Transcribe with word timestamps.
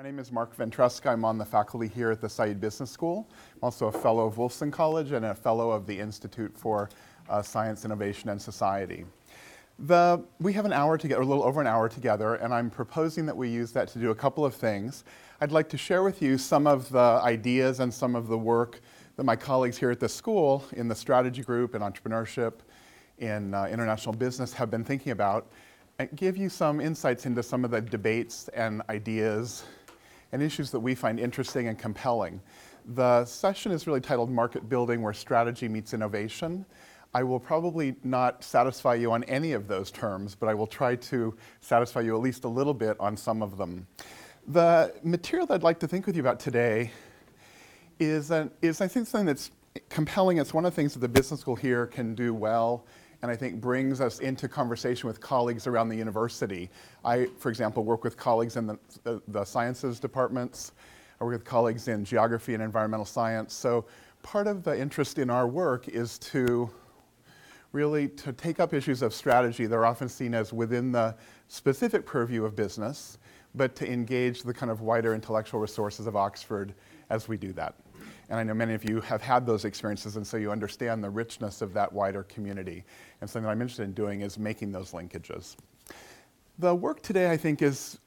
My 0.00 0.06
name 0.06 0.18
is 0.18 0.32
Mark 0.32 0.56
Ventresca. 0.56 1.10
I'm 1.10 1.26
on 1.26 1.36
the 1.36 1.44
faculty 1.44 1.86
here 1.86 2.10
at 2.10 2.22
the 2.22 2.28
Said 2.30 2.58
Business 2.58 2.90
School. 2.90 3.28
I'm 3.56 3.58
also 3.64 3.88
a 3.88 3.92
fellow 3.92 4.26
of 4.26 4.36
Wolfson 4.36 4.72
College 4.72 5.12
and 5.12 5.26
a 5.26 5.34
fellow 5.34 5.70
of 5.70 5.86
the 5.86 5.98
Institute 6.00 6.56
for 6.56 6.88
uh, 7.28 7.42
Science, 7.42 7.84
Innovation, 7.84 8.30
and 8.30 8.40
Society. 8.40 9.04
The, 9.78 10.24
we 10.38 10.54
have 10.54 10.64
an 10.64 10.72
hour 10.72 10.96
together, 10.96 11.20
a 11.20 11.26
little 11.26 11.42
over 11.44 11.60
an 11.60 11.66
hour 11.66 11.86
together, 11.86 12.36
and 12.36 12.54
I'm 12.54 12.70
proposing 12.70 13.26
that 13.26 13.36
we 13.36 13.50
use 13.50 13.72
that 13.72 13.88
to 13.88 13.98
do 13.98 14.10
a 14.10 14.14
couple 14.14 14.42
of 14.42 14.54
things. 14.54 15.04
I'd 15.42 15.52
like 15.52 15.68
to 15.68 15.76
share 15.76 16.02
with 16.02 16.22
you 16.22 16.38
some 16.38 16.66
of 16.66 16.88
the 16.88 17.20
ideas 17.22 17.80
and 17.80 17.92
some 17.92 18.16
of 18.16 18.26
the 18.28 18.38
work 18.38 18.80
that 19.16 19.24
my 19.24 19.36
colleagues 19.36 19.76
here 19.76 19.90
at 19.90 20.00
the 20.00 20.08
school 20.08 20.64
in 20.72 20.88
the 20.88 20.94
strategy 20.94 21.42
group 21.42 21.74
and 21.74 21.84
entrepreneurship 21.84 22.54
in 23.18 23.52
uh, 23.52 23.66
international 23.66 24.14
business 24.14 24.54
have 24.54 24.70
been 24.70 24.82
thinking 24.82 25.12
about 25.12 25.52
and 25.98 26.08
give 26.16 26.38
you 26.38 26.48
some 26.48 26.80
insights 26.80 27.26
into 27.26 27.42
some 27.42 27.62
of 27.66 27.70
the 27.70 27.82
debates 27.82 28.48
and 28.54 28.80
ideas 28.88 29.64
and 30.32 30.42
issues 30.42 30.70
that 30.70 30.80
we 30.80 30.94
find 30.94 31.18
interesting 31.18 31.68
and 31.68 31.78
compelling. 31.78 32.40
The 32.94 33.24
session 33.24 33.72
is 33.72 33.86
really 33.86 34.00
titled 34.00 34.30
Market 34.30 34.68
Building 34.68 35.02
Where 35.02 35.12
Strategy 35.12 35.68
Meets 35.68 35.94
Innovation. 35.94 36.64
I 37.12 37.22
will 37.24 37.40
probably 37.40 37.96
not 38.04 38.44
satisfy 38.44 38.94
you 38.94 39.10
on 39.12 39.24
any 39.24 39.52
of 39.52 39.66
those 39.66 39.90
terms, 39.90 40.34
but 40.34 40.48
I 40.48 40.54
will 40.54 40.66
try 40.66 40.94
to 40.96 41.36
satisfy 41.60 42.00
you 42.00 42.14
at 42.14 42.22
least 42.22 42.44
a 42.44 42.48
little 42.48 42.74
bit 42.74 42.96
on 43.00 43.16
some 43.16 43.42
of 43.42 43.56
them. 43.56 43.86
The 44.46 44.94
material 45.02 45.46
that 45.48 45.54
I'd 45.54 45.62
like 45.62 45.80
to 45.80 45.88
think 45.88 46.06
with 46.06 46.14
you 46.14 46.22
about 46.22 46.38
today 46.38 46.92
is, 47.98 48.30
an, 48.30 48.50
is 48.62 48.80
I 48.80 48.88
think, 48.88 49.06
something 49.08 49.26
that's 49.26 49.50
compelling. 49.88 50.38
It's 50.38 50.54
one 50.54 50.64
of 50.64 50.72
the 50.72 50.76
things 50.76 50.94
that 50.94 51.00
the 51.00 51.08
business 51.08 51.40
school 51.40 51.56
here 51.56 51.86
can 51.86 52.14
do 52.14 52.32
well 52.32 52.86
and 53.22 53.30
I 53.30 53.36
think 53.36 53.60
brings 53.60 54.00
us 54.00 54.20
into 54.20 54.48
conversation 54.48 55.06
with 55.06 55.20
colleagues 55.20 55.66
around 55.66 55.88
the 55.88 55.96
university. 55.96 56.70
I, 57.04 57.26
for 57.38 57.50
example, 57.50 57.84
work 57.84 58.02
with 58.02 58.16
colleagues 58.16 58.56
in 58.56 58.66
the, 58.66 58.78
the, 59.28 59.44
sciences 59.44 60.00
departments, 60.00 60.72
I 61.20 61.24
work 61.24 61.34
with 61.34 61.44
colleagues 61.44 61.88
in 61.88 62.04
geography 62.04 62.54
and 62.54 62.62
environmental 62.62 63.04
science. 63.04 63.52
So 63.52 63.84
part 64.22 64.46
of 64.46 64.62
the 64.62 64.78
interest 64.78 65.18
in 65.18 65.28
our 65.28 65.46
work 65.46 65.88
is 65.88 66.18
to 66.18 66.70
really 67.72 68.08
to 68.08 68.32
take 68.32 68.58
up 68.58 68.74
issues 68.74 69.02
of 69.02 69.14
strategy 69.14 69.66
that 69.66 69.76
are 69.76 69.86
often 69.86 70.08
seen 70.08 70.34
as 70.34 70.52
within 70.52 70.90
the 70.90 71.14
specific 71.48 72.04
purview 72.06 72.44
of 72.44 72.56
business, 72.56 73.18
but 73.54 73.76
to 73.76 73.90
engage 73.90 74.42
the 74.42 74.54
kind 74.54 74.72
of 74.72 74.80
wider 74.80 75.14
intellectual 75.14 75.60
resources 75.60 76.06
of 76.06 76.16
Oxford 76.16 76.74
as 77.10 77.28
we 77.28 77.36
do 77.36 77.52
that. 77.52 77.74
And 78.28 78.38
I 78.38 78.42
know 78.42 78.54
many 78.54 78.74
of 78.74 78.88
you 78.88 79.00
have 79.00 79.22
had 79.22 79.46
those 79.46 79.64
experiences, 79.64 80.16
and 80.16 80.26
so 80.26 80.36
you 80.36 80.50
understand 80.50 81.02
the 81.02 81.10
richness 81.10 81.62
of 81.62 81.72
that 81.74 81.92
wider 81.92 82.22
community. 82.24 82.84
And 83.20 83.28
something 83.28 83.44
that 83.44 83.50
I'm 83.50 83.60
interested 83.60 83.84
in 83.84 83.92
doing 83.92 84.20
is 84.20 84.38
making 84.38 84.72
those 84.72 84.92
linkages. 84.92 85.56
The 86.58 86.74
work 86.74 87.02
today, 87.02 87.30
I 87.30 87.36
think, 87.36 87.62
is 87.62 87.98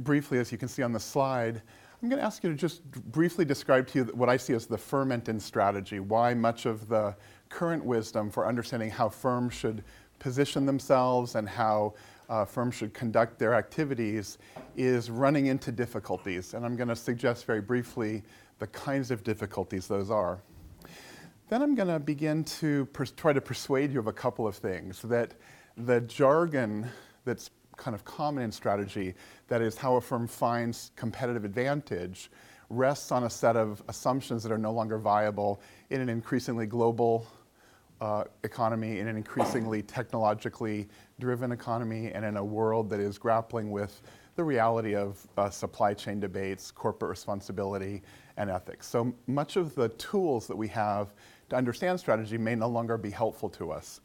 briefly, 0.00 0.38
as 0.38 0.50
you 0.52 0.58
can 0.58 0.68
see 0.68 0.82
on 0.82 0.92
the 0.92 1.00
slide, 1.00 1.62
I'm 2.02 2.10
going 2.10 2.20
to 2.20 2.26
ask 2.26 2.44
you 2.44 2.50
to 2.50 2.56
just 2.56 2.82
briefly 3.12 3.44
describe 3.44 3.86
to 3.88 3.98
you 3.98 4.04
what 4.06 4.28
I 4.28 4.36
see 4.36 4.52
as 4.52 4.66
the 4.66 4.76
ferment 4.76 5.28
in 5.28 5.40
strategy, 5.40 5.98
why 5.98 6.34
much 6.34 6.66
of 6.66 6.88
the 6.88 7.16
current 7.48 7.84
wisdom 7.84 8.30
for 8.30 8.46
understanding 8.46 8.90
how 8.90 9.08
firms 9.08 9.54
should 9.54 9.82
position 10.18 10.66
themselves 10.66 11.36
and 11.36 11.48
how 11.48 11.94
uh, 12.28 12.44
firms 12.44 12.74
should 12.74 12.92
conduct 12.92 13.38
their 13.38 13.54
activities 13.54 14.38
is 14.76 15.10
running 15.10 15.46
into 15.46 15.72
difficulties. 15.72 16.54
And 16.54 16.64
I'm 16.64 16.76
going 16.76 16.88
to 16.88 16.96
suggest 16.96 17.46
very 17.46 17.60
briefly 17.60 18.22
the 18.58 18.66
kinds 18.68 19.10
of 19.10 19.22
difficulties 19.22 19.86
those 19.86 20.10
are. 20.10 20.40
Then 21.48 21.62
I'm 21.62 21.74
going 21.74 21.88
to 21.88 22.00
begin 22.00 22.44
to 22.44 22.86
pers- 22.86 23.12
try 23.12 23.32
to 23.32 23.40
persuade 23.40 23.92
you 23.92 24.00
of 24.00 24.06
a 24.06 24.12
couple 24.12 24.46
of 24.46 24.56
things 24.56 25.02
that 25.02 25.34
the 25.76 26.00
jargon 26.00 26.88
that's 27.24 27.50
kind 27.76 27.94
of 27.94 28.04
common 28.04 28.42
in 28.42 28.50
strategy, 28.50 29.14
that 29.48 29.60
is, 29.60 29.76
how 29.76 29.96
a 29.96 30.00
firm 30.00 30.26
finds 30.26 30.90
competitive 30.96 31.44
advantage, 31.44 32.30
rests 32.70 33.12
on 33.12 33.24
a 33.24 33.30
set 33.30 33.56
of 33.56 33.82
assumptions 33.88 34.42
that 34.42 34.50
are 34.50 34.58
no 34.58 34.72
longer 34.72 34.98
viable 34.98 35.60
in 35.90 36.00
an 36.00 36.08
increasingly 36.08 36.66
global 36.66 37.26
uh, 38.00 38.24
economy, 38.42 38.98
in 38.98 39.08
an 39.08 39.16
increasingly 39.16 39.82
technologically 39.82 40.88
driven 41.20 41.52
economy, 41.52 42.10
and 42.12 42.24
in 42.24 42.36
a 42.36 42.44
world 42.44 42.90
that 42.90 43.00
is 43.00 43.18
grappling 43.18 43.70
with 43.70 44.02
the 44.36 44.44
reality 44.44 44.94
of 44.94 45.26
uh, 45.36 45.50
supply 45.50 45.94
chain 45.94 46.20
debates, 46.20 46.70
corporate 46.70 47.08
responsibility, 47.08 48.02
and 48.36 48.50
ethics. 48.50 48.86
So 48.86 49.14
much 49.26 49.56
of 49.56 49.74
the 49.74 49.88
tools 49.90 50.46
that 50.46 50.56
we 50.56 50.68
have 50.68 51.14
to 51.48 51.56
understand 51.56 51.98
strategy 51.98 52.36
may 52.38 52.54
no 52.54 52.68
longer 52.68 52.98
be 52.98 53.10
helpful 53.10 53.48
to 53.50 53.72
us. 53.72 54.00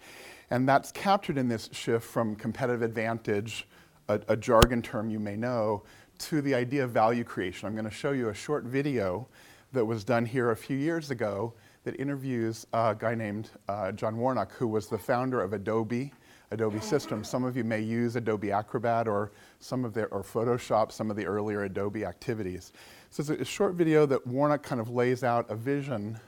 And 0.49 0.67
that's 0.67 0.91
captured 0.91 1.37
in 1.37 1.47
this 1.47 1.69
shift 1.73 2.05
from 2.05 2.35
competitive 2.35 2.81
advantage, 2.81 3.67
a, 4.07 4.19
a 4.29 4.37
jargon 4.37 4.81
term 4.81 5.09
you 5.09 5.19
may 5.19 5.35
know, 5.35 5.83
to 6.19 6.41
the 6.41 6.53
idea 6.55 6.83
of 6.83 6.91
value 6.91 7.23
creation. 7.23 7.67
I'm 7.67 7.73
going 7.73 7.85
to 7.85 7.91
show 7.91 8.11
you 8.11 8.29
a 8.29 8.33
short 8.33 8.63
video 8.63 9.27
that 9.73 9.83
was 9.83 10.03
done 10.03 10.25
here 10.25 10.51
a 10.51 10.55
few 10.55 10.77
years 10.77 11.11
ago 11.11 11.53
that 11.83 11.99
interviews 11.99 12.67
a 12.73 12.95
guy 12.97 13.15
named 13.15 13.49
uh, 13.67 13.91
John 13.91 14.17
Warnock, 14.17 14.51
who 14.53 14.67
was 14.67 14.87
the 14.87 14.97
founder 14.97 15.41
of 15.41 15.53
Adobe, 15.53 16.13
Adobe 16.51 16.81
Systems. 16.81 17.29
Some 17.29 17.45
of 17.45 17.55
you 17.55 17.63
may 17.63 17.79
use 17.79 18.15
Adobe 18.17 18.51
Acrobat 18.51 19.07
or 19.07 19.31
some 19.59 19.85
of 19.85 19.93
their, 19.93 20.09
or 20.09 20.21
Photoshop, 20.21 20.91
some 20.91 21.09
of 21.09 21.15
the 21.15 21.25
earlier 21.25 21.63
Adobe 21.63 22.03
activities. 22.03 22.73
So 23.09 23.21
it's 23.21 23.29
a 23.29 23.45
short 23.45 23.75
video 23.75 24.05
that 24.05 24.25
Warnock 24.27 24.61
kind 24.61 24.81
of 24.81 24.89
lays 24.89 25.23
out 25.23 25.49
a 25.49 25.55
vision 25.55 26.19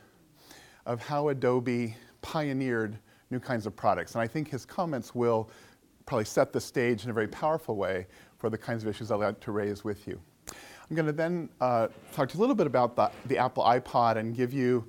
of 0.86 1.02
how 1.02 1.30
Adobe 1.30 1.96
pioneered 2.22 2.98
new 3.32 3.40
kinds 3.40 3.66
of 3.66 3.76
products. 3.76 4.16
And 4.16 4.22
I 4.22 4.28
think 4.28 4.50
his 4.50 4.66
comments 4.66 5.14
will 5.14 5.50
probably 6.06 6.26
set 6.26 6.54
the 6.54 6.62
stage 6.62 7.04
in 7.04 7.10
a 7.10 7.14
very 7.14 7.28
powerful 7.28 7.76
way 7.76 8.08
for 8.38 8.50
the 8.50 8.58
kinds 8.58 8.84
of 8.84 8.90
issues 8.90 9.12
I'd 9.12 9.16
like 9.16 9.40
to 9.42 9.52
raise 9.52 9.84
with 9.84 10.08
you. 10.08 10.20
I'm 10.48 10.96
going 10.96 11.06
to 11.06 11.14
then 11.14 11.50
uh, 11.60 11.88
talk 12.14 12.30
to 12.30 12.36
you 12.36 12.40
a 12.40 12.42
little 12.42 12.56
bit 12.56 12.68
about 12.68 12.96
the, 12.96 13.12
the 13.26 13.38
Apple 13.38 13.64
iPod 13.64 14.18
and 14.18 14.36
give 14.36 14.54
you 14.54 14.88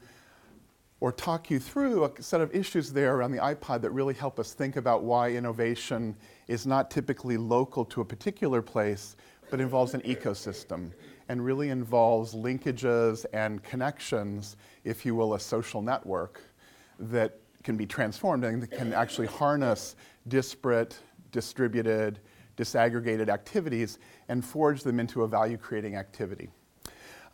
or 1.04 1.12
talk 1.12 1.50
you 1.50 1.60
through 1.60 2.02
a 2.02 2.22
set 2.22 2.40
of 2.40 2.50
issues 2.54 2.90
there 2.90 3.16
around 3.16 3.30
the 3.30 3.36
iPod 3.36 3.82
that 3.82 3.90
really 3.90 4.14
help 4.14 4.40
us 4.40 4.54
think 4.54 4.76
about 4.76 5.02
why 5.02 5.28
innovation 5.28 6.16
is 6.48 6.66
not 6.66 6.90
typically 6.90 7.36
local 7.36 7.84
to 7.84 8.00
a 8.00 8.04
particular 8.06 8.62
place, 8.62 9.14
but 9.50 9.60
involves 9.60 9.92
an 9.92 10.00
ecosystem 10.00 10.90
and 11.28 11.44
really 11.44 11.68
involves 11.68 12.34
linkages 12.34 13.26
and 13.34 13.62
connections, 13.62 14.56
if 14.84 15.04
you 15.04 15.14
will, 15.14 15.34
a 15.34 15.38
social 15.38 15.82
network 15.82 16.40
that 16.98 17.38
can 17.62 17.76
be 17.76 17.84
transformed 17.84 18.42
and 18.42 18.70
can 18.70 18.94
actually 18.94 19.26
harness 19.26 19.96
disparate, 20.28 20.98
distributed, 21.32 22.18
disaggregated 22.56 23.28
activities 23.28 23.98
and 24.30 24.42
forge 24.42 24.82
them 24.82 24.98
into 24.98 25.22
a 25.22 25.28
value 25.28 25.58
creating 25.58 25.96
activity. 25.96 26.48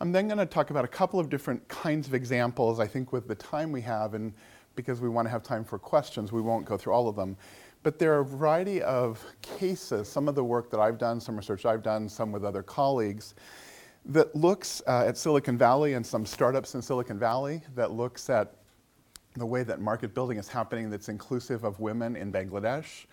I'm 0.01 0.11
then 0.11 0.27
going 0.27 0.39
to 0.39 0.47
talk 0.47 0.71
about 0.71 0.83
a 0.83 0.87
couple 0.87 1.19
of 1.19 1.29
different 1.29 1.67
kinds 1.67 2.07
of 2.07 2.15
examples. 2.15 2.79
I 2.79 2.87
think 2.87 3.13
with 3.13 3.27
the 3.27 3.35
time 3.35 3.71
we 3.71 3.81
have, 3.81 4.15
and 4.15 4.33
because 4.75 4.99
we 4.99 5.07
want 5.07 5.27
to 5.27 5.29
have 5.29 5.43
time 5.43 5.63
for 5.63 5.77
questions, 5.77 6.31
we 6.31 6.41
won't 6.41 6.65
go 6.65 6.75
through 6.75 6.93
all 6.93 7.07
of 7.07 7.15
them. 7.15 7.37
But 7.83 7.99
there 7.99 8.15
are 8.15 8.21
a 8.21 8.25
variety 8.25 8.81
of 8.81 9.23
cases, 9.43 10.07
some 10.07 10.27
of 10.27 10.33
the 10.33 10.43
work 10.43 10.71
that 10.71 10.79
I've 10.79 10.97
done, 10.97 11.21
some 11.21 11.37
research 11.37 11.67
I've 11.67 11.83
done, 11.83 12.09
some 12.09 12.31
with 12.31 12.43
other 12.43 12.63
colleagues, 12.63 13.35
that 14.05 14.35
looks 14.35 14.81
uh, 14.87 15.05
at 15.05 15.19
Silicon 15.19 15.55
Valley 15.55 15.93
and 15.93 16.03
some 16.03 16.25
startups 16.25 16.73
in 16.73 16.81
Silicon 16.81 17.19
Valley, 17.19 17.61
that 17.75 17.91
looks 17.91 18.27
at 18.27 18.55
the 19.35 19.45
way 19.45 19.61
that 19.61 19.81
market 19.81 20.15
building 20.15 20.39
is 20.39 20.47
happening 20.47 20.89
that's 20.89 21.09
inclusive 21.09 21.63
of 21.63 21.79
women 21.79 22.15
in 22.15 22.31
Bangladesh, 22.31 23.05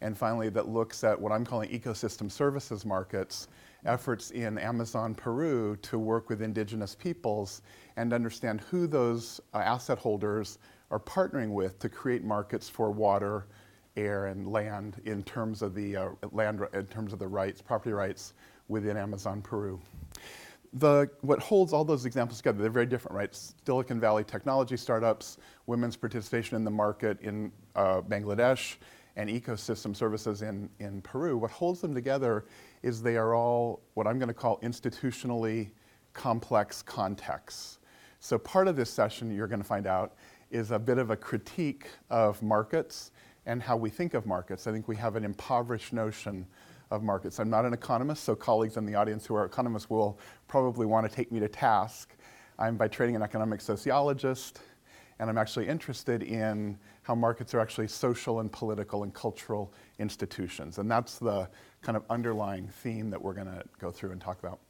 and 0.00 0.16
finally, 0.16 0.48
that 0.48 0.66
looks 0.66 1.04
at 1.04 1.20
what 1.20 1.32
I'm 1.32 1.44
calling 1.44 1.68
ecosystem 1.68 2.32
services 2.32 2.86
markets 2.86 3.48
efforts 3.84 4.30
in 4.30 4.58
Amazon, 4.58 5.14
Peru 5.14 5.76
to 5.82 5.98
work 5.98 6.28
with 6.28 6.42
indigenous 6.42 6.94
peoples 6.94 7.62
and 7.96 8.12
understand 8.12 8.60
who 8.62 8.86
those 8.86 9.40
uh, 9.54 9.58
asset 9.58 9.98
holders 9.98 10.58
are 10.90 11.00
partnering 11.00 11.52
with 11.52 11.78
to 11.78 11.88
create 11.88 12.24
markets 12.24 12.68
for 12.68 12.90
water, 12.90 13.46
air, 13.96 14.26
and 14.26 14.46
land 14.46 15.00
in 15.04 15.22
terms 15.22 15.62
of 15.62 15.74
the 15.74 15.96
uh, 15.96 16.08
land, 16.32 16.60
in 16.72 16.86
terms 16.86 17.12
of 17.12 17.18
the 17.18 17.26
rights, 17.26 17.62
property 17.62 17.92
rights 17.92 18.34
within 18.68 18.96
Amazon, 18.96 19.42
Peru. 19.42 19.80
The, 20.74 21.10
what 21.22 21.40
holds 21.40 21.72
all 21.72 21.84
those 21.84 22.04
examples 22.04 22.38
together, 22.38 22.62
they're 22.62 22.70
very 22.70 22.86
different, 22.86 23.16
right? 23.16 23.36
Silicon 23.66 23.98
Valley 23.98 24.22
technology 24.22 24.76
startups, 24.76 25.38
women's 25.66 25.96
participation 25.96 26.56
in 26.56 26.64
the 26.64 26.70
market 26.70 27.20
in 27.22 27.50
uh, 27.74 28.00
Bangladesh, 28.02 28.76
and 29.20 29.28
ecosystem 29.28 29.94
services 29.94 30.40
in, 30.40 30.70
in 30.78 31.02
Peru. 31.02 31.36
What 31.36 31.50
holds 31.50 31.82
them 31.82 31.94
together 31.94 32.46
is 32.82 33.02
they 33.02 33.18
are 33.18 33.34
all 33.34 33.82
what 33.92 34.06
I'm 34.06 34.18
going 34.18 34.28
to 34.28 34.34
call 34.34 34.58
institutionally 34.60 35.70
complex 36.14 36.80
contexts. 36.80 37.80
So, 38.18 38.38
part 38.38 38.66
of 38.66 38.76
this 38.76 38.88
session, 38.88 39.34
you're 39.34 39.46
going 39.46 39.60
to 39.60 39.66
find 39.66 39.86
out, 39.86 40.14
is 40.50 40.70
a 40.70 40.78
bit 40.78 40.96
of 40.96 41.10
a 41.10 41.16
critique 41.16 41.86
of 42.08 42.42
markets 42.42 43.12
and 43.44 43.62
how 43.62 43.76
we 43.76 43.90
think 43.90 44.14
of 44.14 44.24
markets. 44.24 44.66
I 44.66 44.72
think 44.72 44.88
we 44.88 44.96
have 44.96 45.16
an 45.16 45.24
impoverished 45.24 45.92
notion 45.92 46.46
of 46.90 47.02
markets. 47.02 47.38
I'm 47.38 47.50
not 47.50 47.66
an 47.66 47.74
economist, 47.74 48.24
so 48.24 48.34
colleagues 48.34 48.78
in 48.78 48.86
the 48.86 48.94
audience 48.94 49.26
who 49.26 49.34
are 49.34 49.44
economists 49.44 49.90
will 49.90 50.18
probably 50.48 50.86
want 50.86 51.08
to 51.08 51.14
take 51.14 51.30
me 51.30 51.40
to 51.40 51.48
task. 51.48 52.14
I'm 52.58 52.76
by 52.76 52.88
training 52.88 53.16
an 53.16 53.22
economic 53.22 53.60
sociologist, 53.60 54.60
and 55.18 55.28
I'm 55.28 55.38
actually 55.38 55.68
interested 55.68 56.22
in 56.22 56.78
how 57.10 57.14
markets 57.16 57.54
are 57.54 57.58
actually 57.58 57.88
social 57.88 58.38
and 58.38 58.52
political 58.52 59.02
and 59.02 59.12
cultural 59.12 59.72
institutions. 59.98 60.78
And 60.78 60.88
that's 60.88 61.18
the 61.18 61.48
kind 61.82 61.96
of 61.96 62.04
underlying 62.08 62.68
theme 62.68 63.10
that 63.10 63.20
we're 63.20 63.34
going 63.34 63.48
to 63.48 63.64
go 63.80 63.90
through 63.90 64.12
and 64.12 64.20
talk 64.20 64.38
about. 64.38 64.60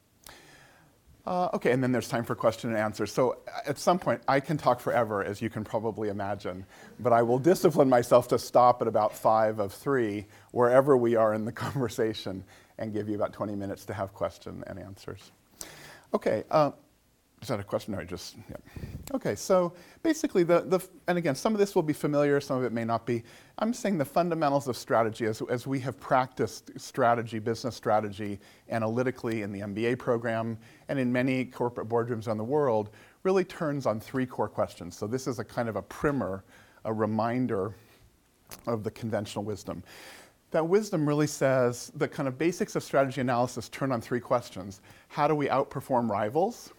Uh, 1.27 1.49
okay, 1.53 1.71
and 1.71 1.83
then 1.83 1.91
there's 1.91 2.07
time 2.07 2.23
for 2.23 2.33
question 2.33 2.71
and 2.71 2.79
answer. 2.79 3.05
So 3.05 3.37
uh, 3.47 3.69
at 3.69 3.77
some 3.77 3.99
point, 3.99 4.23
I 4.27 4.39
can 4.39 4.57
talk 4.57 4.79
forever, 4.79 5.23
as 5.23 5.39
you 5.39 5.51
can 5.51 5.63
probably 5.63 6.09
imagine, 6.09 6.65
but 6.99 7.13
I 7.13 7.21
will 7.21 7.37
discipline 7.37 7.89
myself 7.89 8.27
to 8.29 8.39
stop 8.39 8.81
at 8.81 8.87
about 8.87 9.15
five 9.15 9.59
of 9.59 9.71
three, 9.71 10.25
wherever 10.49 10.97
we 10.97 11.15
are 11.15 11.35
in 11.35 11.45
the 11.45 11.51
conversation, 11.67 12.43
and 12.79 12.91
give 12.91 13.07
you 13.07 13.13
about 13.13 13.33
20 13.33 13.53
minutes 13.55 13.85
to 13.85 13.93
have 13.93 14.15
question 14.15 14.63
and 14.65 14.79
answers. 14.79 15.31
Okay, 16.11 16.43
uh, 16.49 16.71
is 17.41 17.47
that 17.47 17.59
a 17.59 17.63
question? 17.63 17.95
I 17.95 18.03
just, 18.03 18.35
yeah. 18.49 18.57
Okay, 19.15 19.33
so 19.33 19.73
basically, 20.03 20.43
the, 20.43 20.61
the, 20.61 20.79
and 21.07 21.17
again, 21.17 21.33
some 21.33 21.53
of 21.53 21.59
this 21.59 21.73
will 21.73 21.81
be 21.81 21.93
familiar, 21.93 22.39
some 22.39 22.57
of 22.57 22.63
it 22.63 22.71
may 22.71 22.85
not 22.85 23.07
be. 23.07 23.23
I'm 23.57 23.73
saying 23.73 23.97
the 23.97 24.05
fundamentals 24.05 24.67
of 24.67 24.77
strategy 24.77 25.25
as, 25.25 25.41
as 25.49 25.65
we 25.65 25.79
have 25.79 25.99
practiced 25.99 26.79
strategy, 26.79 27.39
business 27.39 27.75
strategy, 27.75 28.39
analytically 28.69 29.41
in 29.41 29.51
the 29.51 29.61
MBA 29.61 29.97
program 29.97 30.55
and 30.87 30.99
in 30.99 31.11
many 31.11 31.45
corporate 31.45 31.89
boardrooms 31.89 32.27
around 32.27 32.37
the 32.37 32.43
world 32.43 32.91
really 33.23 33.43
turns 33.43 33.87
on 33.87 33.99
three 33.99 34.25
core 34.27 34.49
questions. 34.49 34.95
So 34.95 35.07
this 35.07 35.25
is 35.25 35.39
a 35.39 35.43
kind 35.43 35.67
of 35.67 35.75
a 35.75 35.81
primer, 35.81 36.43
a 36.85 36.93
reminder 36.93 37.73
of 38.67 38.83
the 38.83 38.91
conventional 38.91 39.43
wisdom. 39.43 39.83
That 40.51 40.67
wisdom 40.67 41.07
really 41.07 41.27
says 41.27 41.91
the 41.95 42.07
kind 42.07 42.27
of 42.27 42.37
basics 42.37 42.75
of 42.75 42.83
strategy 42.83 43.21
analysis 43.21 43.67
turn 43.69 43.91
on 43.91 43.99
three 43.99 44.19
questions. 44.19 44.81
How 45.07 45.27
do 45.27 45.33
we 45.33 45.47
outperform 45.47 46.09
rivals? 46.09 46.71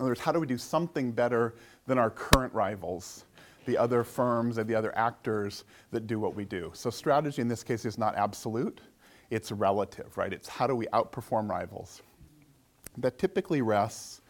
In 0.00 0.04
other 0.04 0.12
words, 0.12 0.20
how 0.22 0.32
do 0.32 0.40
we 0.40 0.46
do 0.46 0.56
something 0.56 1.12
better 1.12 1.56
than 1.86 1.98
our 1.98 2.08
current 2.08 2.54
rivals, 2.54 3.26
the 3.66 3.76
other 3.76 4.02
firms 4.02 4.56
and 4.56 4.66
the 4.66 4.74
other 4.74 4.96
actors 4.96 5.64
that 5.90 6.06
do 6.06 6.18
what 6.18 6.34
we 6.34 6.46
do? 6.46 6.70
So 6.72 6.88
strategy 6.88 7.42
in 7.42 7.48
this 7.48 7.62
case 7.62 7.84
is 7.84 7.98
not 7.98 8.16
absolute, 8.16 8.80
it's 9.28 9.52
relative, 9.52 10.16
right? 10.16 10.32
It's 10.32 10.48
how 10.48 10.66
do 10.66 10.74
we 10.74 10.86
outperform 10.86 11.50
rivals? 11.50 12.00
That 12.96 13.18
typically 13.18 13.60
rests 13.60 14.22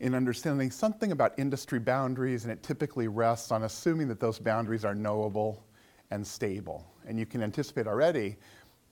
in 0.00 0.14
understanding 0.14 0.70
something 0.70 1.10
about 1.10 1.38
industry 1.38 1.78
boundaries, 1.78 2.44
and 2.44 2.52
it 2.52 2.62
typically 2.62 3.08
rests 3.08 3.50
on 3.50 3.62
assuming 3.62 4.08
that 4.08 4.20
those 4.20 4.38
boundaries 4.38 4.84
are 4.84 4.94
knowable 4.94 5.64
and 6.10 6.26
stable. 6.26 6.86
And 7.06 7.18
you 7.18 7.24
can 7.24 7.42
anticipate 7.42 7.86
already, 7.86 8.36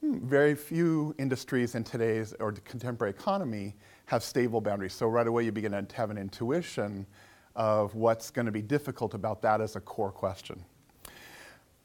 very 0.03 0.55
few 0.55 1.15
industries 1.19 1.75
in 1.75 1.85
today's 1.85 2.35
or 2.41 2.53
contemporary 2.53 3.11
economy 3.11 3.75
have 4.07 4.23
stable 4.23 4.61
boundaries. 4.61 4.95
So 4.95 5.07
right 5.07 5.27
away 5.27 5.45
you 5.45 5.53
begin 5.53 5.73
to 5.73 5.97
have 5.97 6.11
an 6.11 6.19
intuition 6.19 7.07
of 7.55 7.95
what's 7.95 8.31
going 8.31 8.47
to 8.47 8.53
be 8.53 8.63
difficult 8.63 9.15
about 9.15 9.43
that 9.43 9.61
as 9.61 9.77
a 9.77 9.81
core 9.81 10.13
question. 10.13 10.65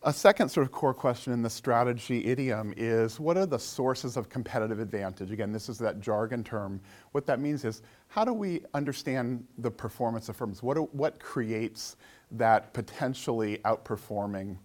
A 0.04 0.14
second 0.14 0.50
sort 0.50 0.66
of 0.66 0.72
core 0.72 0.94
question 0.94 1.34
in 1.34 1.42
the 1.42 1.50
strategy 1.50 2.26
idiom 2.26 2.74
is 2.78 3.20
what 3.20 3.38
are 3.38 3.48
the 3.48 3.58
sources 3.58 4.18
of 4.18 4.30
competitive 4.30 4.80
advantage? 4.80 5.32
Again, 5.32 5.52
this 5.52 5.68
is 5.68 5.80
that 5.80 6.00
jargon 6.00 6.44
term. 6.44 6.80
What 7.12 7.26
that 7.26 7.40
means 7.40 7.66
is 7.66 7.82
how 8.08 8.24
do 8.24 8.32
we 8.32 8.62
understand 8.76 9.46
the 9.58 9.72
performance 9.72 10.30
of 10.30 10.36
firms? 10.36 10.62
What, 10.62 10.76
do, 10.76 10.84
what 10.92 11.20
creates 11.20 11.96
that 12.32 12.72
potentially 12.72 13.58
outperforming 13.66 14.58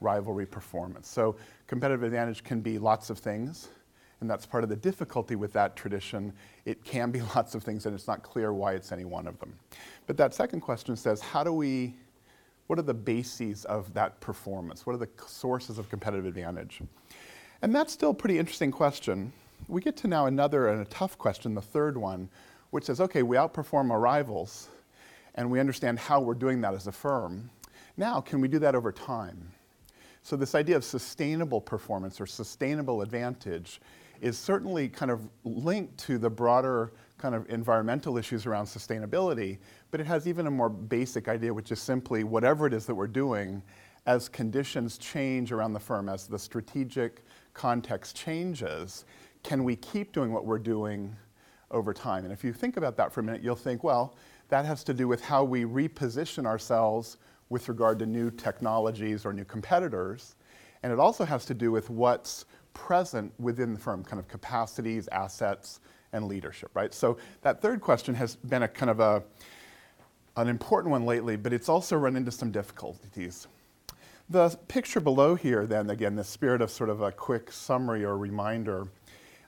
rivalry 0.00 0.46
performance? 0.46 1.08
So, 1.08 1.36
competitive 1.66 2.02
advantage 2.02 2.44
can 2.44 2.60
be 2.60 2.78
lots 2.78 3.10
of 3.10 3.18
things 3.18 3.68
and 4.20 4.30
that's 4.30 4.46
part 4.46 4.64
of 4.64 4.70
the 4.70 4.76
difficulty 4.76 5.36
with 5.36 5.52
that 5.52 5.76
tradition. 5.76 6.32
It 6.64 6.84
can 6.84 7.10
be 7.10 7.20
lots 7.34 7.54
of 7.54 7.62
things, 7.62 7.86
and 7.86 7.94
it's 7.94 8.06
not 8.06 8.22
clear 8.22 8.52
why 8.52 8.72
it's 8.72 8.92
any 8.92 9.04
one 9.04 9.26
of 9.26 9.38
them. 9.38 9.54
But 10.06 10.16
that 10.16 10.34
second 10.34 10.60
question 10.60 10.96
says, 10.96 11.20
how 11.20 11.44
do 11.44 11.52
we, 11.52 11.94
what 12.66 12.78
are 12.78 12.82
the 12.82 12.94
bases 12.94 13.64
of 13.66 13.92
that 13.94 14.20
performance? 14.20 14.86
What 14.86 14.94
are 14.94 14.98
the 14.98 15.08
sources 15.26 15.78
of 15.78 15.88
competitive 15.88 16.26
advantage? 16.26 16.80
And 17.62 17.74
that's 17.74 17.92
still 17.92 18.10
a 18.10 18.14
pretty 18.14 18.38
interesting 18.38 18.70
question. 18.70 19.32
We 19.68 19.80
get 19.80 19.96
to 19.98 20.08
now 20.08 20.26
another 20.26 20.68
and 20.68 20.80
a 20.80 20.86
tough 20.86 21.18
question, 21.18 21.54
the 21.54 21.62
third 21.62 21.96
one, 21.96 22.28
which 22.70 22.84
says, 22.84 23.00
okay, 23.00 23.22
we 23.22 23.36
outperform 23.36 23.90
our 23.90 24.00
rivals, 24.00 24.68
and 25.34 25.50
we 25.50 25.60
understand 25.60 25.98
how 25.98 26.20
we're 26.20 26.34
doing 26.34 26.60
that 26.62 26.74
as 26.74 26.86
a 26.86 26.92
firm. 26.92 27.50
Now, 27.96 28.20
can 28.20 28.40
we 28.40 28.48
do 28.48 28.58
that 28.60 28.74
over 28.74 28.92
time? 28.92 29.52
So, 30.26 30.34
this 30.34 30.56
idea 30.56 30.74
of 30.74 30.82
sustainable 30.82 31.60
performance 31.60 32.20
or 32.20 32.26
sustainable 32.26 33.02
advantage 33.02 33.80
is 34.20 34.36
certainly 34.36 34.88
kind 34.88 35.12
of 35.12 35.28
linked 35.44 35.98
to 35.98 36.18
the 36.18 36.28
broader 36.28 36.94
kind 37.16 37.32
of 37.32 37.48
environmental 37.48 38.18
issues 38.18 38.44
around 38.44 38.64
sustainability, 38.64 39.58
but 39.92 40.00
it 40.00 40.06
has 40.08 40.26
even 40.26 40.48
a 40.48 40.50
more 40.50 40.68
basic 40.68 41.28
idea, 41.28 41.54
which 41.54 41.70
is 41.70 41.80
simply 41.80 42.24
whatever 42.24 42.66
it 42.66 42.74
is 42.74 42.86
that 42.86 42.94
we're 42.96 43.06
doing, 43.06 43.62
as 44.06 44.28
conditions 44.28 44.98
change 44.98 45.52
around 45.52 45.74
the 45.74 45.78
firm, 45.78 46.08
as 46.08 46.26
the 46.26 46.40
strategic 46.40 47.22
context 47.54 48.16
changes, 48.16 49.04
can 49.44 49.62
we 49.62 49.76
keep 49.76 50.10
doing 50.10 50.32
what 50.32 50.44
we're 50.44 50.58
doing 50.58 51.14
over 51.70 51.94
time? 51.94 52.24
And 52.24 52.32
if 52.32 52.42
you 52.42 52.52
think 52.52 52.76
about 52.76 52.96
that 52.96 53.12
for 53.12 53.20
a 53.20 53.22
minute, 53.22 53.44
you'll 53.44 53.54
think, 53.54 53.84
well, 53.84 54.16
that 54.48 54.64
has 54.64 54.82
to 54.82 54.92
do 54.92 55.06
with 55.06 55.22
how 55.22 55.44
we 55.44 55.62
reposition 55.62 56.46
ourselves 56.46 57.18
with 57.48 57.68
regard 57.68 57.98
to 58.00 58.06
new 58.06 58.30
technologies 58.30 59.24
or 59.24 59.32
new 59.32 59.44
competitors. 59.44 60.36
And 60.82 60.92
it 60.92 60.98
also 60.98 61.24
has 61.24 61.44
to 61.46 61.54
do 61.54 61.70
with 61.70 61.90
what's 61.90 62.44
present 62.74 63.32
within 63.38 63.72
the 63.72 63.80
firm, 63.80 64.04
kind 64.04 64.20
of 64.20 64.28
capacities, 64.28 65.08
assets, 65.08 65.80
and 66.12 66.26
leadership, 66.26 66.70
right? 66.74 66.92
So 66.92 67.16
that 67.42 67.60
third 67.60 67.80
question 67.80 68.14
has 68.14 68.36
been 68.36 68.62
a 68.62 68.68
kind 68.68 68.90
of 68.90 69.00
a, 69.00 69.22
an 70.36 70.48
important 70.48 70.90
one 70.90 71.04
lately, 71.04 71.36
but 71.36 71.52
it's 71.52 71.68
also 71.68 71.96
run 71.96 72.16
into 72.16 72.30
some 72.30 72.50
difficulties. 72.50 73.46
The 74.28 74.50
picture 74.68 75.00
below 75.00 75.34
here, 75.34 75.66
then, 75.66 75.90
again, 75.90 76.16
the 76.16 76.24
spirit 76.24 76.60
of 76.60 76.70
sort 76.70 76.90
of 76.90 77.00
a 77.00 77.12
quick 77.12 77.52
summary 77.52 78.04
or 78.04 78.18
reminder, 78.18 78.88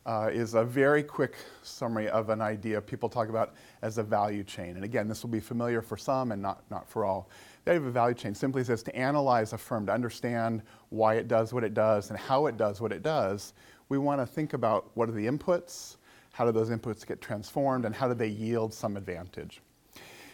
uh, 0.06 0.30
is 0.32 0.54
a 0.54 0.64
very 0.64 1.02
quick 1.02 1.34
summary 1.62 2.08
of 2.08 2.30
an 2.30 2.40
idea 2.40 2.80
people 2.80 3.10
talk 3.10 3.28
about 3.28 3.54
as 3.82 3.98
a 3.98 4.02
value 4.02 4.42
chain. 4.42 4.76
And 4.76 4.84
again, 4.84 5.06
this 5.06 5.22
will 5.22 5.30
be 5.30 5.40
familiar 5.40 5.82
for 5.82 5.98
some 5.98 6.32
and 6.32 6.40
not, 6.40 6.62
not 6.70 6.88
for 6.88 7.04
all. 7.04 7.28
Idea 7.68 7.80
of 7.80 7.86
a 7.86 7.90
value 7.90 8.14
chain 8.14 8.34
simply 8.34 8.64
says 8.64 8.82
to 8.84 8.96
analyze 8.96 9.52
a 9.52 9.58
firm, 9.58 9.84
to 9.86 9.92
understand 9.92 10.62
why 10.88 11.14
it 11.14 11.28
does 11.28 11.52
what 11.52 11.64
it 11.64 11.74
does 11.74 12.08
and 12.08 12.18
how 12.18 12.46
it 12.46 12.56
does 12.56 12.80
what 12.80 12.92
it 12.92 13.02
does, 13.02 13.52
we 13.90 13.98
want 13.98 14.22
to 14.22 14.26
think 14.26 14.54
about 14.54 14.90
what 14.94 15.08
are 15.08 15.12
the 15.12 15.26
inputs, 15.26 15.96
how 16.32 16.46
do 16.46 16.52
those 16.52 16.70
inputs 16.70 17.06
get 17.06 17.20
transformed, 17.20 17.84
and 17.84 17.94
how 17.94 18.08
do 18.08 18.14
they 18.14 18.28
yield 18.28 18.72
some 18.72 18.96
advantage. 18.96 19.60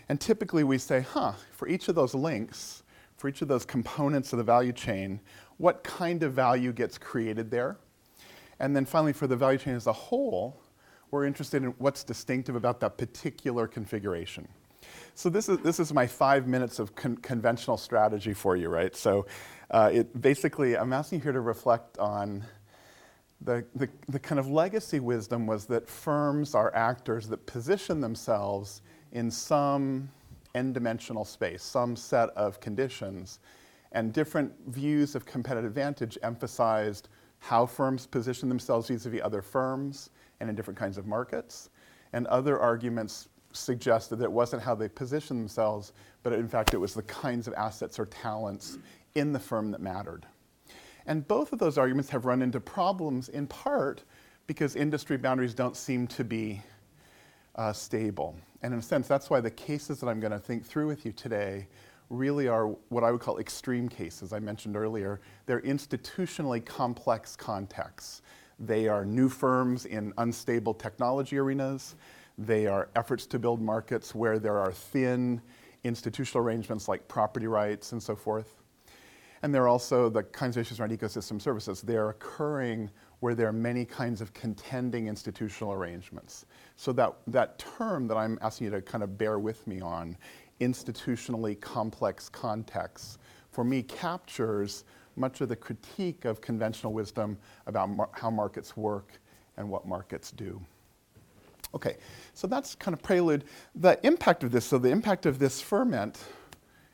And 0.08 0.20
typically 0.20 0.62
we 0.62 0.78
say, 0.78 1.00
huh, 1.00 1.32
for 1.50 1.66
each 1.66 1.88
of 1.88 1.96
those 1.96 2.14
links, 2.14 2.84
for 3.16 3.28
each 3.28 3.42
of 3.42 3.48
those 3.48 3.64
components 3.64 4.32
of 4.32 4.36
the 4.38 4.44
value 4.44 4.72
chain, 4.72 5.18
what 5.56 5.82
kind 5.82 6.22
of 6.22 6.34
value 6.34 6.72
gets 6.72 6.98
created 6.98 7.50
there? 7.50 7.78
And 8.60 8.76
then 8.76 8.84
finally, 8.84 9.12
for 9.12 9.26
the 9.26 9.36
value 9.36 9.58
chain 9.58 9.74
as 9.74 9.88
a 9.88 9.92
whole, 9.92 10.60
we're 11.10 11.24
interested 11.24 11.64
in 11.64 11.70
what's 11.78 12.04
distinctive 12.04 12.54
about 12.54 12.78
that 12.80 12.96
particular 12.96 13.66
configuration. 13.66 14.46
So 15.16 15.30
this 15.30 15.48
is, 15.48 15.58
this 15.58 15.78
is 15.78 15.92
my 15.92 16.08
five 16.08 16.48
minutes 16.48 16.80
of 16.80 16.96
con- 16.96 17.16
conventional 17.18 17.76
strategy 17.76 18.34
for 18.34 18.56
you, 18.56 18.68
right? 18.68 18.94
So 18.96 19.26
uh, 19.70 19.90
it 19.92 20.20
basically, 20.20 20.76
I'm 20.76 20.92
asking 20.92 21.20
you 21.20 21.22
here 21.22 21.32
to 21.32 21.40
reflect 21.40 21.98
on 21.98 22.44
the, 23.40 23.64
the, 23.76 23.88
the 24.08 24.18
kind 24.18 24.40
of 24.40 24.48
legacy 24.48 24.98
wisdom 24.98 25.46
was 25.46 25.66
that 25.66 25.88
firms 25.88 26.54
are 26.56 26.74
actors 26.74 27.28
that 27.28 27.46
position 27.46 28.00
themselves 28.00 28.82
in 29.12 29.30
some 29.30 30.08
n-dimensional 30.56 31.24
space, 31.24 31.62
some 31.62 31.94
set 31.94 32.30
of 32.30 32.58
conditions, 32.58 33.38
and 33.92 34.12
different 34.12 34.52
views 34.66 35.14
of 35.14 35.24
competitive 35.24 35.70
advantage 35.70 36.18
emphasized 36.24 37.08
how 37.38 37.66
firms 37.66 38.06
position 38.06 38.48
themselves 38.48 38.88
vis-a-vis 38.88 39.20
other 39.22 39.42
firms 39.42 40.10
and 40.40 40.50
in 40.50 40.56
different 40.56 40.78
kinds 40.78 40.98
of 40.98 41.06
markets, 41.06 41.70
and 42.12 42.26
other 42.26 42.58
arguments 42.58 43.28
suggested 43.54 44.16
that 44.16 44.24
it 44.24 44.32
wasn't 44.32 44.62
how 44.62 44.74
they 44.74 44.88
positioned 44.88 45.40
themselves, 45.40 45.92
but 46.22 46.32
in 46.32 46.48
fact 46.48 46.74
it 46.74 46.78
was 46.78 46.94
the 46.94 47.02
kinds 47.02 47.46
of 47.46 47.54
assets 47.54 47.98
or 47.98 48.06
talents 48.06 48.78
in 49.14 49.32
the 49.32 49.38
firm 49.38 49.70
that 49.70 49.80
mattered. 49.80 50.26
And 51.06 51.26
both 51.26 51.52
of 51.52 51.58
those 51.58 51.78
arguments 51.78 52.10
have 52.10 52.24
run 52.24 52.42
into 52.42 52.60
problems 52.60 53.28
in 53.28 53.46
part 53.46 54.02
because 54.46 54.76
industry 54.76 55.16
boundaries 55.16 55.54
don't 55.54 55.76
seem 55.76 56.06
to 56.08 56.24
be 56.24 56.62
uh, 57.56 57.72
stable. 57.72 58.36
And 58.62 58.72
in 58.72 58.80
a 58.80 58.82
sense, 58.82 59.06
that's 59.06 59.30
why 59.30 59.40
the 59.40 59.50
cases 59.50 60.00
that 60.00 60.08
I'm 60.08 60.20
going 60.20 60.32
to 60.32 60.38
think 60.38 60.64
through 60.64 60.86
with 60.86 61.04
you 61.04 61.12
today 61.12 61.68
really 62.10 62.48
are 62.48 62.68
what 62.88 63.04
I 63.04 63.10
would 63.10 63.20
call 63.20 63.38
extreme 63.38 63.88
cases. 63.88 64.32
I 64.32 64.38
mentioned 64.38 64.76
earlier, 64.76 65.20
they're 65.46 65.62
institutionally 65.62 66.64
complex 66.64 67.36
contexts. 67.36 68.22
They 68.58 68.88
are 68.88 69.04
new 69.04 69.28
firms 69.28 69.86
in 69.86 70.12
unstable 70.18 70.74
technology 70.74 71.38
arenas. 71.38 71.96
They 72.38 72.66
are 72.66 72.88
efforts 72.96 73.26
to 73.26 73.38
build 73.38 73.60
markets 73.60 74.14
where 74.14 74.38
there 74.38 74.58
are 74.58 74.72
thin 74.72 75.40
institutional 75.84 76.44
arrangements 76.44 76.88
like 76.88 77.06
property 77.06 77.46
rights 77.46 77.92
and 77.92 78.02
so 78.02 78.16
forth. 78.16 78.56
And 79.42 79.54
there 79.54 79.62
are 79.62 79.68
also 79.68 80.08
the 80.08 80.22
kinds 80.22 80.56
of 80.56 80.62
issues 80.62 80.80
around 80.80 80.90
ecosystem 80.90 81.40
services. 81.40 81.82
They're 81.82 82.08
occurring 82.08 82.90
where 83.20 83.34
there 83.34 83.48
are 83.48 83.52
many 83.52 83.84
kinds 83.84 84.20
of 84.22 84.32
contending 84.32 85.06
institutional 85.06 85.74
arrangements. 85.74 86.46
So 86.76 86.92
that, 86.92 87.14
that 87.26 87.58
term 87.58 88.08
that 88.08 88.16
I'm 88.16 88.38
asking 88.40 88.66
you 88.66 88.70
to 88.70 88.82
kind 88.82 89.04
of 89.04 89.18
bear 89.18 89.38
with 89.38 89.66
me 89.66 89.80
on, 89.80 90.16
institutionally 90.60 91.60
complex 91.60 92.28
contexts, 92.28 93.18
for 93.50 93.64
me 93.64 93.82
captures 93.82 94.84
much 95.16 95.40
of 95.42 95.48
the 95.48 95.56
critique 95.56 96.24
of 96.24 96.40
conventional 96.40 96.92
wisdom 96.92 97.36
about 97.66 97.90
mar- 97.90 98.10
how 98.12 98.30
markets 98.30 98.76
work 98.76 99.20
and 99.58 99.68
what 99.68 99.86
markets 99.86 100.30
do. 100.30 100.60
Okay, 101.74 101.96
so 102.34 102.46
that's 102.46 102.74
kind 102.76 102.94
of 102.94 103.02
prelude. 103.02 103.44
The 103.74 103.98
impact 104.06 104.44
of 104.44 104.52
this, 104.52 104.64
so 104.64 104.78
the 104.78 104.90
impact 104.90 105.26
of 105.26 105.38
this 105.38 105.60
ferment 105.60 106.22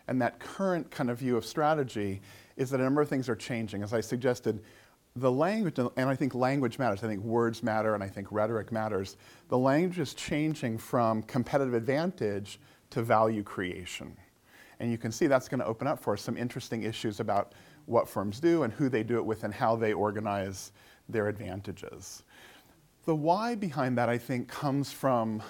and 0.08 0.20
that 0.22 0.38
current 0.40 0.90
kind 0.90 1.10
of 1.10 1.18
view 1.18 1.36
of 1.36 1.44
strategy 1.44 2.22
is 2.56 2.70
that 2.70 2.80
a 2.80 2.82
number 2.82 3.02
of 3.02 3.08
things 3.08 3.28
are 3.28 3.36
changing. 3.36 3.82
As 3.82 3.92
I 3.92 4.00
suggested, 4.00 4.62
the 5.16 5.30
language, 5.30 5.78
and 5.78 6.08
I 6.08 6.14
think 6.14 6.34
language 6.34 6.78
matters, 6.78 7.04
I 7.04 7.08
think 7.08 7.22
words 7.22 7.62
matter, 7.62 7.94
and 7.94 8.02
I 8.02 8.08
think 8.08 8.28
rhetoric 8.30 8.72
matters. 8.72 9.16
The 9.48 9.58
language 9.58 9.98
is 9.98 10.14
changing 10.14 10.78
from 10.78 11.22
competitive 11.24 11.74
advantage 11.74 12.58
to 12.90 13.02
value 13.02 13.42
creation. 13.42 14.16
And 14.78 14.90
you 14.90 14.98
can 14.98 15.12
see 15.12 15.26
that's 15.26 15.48
going 15.48 15.60
to 15.60 15.66
open 15.66 15.86
up 15.86 16.00
for 16.00 16.14
us 16.14 16.22
some 16.22 16.36
interesting 16.36 16.84
issues 16.84 17.20
about 17.20 17.54
what 17.86 18.08
firms 18.08 18.40
do 18.40 18.62
and 18.62 18.72
who 18.72 18.88
they 18.88 19.02
do 19.02 19.16
it 19.16 19.24
with 19.24 19.44
and 19.44 19.52
how 19.52 19.76
they 19.76 19.92
organize 19.92 20.72
their 21.08 21.28
advantages. 21.28 22.22
The 23.10 23.16
why 23.16 23.56
behind 23.56 23.98
that, 23.98 24.08
I 24.08 24.18
think, 24.18 24.46
comes 24.46 24.92
from 24.92 25.42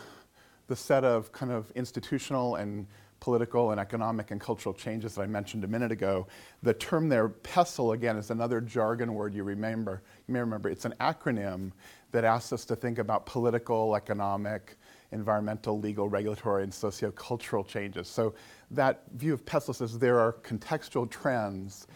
the 0.69 0.75
set 0.75 1.05
of 1.05 1.31
kind 1.31 1.53
of 1.53 1.71
institutional 1.73 2.55
and 2.55 2.87
political 3.21 3.73
and 3.73 3.79
economic 3.79 4.31
and 4.31 4.41
cultural 4.41 4.75
changes 4.75 5.15
that 5.15 5.21
I 5.21 5.27
mentioned 5.27 5.65
a 5.65 5.69
minute 5.69 5.93
ago. 5.93 6.27
The 6.63 6.73
term 6.73 7.11
there, 7.11 7.29
PESTLE, 7.29 7.93
again, 7.93 8.17
is 8.17 8.31
another 8.31 8.63
jargon 8.63 9.13
word 9.13 9.35
you 9.35 9.45
remember. 9.45 10.03
You 10.27 10.33
may 10.33 10.41
remember 10.41 10.71
it's 10.71 10.87
an 10.87 10.95
acronym 11.03 11.73
that 12.13 12.25
asks 12.25 12.55
us 12.55 12.65
to 12.65 12.77
think 12.77 12.97
about 12.97 13.27
political, 13.27 13.95
economic, 13.95 14.79
environmental, 15.13 15.79
legal, 15.79 16.09
regulatory, 16.09 16.63
and 16.63 16.73
sociocultural 16.73 17.67
changes. 17.67 18.09
So 18.09 18.33
that 18.71 19.03
view 19.17 19.35
of 19.35 19.45
PESTLE 19.45 19.75
says 19.75 19.99
there 19.99 20.19
are 20.19 20.33
contextual 20.43 21.11
trends, 21.11 21.89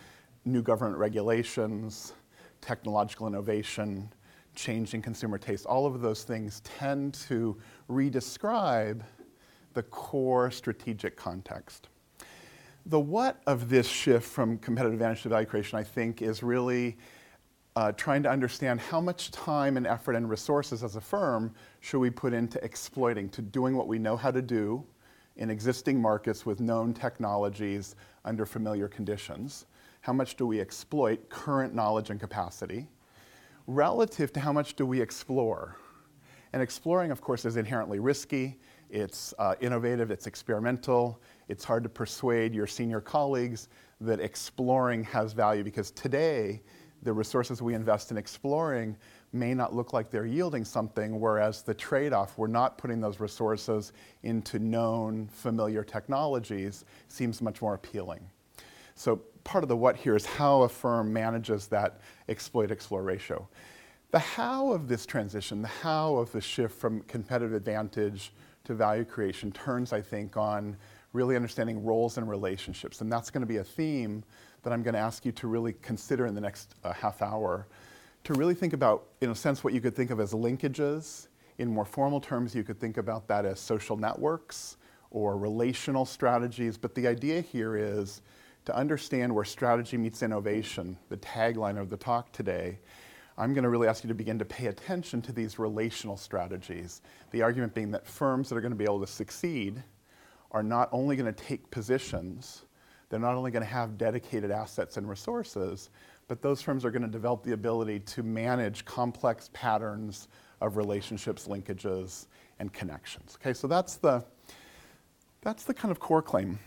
new 0.45 0.61
government 0.61 0.99
regulations, 0.99 2.13
technological 2.61 3.27
innovation, 3.27 4.13
changing 4.55 5.03
consumer 5.03 5.39
taste. 5.39 5.67
All 5.67 5.87
of 5.87 6.01
those 6.01 6.25
things 6.25 6.61
tend 6.61 7.15
to 7.29 7.57
redescribe 7.91 9.03
the 9.75 9.83
core 9.83 10.51
strategic 10.51 11.17
context. 11.17 11.89
The 12.87 13.01
what 13.01 13.41
of 13.47 13.69
this 13.69 13.87
shift 13.87 14.27
from 14.29 14.59
competitive 14.59 14.95
advantage 14.95 15.23
to 15.23 15.31
value 15.31 15.47
creation, 15.47 15.79
I 15.79 15.83
think, 15.83 16.23
is 16.23 16.43
really 16.43 16.97
uh, 17.77 17.93
trying 17.93 18.23
to 18.23 18.31
understand 18.31 18.81
how 18.81 19.01
much 19.01 19.31
time 19.31 19.77
and 19.77 19.87
effort 19.87 20.15
and 20.15 20.31
resources 20.31 20.85
as 20.85 20.97
a 20.97 21.01
firm 21.01 21.53
should 21.81 21.99
we 21.99 22.11
put 22.11 22.33
into 22.33 22.63
exploiting, 22.63 23.29
to 23.31 23.43
doing 23.43 23.77
what 23.77 23.89
we 23.89 23.99
know 23.99 24.17
how 24.17 24.31
to 24.31 24.43
do 24.43 24.85
in 25.37 25.51
existing 25.51 26.01
markets 26.01 26.47
with 26.47 26.61
known 26.61 26.95
technologies 26.95 27.97
under 28.25 28.47
familiar 28.47 28.87
conditions. 28.87 29.67
How 30.03 30.13
much 30.13 30.37
do 30.37 30.47
we 30.47 30.61
exploit 30.61 31.29
current 31.29 31.75
knowledge 31.75 32.11
and 32.11 32.21
capacity 32.21 32.87
relative 33.67 34.33
to 34.35 34.41
how 34.41 34.53
much 34.53 34.75
do 34.75 34.87
we 34.87 35.01
explore? 35.01 35.77
And 36.53 36.63
exploring, 36.63 37.11
of 37.11 37.21
course, 37.21 37.45
is 37.45 37.57
inherently 37.57 37.99
risky. 37.99 38.59
It's 38.91 39.35
uh, 39.39 39.57
innovative, 39.61 40.11
it's 40.11 40.27
experimental. 40.27 41.21
It's 41.49 41.65
hard 41.65 41.83
to 41.83 41.89
persuade 41.89 42.55
your 42.55 42.67
senior 42.67 43.01
colleagues 43.01 43.69
that 44.01 44.21
exploring 44.21 45.03
has 45.05 45.33
value 45.33 45.65
because 45.65 45.91
today, 45.91 46.63
the 47.03 47.13
resources 47.13 47.61
we 47.61 47.75
invest 47.75 48.11
in 48.11 48.17
exploring 48.17 48.97
may 49.33 49.53
not 49.53 49.75
look 49.75 49.93
like 49.93 50.11
they're 50.11 50.27
yielding 50.27 50.65
something, 50.65 51.21
whereas 51.21 51.63
the 51.63 51.75
trade 51.75 52.13
off, 52.13 52.39
we're 52.39 52.47
not 52.47 52.79
putting 52.79 53.01
those 53.01 53.21
resources 53.21 53.93
into 54.23 54.59
known, 54.59 55.29
familiar 55.29 55.83
technologies, 55.83 56.85
seems 57.09 57.43
much 57.43 57.61
more 57.61 57.75
appealing. 57.75 58.21
So, 58.95 59.21
part 59.45 59.63
of 59.63 59.69
the 59.69 59.77
what 59.77 59.97
here 59.97 60.17
is 60.17 60.27
how 60.27 60.63
a 60.63 60.69
firm 60.69 61.13
manages 61.13 61.67
that 61.69 62.01
exploit 62.29 62.71
explore 62.71 63.03
ratio. 63.03 63.47
The 64.11 64.19
how 64.19 64.73
of 64.73 64.89
this 64.89 65.07
transition, 65.07 65.63
the 65.63 65.69
how 65.69 66.17
of 66.17 66.33
the 66.33 66.41
shift 66.41 66.75
from 66.75 67.03
competitive 67.03 67.53
advantage 67.53 68.33
to 68.65 68.75
value 68.75 69.05
creation 69.05 69.53
turns, 69.53 69.93
I 69.93 70.01
think, 70.01 70.37
on 70.37 70.77
really 71.13 71.37
understanding 71.37 71.85
roles 71.85 72.17
and 72.17 72.29
relationships. 72.29 73.01
And 73.01 73.13
that's 73.13 73.31
going 73.31 73.43
to 73.43 73.47
be 73.47 73.59
a 73.59 73.65
theme 73.65 74.25
that 74.63 74.73
I'm 74.73 74.83
going 74.83 74.95
to 74.95 75.01
ask 75.01 75.25
you 75.25 75.33
to 75.33 75.47
really 75.47 75.75
consider 75.83 76.27
in 76.27 76.35
the 76.35 76.41
next 76.41 76.75
uh, 76.83 76.93
half 76.93 77.23
hour. 77.23 77.67
To 78.25 78.35
really 78.35 78.55
think 78.55 78.73
about, 78.73 79.05
in 79.21 79.31
a 79.31 79.35
sense, 79.35 79.63
what 79.63 79.75
you 79.75 79.81
could 79.81 79.95
think 79.95 80.11
of 80.11 80.19
as 80.19 80.33
linkages. 80.33 81.29
In 81.59 81.69
more 81.69 81.85
formal 81.85 82.21
terms, 82.21 82.55
you 82.55 82.65
could 82.65 82.81
think 82.81 82.97
about 82.97 83.29
that 83.29 83.45
as 83.45 83.61
social 83.61 83.97
networks 83.97 84.77
or 85.11 85.37
relational 85.37 86.05
strategies. 86.05 86.77
But 86.77 86.95
the 86.95 87.07
idea 87.07 87.41
here 87.41 87.77
is 87.77 88.23
to 88.65 88.77
understand 88.77 89.35
where 89.35 89.45
strategy 89.45 89.97
meets 89.97 90.23
innovation, 90.23 90.97
the 91.09 91.17
tagline 91.19 91.79
of 91.79 91.91
the 91.91 91.97
talk 91.97 92.33
today, 92.33 92.79
I'm 93.37 93.53
going 93.53 93.65
to 93.65 93.69
really 93.69 93.89
ask 93.89 94.05
you 94.05 94.09
to 94.09 94.15
begin 94.15 94.39
to 94.39 94.45
pay 94.45 94.67
attention 94.67 95.21
to 95.23 95.33
these 95.33 95.59
relational 95.59 96.17
strategies. 96.17 97.03
The 97.33 97.43
argument 97.43 97.75
being 97.75 97.91
that 97.91 98.07
firms 98.07 98.49
that 98.49 98.57
are 98.57 98.61
going 98.61 98.73
to 98.73 98.77
be 98.77 98.85
able 98.85 99.01
to 99.01 99.07
succeed 99.07 99.83
are 100.53 100.63
not 100.63 100.89
only 100.93 101.17
going 101.17 101.33
to 101.33 101.45
take 101.45 101.69
positions, 101.71 102.63
they're 103.09 103.19
not 103.19 103.35
only 103.35 103.51
going 103.51 103.65
to 103.65 103.69
have 103.69 103.99
dedicated 103.99 104.53
assets 104.53 104.97
and 104.97 105.09
resources, 105.09 105.91
but 106.29 106.41
those 106.43 106.63
firms 106.63 106.85
are 106.85 106.91
going 106.91 107.03
to 107.03 107.09
develop 107.09 107.43
the 107.43 107.53
ability 107.53 108.01
to 108.01 108.23
manage 108.23 108.85
complex 108.85 109.51
patterns 109.53 110.29
of 110.61 110.77
relationships, 110.77 111.49
linkages, 111.49 112.27
and 112.61 112.73
connections. 112.73 113.37
Okay, 113.41 113.53
so 113.53 113.67
that's 113.67 113.97
the 113.97 114.25
that's 115.43 115.65
the 115.65 115.75
kind 115.75 115.93
of 115.93 116.01
core 116.01 116.23
claim. 116.23 116.59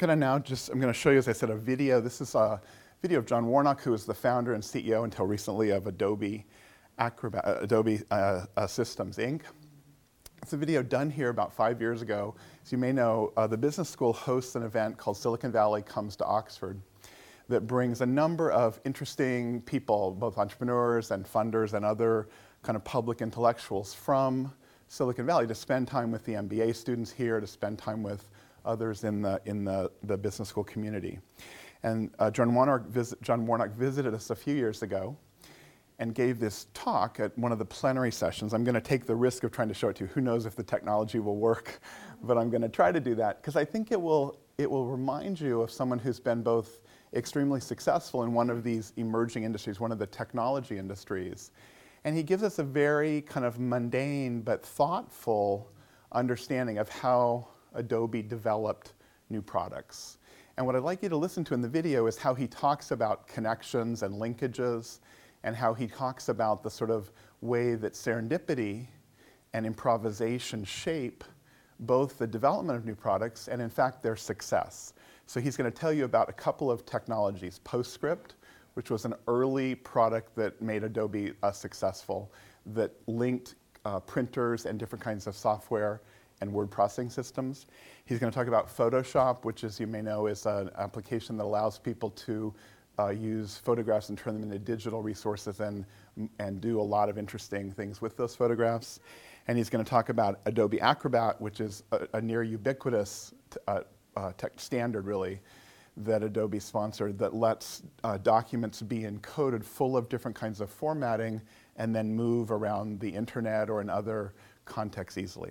Going 0.00 0.08
to 0.08 0.16
now 0.16 0.38
just 0.38 0.70
I'm 0.70 0.80
going 0.80 0.90
to 0.90 0.98
show 0.98 1.10
you, 1.10 1.18
as 1.18 1.28
I 1.28 1.32
said, 1.32 1.50
a 1.50 1.54
video. 1.54 2.00
This 2.00 2.22
is 2.22 2.34
a 2.34 2.58
video 3.02 3.18
of 3.18 3.26
John 3.26 3.44
Warnock, 3.48 3.82
who 3.82 3.90
was 3.90 4.06
the 4.06 4.14
founder 4.14 4.54
and 4.54 4.62
CEO 4.62 5.04
until 5.04 5.26
recently 5.26 5.68
of 5.68 5.86
Adobe, 5.86 6.46
Acrobat, 6.96 7.44
Adobe 7.62 8.00
uh, 8.10 8.46
uh, 8.56 8.66
Systems 8.66 9.18
Inc. 9.18 9.42
It's 10.42 10.54
a 10.54 10.56
video 10.56 10.82
done 10.82 11.10
here 11.10 11.28
about 11.28 11.52
five 11.52 11.82
years 11.82 12.00
ago. 12.00 12.34
As 12.64 12.72
you 12.72 12.78
may 12.78 12.92
know, 12.92 13.34
uh, 13.36 13.46
the 13.46 13.58
business 13.58 13.90
school 13.90 14.14
hosts 14.14 14.54
an 14.54 14.62
event 14.62 14.96
called 14.96 15.18
Silicon 15.18 15.52
Valley 15.52 15.82
Comes 15.82 16.16
to 16.16 16.24
Oxford 16.24 16.80
that 17.50 17.66
brings 17.66 18.00
a 18.00 18.06
number 18.06 18.50
of 18.52 18.80
interesting 18.86 19.60
people, 19.60 20.12
both 20.12 20.38
entrepreneurs 20.38 21.10
and 21.10 21.26
funders 21.26 21.74
and 21.74 21.84
other 21.84 22.26
kind 22.62 22.74
of 22.74 22.82
public 22.84 23.20
intellectuals 23.20 23.92
from 23.92 24.50
Silicon 24.88 25.26
Valley 25.26 25.46
to 25.46 25.54
spend 25.54 25.86
time 25.86 26.10
with 26.10 26.24
the 26.24 26.32
MBA 26.32 26.74
students 26.74 27.12
here, 27.12 27.38
to 27.38 27.46
spend 27.46 27.78
time 27.78 28.02
with 28.02 28.30
others 28.70 29.04
in 29.04 29.20
the, 29.20 29.40
in 29.44 29.64
the, 29.64 29.90
the 30.04 30.16
business 30.16 30.48
school 30.48 30.64
community. 30.64 31.18
And 31.82 32.10
uh, 32.18 32.30
John, 32.30 32.54
Warnock 32.54 32.82
John 33.22 33.46
Warnock 33.46 33.72
visited 33.72 34.14
us 34.14 34.30
a 34.30 34.36
few 34.36 34.54
years 34.54 34.82
ago 34.82 35.16
and 35.98 36.14
gave 36.14 36.38
this 36.38 36.66
talk 36.72 37.20
at 37.20 37.36
one 37.36 37.52
of 37.52 37.58
the 37.58 37.64
plenary 37.64 38.12
sessions. 38.12 38.54
I'm 38.54 38.64
going 38.64 38.74
to 38.74 38.80
take 38.80 39.04
the 39.06 39.14
risk 39.14 39.44
of 39.44 39.50
trying 39.50 39.68
to 39.68 39.74
show 39.74 39.88
it 39.88 39.96
to 39.96 40.04
you. 40.04 40.10
Who 40.14 40.22
knows 40.22 40.46
if 40.46 40.56
the 40.56 40.62
technology 40.62 41.18
will 41.18 41.36
work, 41.36 41.80
but 42.22 42.38
I'm 42.38 42.48
going 42.48 42.62
to 42.62 42.68
try 42.68 42.92
to 42.92 43.00
do 43.00 43.14
that 43.16 43.42
because 43.42 43.56
I 43.56 43.64
think 43.64 43.92
it 43.92 44.00
will, 44.00 44.38
it 44.56 44.70
will 44.70 44.86
remind 44.86 45.40
you 45.40 45.60
of 45.60 45.70
someone 45.70 45.98
who's 45.98 46.20
been 46.20 46.42
both 46.42 46.80
extremely 47.12 47.60
successful 47.60 48.22
in 48.22 48.32
one 48.32 48.50
of 48.50 48.62
these 48.62 48.92
emerging 48.96 49.42
industries, 49.42 49.80
one 49.80 49.92
of 49.92 49.98
the 49.98 50.06
technology 50.06 50.78
industries. 50.78 51.50
And 52.04 52.16
he 52.16 52.22
gives 52.22 52.42
us 52.42 52.58
a 52.58 52.64
very 52.64 53.22
kind 53.22 53.44
of 53.44 53.58
mundane 53.58 54.40
but 54.40 54.64
thoughtful 54.64 55.70
understanding 56.12 56.78
of 56.78 56.88
how 56.88 57.48
Adobe 57.74 58.22
developed 58.22 58.94
new 59.28 59.42
products. 59.42 60.18
And 60.56 60.66
what 60.66 60.76
I'd 60.76 60.82
like 60.82 61.02
you 61.02 61.08
to 61.08 61.16
listen 61.16 61.44
to 61.44 61.54
in 61.54 61.62
the 61.62 61.68
video 61.68 62.06
is 62.06 62.18
how 62.18 62.34
he 62.34 62.46
talks 62.46 62.90
about 62.90 63.26
connections 63.26 64.02
and 64.02 64.14
linkages, 64.14 64.98
and 65.42 65.56
how 65.56 65.72
he 65.72 65.86
talks 65.86 66.28
about 66.28 66.62
the 66.62 66.70
sort 66.70 66.90
of 66.90 67.10
way 67.40 67.74
that 67.74 67.94
serendipity 67.94 68.86
and 69.54 69.64
improvisation 69.64 70.64
shape 70.64 71.24
both 71.80 72.18
the 72.18 72.26
development 72.26 72.78
of 72.78 72.84
new 72.84 72.94
products 72.94 73.48
and, 73.48 73.62
in 73.62 73.70
fact, 73.70 74.02
their 74.02 74.16
success. 74.16 74.92
So 75.26 75.40
he's 75.40 75.56
going 75.56 75.70
to 75.70 75.76
tell 75.76 75.92
you 75.92 76.04
about 76.04 76.28
a 76.28 76.32
couple 76.32 76.70
of 76.70 76.84
technologies 76.84 77.60
PostScript, 77.64 78.32
which 78.74 78.90
was 78.90 79.04
an 79.06 79.14
early 79.28 79.74
product 79.74 80.36
that 80.36 80.60
made 80.60 80.84
Adobe 80.84 81.32
uh, 81.42 81.52
successful, 81.52 82.30
that 82.66 82.92
linked 83.06 83.54
uh, 83.86 83.98
printers 84.00 84.66
and 84.66 84.78
different 84.78 85.02
kinds 85.02 85.26
of 85.26 85.34
software 85.34 86.02
and 86.40 86.52
word 86.52 86.70
processing 86.70 87.10
systems. 87.10 87.66
He's 88.04 88.18
going 88.18 88.32
to 88.32 88.36
talk 88.36 88.48
about 88.48 88.74
Photoshop, 88.74 89.44
which, 89.44 89.64
as 89.64 89.78
you 89.78 89.86
may 89.86 90.02
know, 90.02 90.26
is 90.26 90.46
an 90.46 90.70
application 90.78 91.36
that 91.36 91.44
allows 91.44 91.78
people 91.78 92.10
to 92.10 92.54
uh, 92.98 93.08
use 93.08 93.56
photographs 93.56 94.08
and 94.08 94.18
turn 94.18 94.34
them 94.34 94.42
into 94.42 94.58
digital 94.58 95.02
resources 95.02 95.60
and, 95.60 95.84
and 96.38 96.60
do 96.60 96.80
a 96.80 96.82
lot 96.82 97.08
of 97.08 97.18
interesting 97.18 97.70
things 97.70 98.00
with 98.00 98.16
those 98.16 98.34
photographs. 98.34 99.00
And 99.48 99.56
he's 99.56 99.70
going 99.70 99.84
to 99.84 99.88
talk 99.88 100.08
about 100.08 100.40
Adobe 100.46 100.80
Acrobat, 100.80 101.40
which 101.40 101.60
is 101.60 101.82
a, 101.92 102.06
a 102.14 102.20
near 102.20 102.42
ubiquitous 102.42 103.32
uh, 103.66 103.80
uh, 104.16 104.32
tech 104.36 104.52
standard, 104.56 105.06
really, 105.06 105.40
that 105.96 106.22
Adobe 106.22 106.60
sponsored 106.60 107.18
that 107.18 107.34
lets 107.34 107.82
uh, 108.04 108.18
documents 108.18 108.82
be 108.82 109.00
encoded 109.00 109.64
full 109.64 109.96
of 109.96 110.08
different 110.08 110.36
kinds 110.36 110.60
of 110.60 110.70
formatting 110.70 111.40
and 111.76 111.94
then 111.94 112.14
move 112.14 112.50
around 112.50 113.00
the 113.00 113.08
internet 113.08 113.70
or 113.70 113.80
in 113.80 113.88
other 113.88 114.34
contexts 114.66 115.18
easily. 115.18 115.50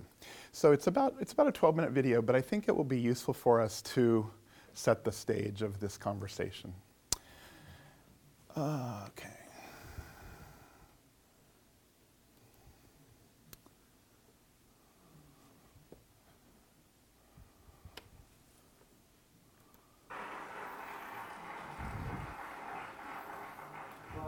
So 0.51 0.72
it's 0.72 0.88
about, 0.88 1.15
it's 1.20 1.34
about 1.34 1.48
a 1.48 1.51
12 1.51 1.75
minute 1.75 1.91
video, 1.91 2.22
but 2.22 2.36
I 2.36 2.41
think 2.41 2.68
it 2.68 2.75
will 2.75 2.84
be 2.84 3.00
useful 3.00 3.34
for 3.34 3.62
us 3.62 3.82
to 3.94 4.29
set 4.74 5.03
the 5.03 5.12
stage 5.12 5.62
of 5.62 5.79
this 5.79 5.98
conversation. 5.98 6.74
Okay. 8.58 9.29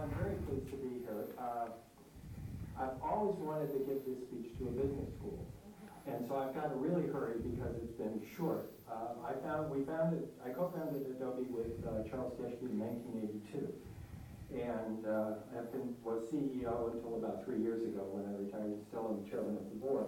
I'm 0.01 0.09
very 0.17 0.35
pleased 0.47 0.69
to 0.71 0.77
be 0.77 0.99
here. 1.05 1.25
Uh, 1.37 1.67
I've 2.79 3.01
always 3.03 3.35
wanted 3.37 3.71
to 3.73 3.79
give 3.79 4.03
this 4.05 4.20
so 6.31 6.37
I've 6.37 6.55
got 6.55 6.71
to 6.71 6.75
really 6.79 7.11
hurry 7.11 7.39
because 7.43 7.75
it's 7.83 7.91
been 7.99 8.23
short. 8.37 8.71
Uh, 8.89 9.19
I 9.27 9.33
found, 9.45 9.69
we 9.69 9.83
founded, 9.83 10.29
I 10.45 10.49
co-founded 10.51 11.03
Adobe 11.11 11.51
with 11.51 11.75
uh, 11.83 12.07
Charles 12.07 12.39
Geschke 12.39 12.71
in 12.71 12.79
1982. 12.79 13.67
And 14.55 15.05
uh, 15.05 15.43
been, 15.75 15.91
was 16.03 16.23
CEO 16.31 16.95
until 16.95 17.19
about 17.19 17.43
three 17.43 17.59
years 17.59 17.83
ago 17.83 18.07
when 18.07 18.23
I 18.23 18.37
retired, 18.39 18.71
and 18.71 18.79
still 18.87 19.11
am 19.11 19.23
the 19.23 19.29
chairman 19.29 19.57
of 19.57 19.67
the 19.67 19.75
board. 19.75 20.07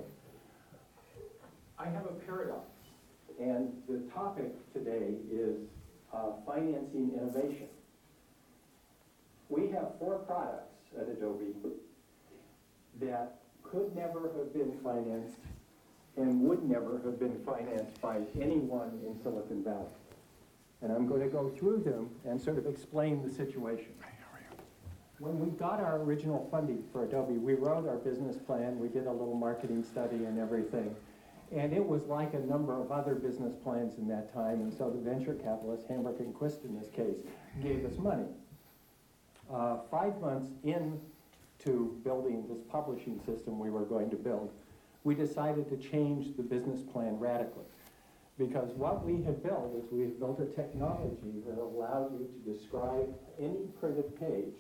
I 1.78 1.88
have 1.88 2.06
a 2.06 2.16
paradox, 2.24 2.72
and 3.38 3.76
the 3.90 4.00
topic 4.14 4.56
today 4.72 5.16
is 5.30 5.60
uh, 6.14 6.32
financing 6.46 7.12
innovation. 7.18 7.68
We 9.50 9.68
have 9.76 10.00
four 10.00 10.20
products 10.20 10.88
at 10.98 11.10
Adobe 11.10 11.52
that 13.02 13.40
could 13.62 13.94
never 13.96 14.32
have 14.38 14.54
been 14.54 14.72
financed 14.84 15.40
and 16.18 16.42
would 16.42 16.64
never 16.64 17.00
have 17.04 17.20
been 17.20 17.40
financed 17.46 18.00
by 18.02 18.22
anyone 18.40 19.00
in 19.06 19.22
Silicon 19.22 19.64
Valley. 19.64 19.86
And 20.82 20.92
I'm 20.92 21.08
going 21.08 21.22
to 21.22 21.28
go 21.28 21.50
through 21.50 21.80
them 21.80 22.10
and 22.26 22.40
sort 22.40 22.58
of 22.58 22.68
explain 22.68 23.24
the 23.24 23.34
situation. 23.34 23.88
When 25.20 25.40
we 25.40 25.52
got 25.52 25.80
our 25.80 26.02
original 26.02 26.48
funding 26.52 26.84
for 26.92 27.06
Adobe, 27.06 27.36
we 27.36 27.54
wrote 27.54 27.88
our 27.88 27.96
business 27.96 28.36
plan, 28.36 28.78
we 28.78 28.90
did 28.90 29.08
a 29.08 29.12
little 29.12 29.36
marketing 29.36 29.84
study 29.84 30.26
and 30.26 30.38
everything. 30.38 30.94
And 31.56 31.72
it 31.72 31.86
was 31.86 32.04
like 32.08 32.34
a 32.34 32.40
number 32.40 32.78
of 32.82 32.92
other 32.92 33.16
business 33.16 33.54
plans 33.64 33.98
in 34.00 34.08
that 34.10 34.34
time, 34.34 34.60
and 34.60 34.74
so 34.74 34.90
the 34.90 35.00
venture 35.00 35.36
capitalists, 35.36 35.86
Hambrecht 35.88 36.20
and 36.20 36.34
Quist 36.34 36.66
in 36.66 36.78
this 36.78 36.90
case, 36.90 37.20
gave 37.62 37.86
us 37.86 37.98
money. 37.98 38.26
Uh, 39.54 39.78
five 39.92 40.20
months 40.20 40.50
into 40.64 41.96
building 42.04 42.44
this 42.50 42.60
publishing 42.70 43.22
system 43.26 43.60
we 43.60 43.70
were 43.70 43.86
going 43.86 44.10
to 44.10 44.16
build, 44.16 44.52
we 45.04 45.16
decided 45.16 45.70
to 45.70 45.78
change 45.78 46.36
the 46.38 46.44
business 46.44 46.82
plan 46.82 47.20
radically. 47.20 47.66
Because 48.38 48.70
what 48.72 49.06
we 49.06 49.22
had 49.24 49.44
built 49.44 49.76
is 49.78 49.92
we 49.92 50.02
had 50.02 50.20
built 50.20 50.40
a 50.40 50.46
technology 50.46 51.44
that 51.46 51.60
allowed 51.60 52.14
you 52.14 52.28
to 52.28 52.54
describe 52.54 53.14
any 53.40 53.68
printed 53.80 54.20
page 54.20 54.56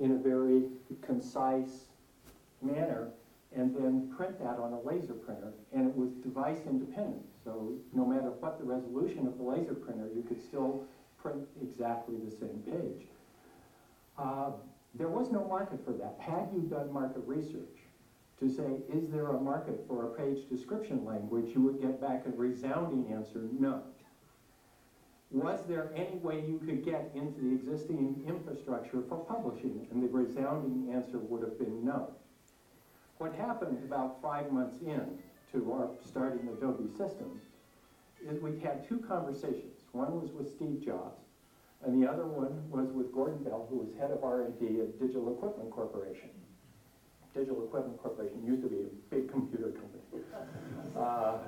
in 0.00 0.12
a 0.12 0.16
very 0.16 0.64
concise 1.02 1.86
manner 2.62 3.08
and 3.54 3.74
then 3.74 4.12
print 4.16 4.38
that 4.38 4.58
on 4.58 4.72
a 4.72 4.80
laser 4.80 5.14
printer. 5.14 5.52
And 5.72 5.86
it 5.86 5.96
was 5.96 6.10
device 6.22 6.60
independent. 6.66 7.24
So 7.44 7.74
no 7.92 8.04
matter 8.06 8.30
what 8.40 8.58
the 8.58 8.64
resolution 8.64 9.26
of 9.26 9.36
the 9.38 9.44
laser 9.44 9.74
printer, 9.74 10.08
you 10.14 10.22
could 10.22 10.42
still 10.42 10.84
print 11.20 11.44
exactly 11.62 12.16
the 12.24 12.30
same 12.30 12.62
page. 12.64 13.06
Uh, 14.18 14.50
there 14.94 15.08
was 15.08 15.30
no 15.30 15.46
market 15.46 15.84
for 15.84 15.92
that. 15.92 16.16
Had 16.18 16.48
you 16.52 16.60
done 16.60 16.92
market 16.92 17.22
research 17.26 17.77
to 18.40 18.48
say, 18.48 18.78
is 18.92 19.08
there 19.10 19.28
a 19.28 19.40
market 19.40 19.84
for 19.88 20.06
a 20.06 20.08
page 20.10 20.48
description 20.48 21.04
language, 21.04 21.50
you 21.54 21.62
would 21.62 21.80
get 21.80 22.00
back 22.00 22.24
a 22.26 22.30
resounding 22.30 23.12
answer, 23.12 23.48
no. 23.58 23.82
Was 25.30 25.60
there 25.68 25.90
any 25.94 26.16
way 26.18 26.42
you 26.46 26.58
could 26.64 26.84
get 26.84 27.10
into 27.14 27.40
the 27.40 27.54
existing 27.54 28.24
infrastructure 28.26 29.02
for 29.08 29.18
publishing? 29.18 29.86
And 29.90 30.02
the 30.02 30.08
resounding 30.08 30.94
answer 30.94 31.18
would 31.18 31.42
have 31.42 31.58
been 31.58 31.84
no. 31.84 32.12
What 33.18 33.34
happened 33.34 33.78
about 33.84 34.22
five 34.22 34.50
months 34.52 34.76
in 34.80 35.18
to 35.52 35.72
our 35.72 35.90
starting 36.06 36.48
Adobe 36.48 36.88
system 36.96 37.40
is 38.26 38.40
we 38.40 38.58
had 38.60 38.88
two 38.88 38.98
conversations. 38.98 39.82
One 39.92 40.20
was 40.20 40.30
with 40.30 40.54
Steve 40.54 40.82
Jobs, 40.84 41.20
and 41.84 42.02
the 42.02 42.08
other 42.08 42.24
one 42.26 42.70
was 42.70 42.90
with 42.92 43.12
Gordon 43.12 43.42
Bell, 43.42 43.66
who 43.68 43.78
was 43.78 43.88
head 43.98 44.10
of 44.10 44.24
R&D 44.24 44.80
at 44.80 44.98
Digital 44.98 45.32
Equipment 45.32 45.70
Corporation. 45.70 46.30
Digital 47.38 47.62
Equipment 47.62 48.02
Corporation 48.02 48.42
used 48.44 48.62
to 48.62 48.68
be 48.68 48.82
a 48.82 49.14
big 49.14 49.30
computer 49.30 49.70
company. 49.70 50.02
Uh, 50.96 51.38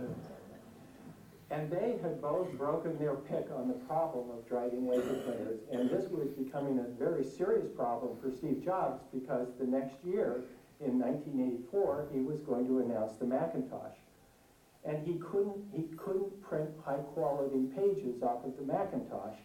and 1.50 1.68
they 1.68 1.98
had 2.02 2.22
both 2.22 2.52
broken 2.56 2.96
their 2.98 3.14
pick 3.14 3.48
on 3.52 3.66
the 3.66 3.74
problem 3.88 4.30
of 4.30 4.46
driving 4.48 4.86
laser 4.86 5.14
printers. 5.26 5.58
And 5.72 5.90
this 5.90 6.08
was 6.08 6.28
becoming 6.38 6.78
a 6.78 6.84
very 7.02 7.24
serious 7.24 7.66
problem 7.74 8.16
for 8.22 8.30
Steve 8.30 8.62
Jobs 8.64 9.02
because 9.12 9.48
the 9.58 9.66
next 9.66 9.96
year, 10.04 10.44
in 10.78 11.00
1984, 11.00 12.06
he 12.12 12.20
was 12.20 12.38
going 12.40 12.68
to 12.68 12.78
announce 12.78 13.16
the 13.16 13.24
Macintosh. 13.24 13.96
And 14.84 15.04
he 15.04 15.14
couldn't, 15.14 15.58
he 15.74 15.82
couldn't 15.96 16.40
print 16.42 16.70
high 16.84 17.02
quality 17.14 17.66
pages 17.74 18.22
off 18.22 18.44
of 18.44 18.56
the 18.56 18.72
Macintosh 18.72 19.38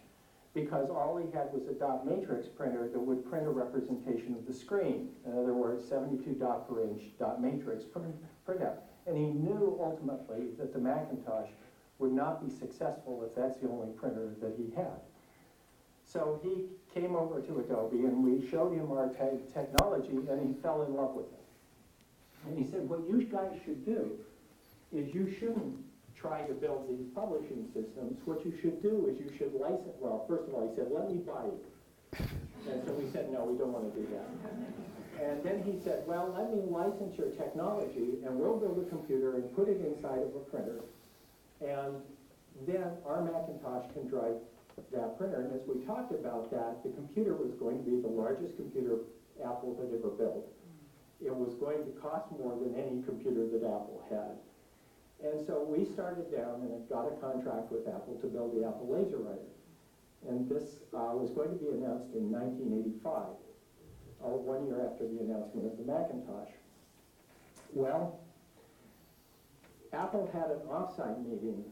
because 0.56 0.88
all 0.88 1.18
he 1.18 1.30
had 1.36 1.52
was 1.52 1.68
a 1.68 1.74
dot 1.74 2.06
matrix 2.06 2.48
printer 2.48 2.88
that 2.88 2.98
would 2.98 3.28
print 3.28 3.46
a 3.46 3.50
representation 3.50 4.34
of 4.34 4.46
the 4.46 4.54
screen. 4.54 5.10
In 5.26 5.32
other 5.32 5.52
words, 5.52 5.86
72 5.86 6.32
dot 6.32 6.66
per 6.66 6.82
inch 6.82 7.02
dot 7.18 7.42
matrix 7.42 7.84
print, 7.84 8.16
printout. 8.48 8.78
And 9.06 9.18
he 9.18 9.26
knew 9.26 9.78
ultimately 9.78 10.52
that 10.58 10.72
the 10.72 10.78
Macintosh 10.78 11.50
would 11.98 12.12
not 12.12 12.42
be 12.42 12.50
successful 12.50 13.22
if 13.28 13.36
that's 13.36 13.58
the 13.60 13.68
only 13.68 13.92
printer 13.92 14.34
that 14.40 14.54
he 14.56 14.74
had. 14.74 14.98
So 16.06 16.40
he 16.42 16.64
came 16.98 17.14
over 17.14 17.42
to 17.42 17.58
Adobe 17.58 18.06
and 18.06 18.24
we 18.24 18.48
showed 18.48 18.72
him 18.72 18.90
our 18.92 19.08
te 19.08 19.36
technology 19.52 20.16
and 20.30 20.54
he 20.54 20.62
fell 20.62 20.82
in 20.84 20.94
love 20.94 21.12
with 21.12 21.26
it. 21.26 22.48
And 22.48 22.58
he 22.58 22.64
said, 22.70 22.88
what 22.88 23.00
you 23.06 23.24
guys 23.24 23.58
should 23.66 23.84
do 23.84 24.12
is 24.90 25.14
you 25.14 25.30
shouldn't 25.38 25.76
try 26.26 26.42
to 26.42 26.54
build 26.54 26.88
these 26.88 27.06
publishing 27.14 27.70
systems. 27.72 28.18
What 28.24 28.44
you 28.44 28.52
should 28.60 28.82
do 28.82 29.06
is 29.06 29.18
you 29.18 29.30
should 29.38 29.54
license, 29.54 29.96
well, 30.00 30.24
first 30.28 30.48
of 30.48 30.54
all, 30.54 30.68
he 30.68 30.74
said, 30.74 30.90
let 30.90 31.10
me 31.10 31.22
buy 31.22 31.46
you. 31.46 31.60
And 32.70 32.82
so 32.86 32.92
we 32.94 33.10
said, 33.10 33.30
no, 33.30 33.44
we 33.44 33.56
don't 33.58 33.72
want 33.72 33.92
to 33.92 34.00
do 34.00 34.06
that. 34.10 34.28
And 35.22 35.42
then 35.42 35.62
he 35.62 35.78
said, 35.82 36.02
well, 36.06 36.34
let 36.36 36.52
me 36.52 36.60
license 36.68 37.16
your 37.16 37.30
technology 37.30 38.20
and 38.26 38.36
we'll 38.36 38.58
build 38.58 38.84
a 38.84 38.88
computer 38.90 39.36
and 39.36 39.54
put 39.54 39.68
it 39.68 39.80
inside 39.80 40.20
of 40.20 40.34
a 40.34 40.44
printer 40.50 40.82
and 41.60 42.02
then 42.66 42.84
our 43.06 43.22
Macintosh 43.22 43.92
can 43.92 44.08
drive 44.08 44.36
that 44.92 45.16
printer. 45.18 45.42
And 45.42 45.52
as 45.54 45.66
we 45.66 45.84
talked 45.84 46.12
about 46.12 46.50
that, 46.50 46.82
the 46.82 46.90
computer 46.90 47.34
was 47.34 47.52
going 47.58 47.84
to 47.84 47.84
be 47.84 48.00
the 48.00 48.08
largest 48.08 48.56
computer 48.56 49.00
Apple 49.40 49.76
had 49.80 49.92
ever 49.92 50.12
built. 50.12 50.44
It 51.24 51.34
was 51.34 51.54
going 51.60 51.84
to 51.84 51.92
cost 52.00 52.30
more 52.32 52.56
than 52.60 52.76
any 52.76 53.02
computer 53.02 53.48
that 53.48 53.64
Apple 53.64 54.04
had. 54.08 54.36
And 55.32 55.44
so 55.44 55.66
we 55.66 55.84
started 55.84 56.30
down 56.30 56.62
and 56.62 56.88
got 56.88 57.10
a 57.10 57.16
contract 57.18 57.72
with 57.72 57.88
Apple 57.88 58.14
to 58.22 58.28
build 58.28 58.54
the 58.54 58.62
Apple 58.66 58.86
LaserWriter. 58.86 59.50
And 60.28 60.48
this 60.48 60.78
uh, 60.94 61.18
was 61.18 61.30
going 61.34 61.50
to 61.50 61.58
be 61.58 61.66
announced 61.66 62.14
in 62.14 62.30
1985, 62.30 63.34
uh, 64.22 64.38
one 64.38 64.66
year 64.66 64.86
after 64.86 65.02
the 65.02 65.18
announcement 65.18 65.66
of 65.66 65.74
the 65.78 65.86
Macintosh. 65.86 66.54
Well, 67.74 68.20
Apple 69.92 70.30
had 70.32 70.54
an 70.54 70.62
offsite 70.70 71.18
meeting 71.26 71.64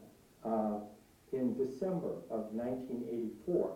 uh, 0.43 0.83
in 1.31 1.55
December 1.55 2.19
of 2.27 2.51
1984, 2.51 3.71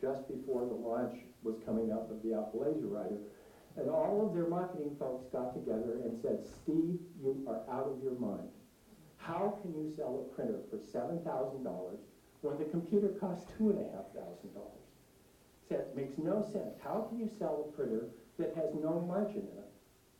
just 0.00 0.28
before 0.30 0.62
the 0.66 0.78
launch 0.78 1.18
was 1.42 1.58
coming 1.66 1.90
up 1.90 2.10
of 2.10 2.22
the 2.22 2.38
Apple 2.38 2.62
LaserWriter. 2.62 3.18
And 3.76 3.90
all 3.90 4.24
of 4.26 4.34
their 4.34 4.46
marketing 4.46 4.94
folks 4.98 5.26
got 5.32 5.54
together 5.54 5.98
and 6.06 6.14
said, 6.22 6.46
Steve, 6.46 7.02
you 7.18 7.42
are 7.50 7.62
out 7.66 7.90
of 7.90 7.98
your 8.02 8.14
mind. 8.14 8.48
How 9.24 9.58
can 9.62 9.72
you 9.72 9.90
sell 9.96 10.20
a 10.20 10.34
printer 10.34 10.60
for 10.70 10.76
$7,000 10.76 11.98
when 12.42 12.58
the 12.58 12.64
computer 12.64 13.08
costs 13.08 13.50
$2,500? 13.58 13.80
He 15.62 15.68
said, 15.68 15.96
makes 15.96 16.18
no 16.18 16.42
sense. 16.42 16.76
How 16.82 17.06
can 17.08 17.18
you 17.18 17.28
sell 17.38 17.64
a 17.64 17.76
printer 17.76 18.06
that 18.38 18.54
has 18.54 18.74
no 18.74 19.00
margin 19.00 19.42
in 19.48 19.58
it? 19.58 19.70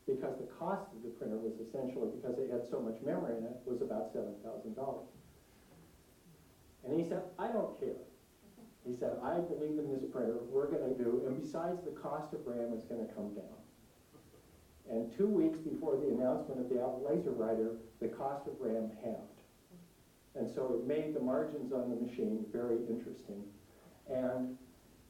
because 0.07 0.37
the 0.37 0.45
cost 0.45 0.85
of 0.93 1.03
the 1.03 1.09
printer 1.09 1.39
was 1.39 1.55
essentially, 1.59 2.09
because 2.13 2.37
it 2.39 2.49
had 2.51 2.63
so 2.71 2.79
much 2.79 3.01
memory 3.03 3.37
in 3.37 3.45
it, 3.45 3.57
was 3.65 3.81
about 3.81 4.13
seven 4.13 4.37
thousand 4.45 4.75
dollars. 4.75 5.09
And 6.85 6.93
he 6.93 7.03
said, 7.03 7.23
I 7.39 7.51
don't 7.51 7.73
care. 7.81 8.05
He 8.85 8.93
said, 8.93 9.15
I 9.23 9.41
believe 9.41 9.79
in 9.79 9.89
this 9.89 10.05
printer, 10.05 10.37
we're 10.45 10.67
gonna 10.67 10.91
do, 10.91 11.23
and 11.25 11.35
besides, 11.35 11.81
the 11.83 11.91
cost 11.91 12.35
of 12.35 12.41
RAM 12.45 12.73
is 12.75 12.85
gonna 12.85 13.07
come 13.07 13.33
down. 13.33 13.64
And 14.91 15.11
two 15.17 15.27
weeks 15.27 15.59
before 15.59 15.97
the 15.97 16.09
announcement 16.09 16.61
of 16.61 16.69
the 16.69 16.77
Apple 16.77 17.07
LaserWriter, 17.09 17.77
the 18.01 18.09
cost 18.09 18.47
of 18.47 18.55
RAM 18.61 18.91
halved. 19.03 19.41
And 20.35 20.51
so 20.51 20.75
it 20.75 20.87
made 20.87 21.15
the 21.15 21.21
margins 21.21 21.73
on 21.73 21.91
the 21.91 21.97
machine 21.97 22.45
very 22.53 22.79
interesting. 22.89 23.43
And 24.11 24.57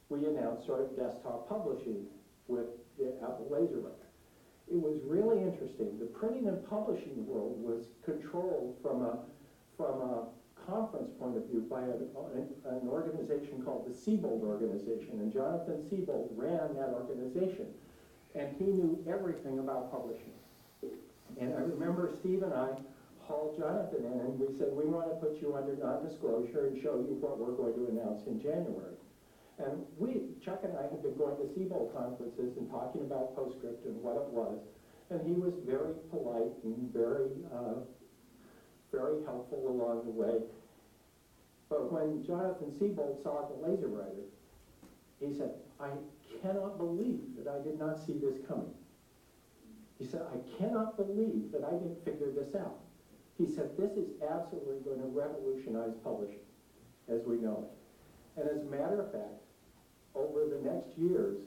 we 0.09 0.25
announced 0.25 0.65
sort 0.65 0.81
of 0.81 0.95
desktop 0.95 1.49
publishing 1.49 2.05
with 2.47 2.67
the 2.97 3.13
Apple 3.21 3.49
LaserWriter 3.51 4.05
it 4.67 4.81
was 4.81 4.97
really 5.05 5.41
interesting. 5.43 5.97
The 5.99 6.05
printing 6.05 6.47
and 6.47 6.63
publishing 6.67 7.25
world 7.25 7.61
was 7.61 7.85
controlled 8.03 8.77
from 8.81 9.03
a, 9.03 9.19
from 9.77 10.01
a 10.01 10.27
conference 10.65 11.11
point 11.19 11.37
of 11.37 11.45
view 11.45 11.61
by 11.69 11.81
a, 11.81 11.93
an, 12.33 12.49
an 12.65 12.87
organization 12.89 13.61
called 13.61 13.85
the 13.87 13.93
Seybold 13.93 14.41
Organization, 14.41 15.21
and 15.21 15.31
Jonathan 15.31 15.83
Seybold 15.85 16.29
ran 16.35 16.73
that 16.75 16.89
organization, 16.89 17.67
and 18.37 18.55
he 18.57 18.65
knew 18.65 19.03
everything 19.07 19.59
about 19.59 19.91
publishing. 19.91 20.35
And 21.39 21.53
I 21.53 21.61
remember 21.61 22.11
Steve 22.19 22.43
and 22.43 22.53
I 22.53 22.75
hauled 23.27 23.57
Jonathan 23.57 24.05
in, 24.05 24.19
and 24.19 24.39
we 24.39 24.57
said, 24.57 24.69
we 24.71 24.85
want 24.85 25.09
to 25.09 25.15
put 25.15 25.41
you 25.41 25.55
under 25.55 25.75
non-disclosure 25.75 26.67
and 26.67 26.81
show 26.83 26.95
you 27.01 27.17
what 27.19 27.39
we're 27.39 27.57
going 27.57 27.73
to 27.73 27.89
announce 27.89 28.27
in 28.27 28.39
January. 28.41 28.93
And 29.57 29.87
we, 29.97 30.35
Chuck 30.43 30.61
and 30.63 30.77
I 30.77 30.83
had 30.83 31.01
been 31.01 31.15
going 31.17 31.37
to 31.37 31.47
Seybold 31.55 31.95
conferences 31.95 32.57
and 32.59 32.69
talking 32.69 33.01
about 33.01 33.35
PostScript 33.35 33.87
and 33.87 33.95
what 34.03 34.19
it 34.19 34.27
was. 34.29 34.59
And 35.09 35.25
he 35.25 35.33
was 35.33 35.53
very 35.65 35.95
polite 36.11 36.51
and 36.63 36.91
very, 36.91 37.31
uh, 37.55 37.81
very 38.91 39.23
helpful 39.23 39.63
along 39.63 40.05
the 40.05 40.11
way. 40.11 40.43
But 41.69 41.91
when 41.91 42.25
Jonathan 42.27 42.75
Seybold 42.77 43.23
saw 43.23 43.47
the 43.47 43.55
laser 43.65 43.87
writer, 43.87 44.27
he 45.19 45.33
said, 45.37 45.51
I 45.79 45.89
cannot 46.41 46.77
believe 46.77 47.21
that 47.37 47.47
I 47.47 47.61
did 47.63 47.79
not 47.79 47.99
see 48.05 48.13
this 48.13 48.35
coming. 48.47 48.73
He 49.99 50.05
said, 50.05 50.21
I 50.27 50.37
cannot 50.57 50.97
believe 50.97 51.51
that 51.51 51.63
I 51.63 51.71
didn't 51.71 52.03
figure 52.03 52.31
this 52.31 52.55
out. 52.55 52.79
He 53.37 53.47
said, 53.47 53.71
this 53.77 53.91
is 53.91 54.09
absolutely 54.23 54.79
going 54.83 54.99
to 54.99 55.07
revolutionize 55.07 55.93
publishing 56.03 56.45
as 57.07 57.21
we 57.25 57.37
know 57.37 57.67
it. 57.67 58.41
And 58.41 58.49
as 58.49 58.65
a 58.65 58.69
matter 58.69 59.01
of 59.01 59.11
fact, 59.11 59.43
over 60.15 60.47
the 60.47 60.59
next 60.63 60.97
years, 60.97 61.37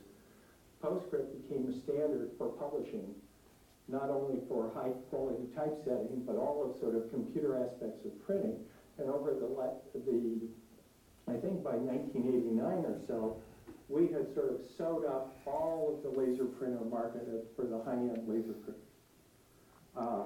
PostScript 0.82 1.32
became 1.42 1.68
a 1.68 1.74
standard 1.84 2.30
for 2.38 2.48
publishing, 2.48 3.14
not 3.88 4.10
only 4.10 4.40
for 4.48 4.70
high-quality 4.74 5.48
typesetting, 5.56 6.22
but 6.26 6.36
all 6.36 6.64
of 6.64 6.78
sort 6.78 6.94
of 6.94 7.10
computer 7.10 7.56
aspects 7.56 8.04
of 8.04 8.12
printing. 8.24 8.56
And 8.98 9.08
over 9.10 9.32
the, 9.32 9.48
the, 10.04 10.40
I 11.26 11.36
think 11.40 11.64
by 11.64 11.76
1989 11.76 12.60
or 12.84 13.00
so, 13.06 13.36
we 13.88 14.02
had 14.08 14.32
sort 14.34 14.50
of 14.50 14.60
sewed 14.76 15.06
up 15.06 15.40
all 15.46 15.96
of 15.96 16.02
the 16.02 16.20
laser 16.20 16.44
printer 16.44 16.84
market 16.84 17.26
for 17.56 17.64
the 17.64 17.78
high-end 17.84 18.28
laser 18.28 18.52
printer. 18.52 18.80
Uh, 19.96 20.24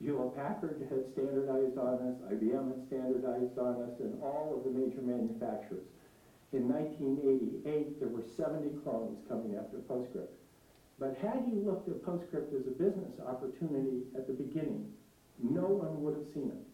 Hewlett 0.00 0.36
Packard 0.36 0.86
had 0.90 1.06
standardized 1.12 1.78
on 1.78 1.94
us, 2.02 2.18
IBM 2.32 2.68
had 2.68 2.86
standardized 2.88 3.58
on 3.58 3.82
us, 3.82 4.00
and 4.00 4.20
all 4.22 4.54
of 4.58 4.64
the 4.64 4.78
major 4.78 5.00
manufacturers. 5.00 5.86
In 6.52 6.68
1988, 6.68 8.00
there 8.00 8.08
were 8.08 8.22
70 8.36 8.82
clones 8.82 9.18
coming 9.28 9.56
after 9.56 9.78
PostScript. 9.78 10.34
But 10.98 11.16
had 11.18 11.46
you 11.46 11.62
looked 11.64 11.88
at 11.88 12.02
PostScript 12.02 12.54
as 12.54 12.66
a 12.66 12.74
business 12.74 13.18
opportunity 13.26 14.02
at 14.14 14.26
the 14.26 14.34
beginning, 14.34 14.92
no 15.42 15.66
one 15.66 16.02
would 16.02 16.14
have 16.14 16.26
seen 16.34 16.50
it. 16.50 16.66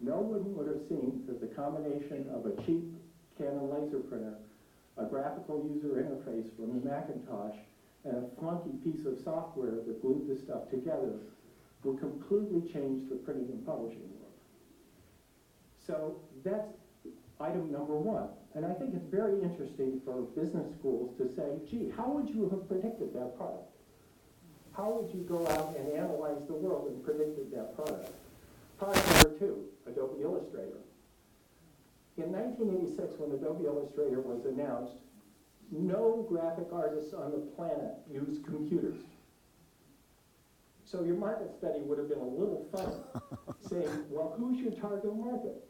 No 0.00 0.18
one 0.18 0.54
would 0.54 0.68
have 0.68 0.86
seen 0.88 1.24
that 1.26 1.40
the 1.40 1.48
combination 1.54 2.28
of 2.30 2.46
a 2.46 2.54
cheap 2.62 2.94
Canon 3.38 3.70
laser 3.70 3.98
printer, 4.00 4.34
a 4.98 5.04
graphical 5.04 5.64
user 5.72 6.02
interface 6.02 6.54
from 6.56 6.80
the 6.80 6.88
Macintosh, 6.88 7.56
and 8.04 8.16
a 8.16 8.40
flunky 8.40 8.72
piece 8.84 9.06
of 9.06 9.18
software 9.22 9.82
that 9.86 10.02
glued 10.02 10.28
the 10.28 10.36
stuff 10.36 10.68
together 10.70 11.14
would 11.84 11.98
completely 11.98 12.60
change 12.72 13.08
the 13.08 13.16
printing 13.16 13.48
and 13.50 13.64
publishing 13.66 14.08
world. 14.18 14.34
So 15.86 16.20
that's 16.44 16.68
item 17.40 17.70
number 17.70 17.94
one. 17.94 18.28
And 18.54 18.66
I 18.66 18.72
think 18.74 18.94
it's 18.94 19.06
very 19.06 19.40
interesting 19.42 20.00
for 20.04 20.22
business 20.34 20.66
schools 20.78 21.16
to 21.18 21.28
say, 21.34 21.58
gee, 21.70 21.92
how 21.96 22.08
would 22.10 22.28
you 22.28 22.48
have 22.50 22.66
predicted 22.66 23.14
that 23.14 23.36
product? 23.36 23.70
How 24.76 24.90
would 24.90 25.14
you 25.14 25.22
go 25.22 25.46
out 25.46 25.76
and 25.76 25.92
analyze 25.92 26.42
the 26.46 26.54
world 26.54 26.88
and 26.88 27.04
predicted 27.04 27.50
that 27.52 27.76
product? 27.76 28.10
Product 28.78 29.06
number 29.12 29.38
two, 29.38 29.64
Adobe 29.86 30.22
Illustrator. 30.22 30.78
In 32.18 32.34
1986, 32.34 33.14
when 33.22 33.30
Adobe 33.30 33.70
Illustrator 33.70 34.18
was 34.18 34.42
announced, 34.42 34.98
no 35.70 36.26
graphic 36.28 36.66
artists 36.74 37.14
on 37.14 37.30
the 37.30 37.46
planet 37.54 37.94
used 38.10 38.42
computers. 38.42 38.98
So 40.82 41.04
your 41.04 41.14
market 41.14 41.54
study 41.54 41.78
would 41.86 41.98
have 41.98 42.08
been 42.08 42.18
a 42.18 42.26
little 42.26 42.66
funny, 42.74 42.98
saying, 43.70 44.10
well, 44.10 44.34
who's 44.34 44.58
your 44.58 44.72
target 44.72 45.14
market? 45.14 45.62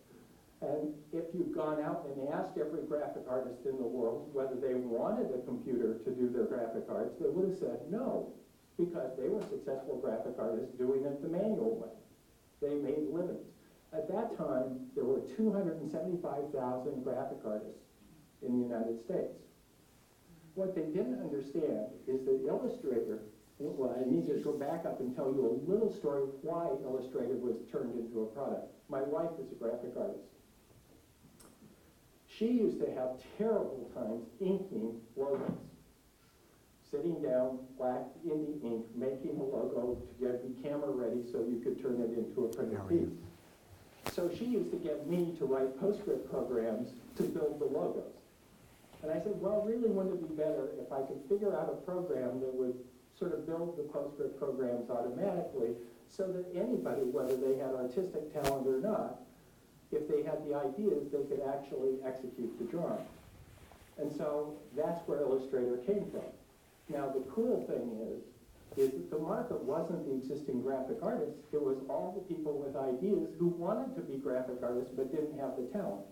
And 0.63 0.97
if 1.13 1.29
you'd 1.37 1.53
gone 1.53 1.85
out 1.85 2.09
and 2.09 2.33
asked 2.33 2.57
every 2.57 2.81
graphic 2.89 3.29
artist 3.29 3.69
in 3.69 3.77
the 3.77 3.85
world 3.85 4.33
whether 4.33 4.57
they 4.57 4.73
wanted 4.73 5.29
a 5.37 5.45
computer 5.45 6.01
to 6.01 6.11
do 6.17 6.33
their 6.33 6.49
graphic 6.49 6.89
arts, 6.89 7.13
they 7.21 7.29
would 7.29 7.51
have 7.51 7.59
said 7.61 7.85
no, 7.93 8.33
because 8.81 9.13
they 9.21 9.29
were 9.29 9.45
successful 9.53 10.01
graphic 10.01 10.41
artists 10.41 10.73
doing 10.81 11.05
it 11.05 11.21
the 11.21 11.29
manual 11.29 11.77
way. 11.77 11.93
They 12.65 12.75
made 12.81 13.13
livings. 13.13 13.58
At 13.93 14.09
that 14.09 14.37
time, 14.37 14.87
there 14.95 15.05
were 15.05 15.21
275,000 15.37 17.03
graphic 17.03 17.39
artists 17.45 17.81
in 18.43 18.61
the 18.61 18.69
United 18.69 19.03
States. 19.05 19.35
What 20.55 20.75
they 20.75 20.83
didn't 20.83 21.21
understand 21.21 21.87
is 22.07 22.25
that 22.27 22.45
Illustrator, 22.47 23.21
well, 23.59 23.97
I 23.97 24.05
need 24.09 24.27
to 24.27 24.35
go 24.43 24.53
back 24.53 24.85
up 24.85 25.01
and 25.01 25.15
tell 25.17 25.33
you 25.33 25.47
a 25.47 25.71
little 25.71 25.93
story 25.93 26.25
of 26.25 26.31
why 26.43 26.69
Illustrator 26.85 27.37
was 27.37 27.57
turned 27.73 27.99
into 27.99 28.23
a 28.23 28.27
product. 28.27 28.67
My 28.89 29.03
wife 29.03 29.31
is 29.41 29.51
a 29.53 29.55
graphic 29.55 29.97
artist. 29.97 30.29
She 32.27 32.47
used 32.47 32.79
to 32.81 32.87
have 32.93 33.19
terrible 33.37 33.91
times 33.95 34.27
inking 34.41 35.01
logos. 35.17 35.59
Sitting 36.91 37.21
down, 37.23 37.59
black 37.77 38.07
in 38.25 38.47
the 38.47 38.67
ink, 38.67 38.85
making 38.95 39.39
a 39.39 39.43
logo 39.43 39.99
to 40.01 40.25
get 40.25 40.43
the 40.43 40.63
camera 40.63 40.91
ready 40.91 41.21
so 41.31 41.41
you 41.41 41.61
could 41.63 41.81
turn 41.83 42.01
it 42.01 42.17
into 42.17 42.47
a 42.47 42.49
printed 42.49 42.89
piece. 42.89 43.13
So 44.13 44.31
she 44.37 44.47
used 44.47 44.71
to 44.71 44.77
get 44.77 45.07
me 45.07 45.35
to 45.39 45.45
write 45.45 45.79
PostScript 45.81 46.31
programs 46.31 46.89
to 47.17 47.23
build 47.23 47.61
the 47.61 47.67
logos. 47.67 48.05
And 49.03 49.13
I 49.13 49.23
said, 49.23 49.41
well, 49.41 49.63
really 49.63 49.89
wouldn't 49.89 50.15
it 50.15 50.29
be 50.29 50.35
better 50.35 50.71
if 50.81 50.93
I 50.93 51.03
could 51.03 51.21
figure 51.29 51.55
out 51.55 51.71
a 51.71 51.77
program 51.87 52.41
that 52.41 52.53
would 52.53 52.75
sort 53.19 53.33
of 53.33 53.47
build 53.47 53.77
the 53.77 53.85
PostScript 53.85 54.39
programs 54.39 54.91
automatically 54.91 55.75
so 56.11 56.27
that 56.33 56.47
anybody, 56.55 57.03
whether 57.03 57.37
they 57.37 57.57
had 57.59 57.75
artistic 57.75 58.33
talent 58.33 58.67
or 58.67 58.81
not, 58.81 59.21
if 59.93 60.09
they 60.09 60.23
had 60.23 60.45
the 60.47 60.55
ideas, 60.55 61.07
they 61.13 61.23
could 61.25 61.43
actually 61.47 61.97
execute 62.05 62.59
the 62.59 62.65
drawing. 62.65 63.07
And 63.99 64.11
so 64.17 64.55
that's 64.77 65.07
where 65.07 65.21
Illustrator 65.21 65.79
came 65.87 66.11
from. 66.11 66.27
Now, 66.89 67.09
the 67.09 67.21
cool 67.31 67.65
thing 67.67 67.99
is, 68.03 68.23
is 68.79 68.93
that 68.93 69.11
the 69.11 69.19
market 69.19 69.61
wasn't 69.65 70.07
the 70.07 70.15
existing 70.15 70.63
graphic 70.63 70.99
artists, 71.03 71.43
it 71.53 71.61
was 71.61 71.77
all 71.89 72.15
the 72.15 72.35
people 72.35 72.55
with 72.55 72.77
ideas 72.77 73.29
who 73.39 73.49
wanted 73.49 73.95
to 73.97 74.03
be 74.03 74.19
graphic 74.19 74.63
artists 74.63 74.93
but 74.95 75.11
didn't 75.11 75.39
have 75.39 75.57
the 75.57 75.67
talent, 75.75 76.07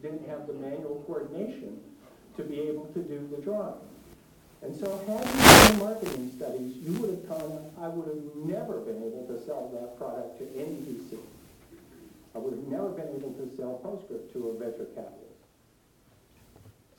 didn't 0.00 0.26
have 0.28 0.46
the 0.46 0.54
manual 0.54 1.02
coordination 1.06 1.78
to 2.36 2.44
be 2.44 2.60
able 2.60 2.86
to 2.94 3.00
do 3.02 3.28
the 3.34 3.42
drawing. 3.42 3.74
And 4.62 4.76
so 4.76 4.86
had 5.08 5.26
you 5.26 5.40
done 5.40 5.78
marketing 5.78 6.30
studies, 6.36 6.76
you 6.76 6.92
would 7.00 7.10
have 7.10 7.26
come, 7.26 7.58
I 7.80 7.88
would 7.88 8.06
have 8.06 8.22
never 8.36 8.78
been 8.80 9.02
able 9.02 9.26
to 9.26 9.42
sell 9.44 9.72
that 9.74 9.98
product 9.98 10.38
to 10.38 10.44
any 10.54 10.76
VC. 10.86 11.18
I 12.34 12.38
would 12.38 12.52
have 12.52 12.68
never 12.68 12.90
been 12.90 13.08
able 13.08 13.32
to 13.34 13.50
sell 13.56 13.80
PostScript 13.82 14.32
to 14.34 14.48
a 14.48 14.58
venture 14.58 14.86
capitalist. 14.94 15.39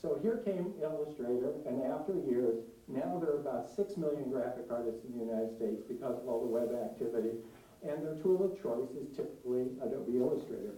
So 0.02 0.18
here 0.24 0.42
came 0.44 0.74
Illustrator, 0.82 1.54
and 1.68 1.84
after 1.86 2.18
years, 2.26 2.66
now 2.88 3.22
there 3.22 3.38
are 3.38 3.42
about 3.42 3.70
six 3.70 3.98
million 3.98 4.32
graphic 4.32 4.66
artists 4.72 5.06
in 5.06 5.14
the 5.14 5.26
United 5.26 5.56
States 5.56 5.84
because 5.88 6.18
of 6.18 6.28
all 6.28 6.42
the 6.42 6.50
web 6.50 6.74
activity, 6.74 7.38
and 7.84 8.02
their 8.02 8.16
tool 8.16 8.42
of 8.42 8.58
choice 8.62 8.90
is 8.98 9.16
typically 9.16 9.70
Adobe 9.84 10.18
Illustrator. 10.18 10.74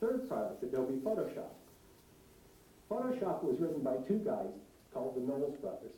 Third 0.00 0.26
product, 0.26 0.62
Adobe 0.62 1.04
Photoshop. 1.04 1.52
Photoshop 2.90 3.44
was 3.44 3.60
written 3.60 3.82
by 3.82 3.96
two 4.08 4.24
guys 4.24 4.56
called 4.92 5.16
the 5.16 5.20
Knowles 5.20 5.56
brothers, 5.60 5.92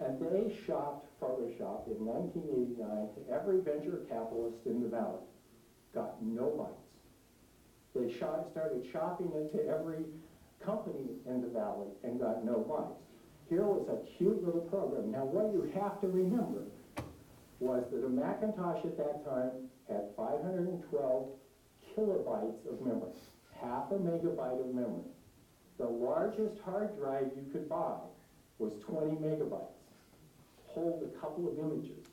and 0.00 0.16
they 0.20 0.56
shopped 0.64 1.04
Photoshop 1.20 1.84
in 1.84 2.00
1989 2.00 2.80
to 3.12 3.20
every 3.28 3.60
venture 3.60 4.00
capitalist 4.08 4.64
in 4.64 4.80
the 4.82 4.88
valley. 4.88 5.20
Got 5.94 6.22
no 6.22 6.48
bites. 6.56 6.88
They 7.94 8.18
shot, 8.18 8.48
started 8.52 8.86
shopping 8.90 9.32
it 9.34 9.52
to 9.52 9.68
every 9.68 10.04
company 10.64 11.08
in 11.26 11.40
the 11.40 11.48
valley 11.48 11.88
and 12.04 12.20
got 12.20 12.44
no 12.44 12.60
bites. 12.60 13.00
Here 13.48 13.64
was 13.64 13.88
a 13.88 14.16
cute 14.16 14.44
little 14.44 14.60
program. 14.62 15.10
Now, 15.10 15.24
what 15.24 15.52
you 15.52 15.70
have 15.74 16.00
to 16.02 16.08
remember 16.08 16.62
was 17.58 17.84
that 17.90 18.04
a 18.04 18.08
Macintosh 18.08 18.84
at 18.84 18.96
that 18.96 19.24
time 19.24 19.68
had 19.88 20.14
512 20.16 21.28
kilobytes 21.96 22.62
of 22.70 22.80
memory, 22.80 23.12
half 23.60 23.90
a 23.90 23.94
megabyte 23.94 24.60
of 24.60 24.74
memory. 24.74 25.10
The 25.78 25.86
largest 25.86 26.60
hard 26.64 26.96
drive 26.96 27.30
you 27.34 27.50
could 27.52 27.68
buy 27.68 27.98
was 28.58 28.72
20 28.86 29.16
megabytes, 29.16 29.80
hold 30.66 31.02
a 31.02 31.18
couple 31.18 31.48
of 31.48 31.58
images. 31.58 32.06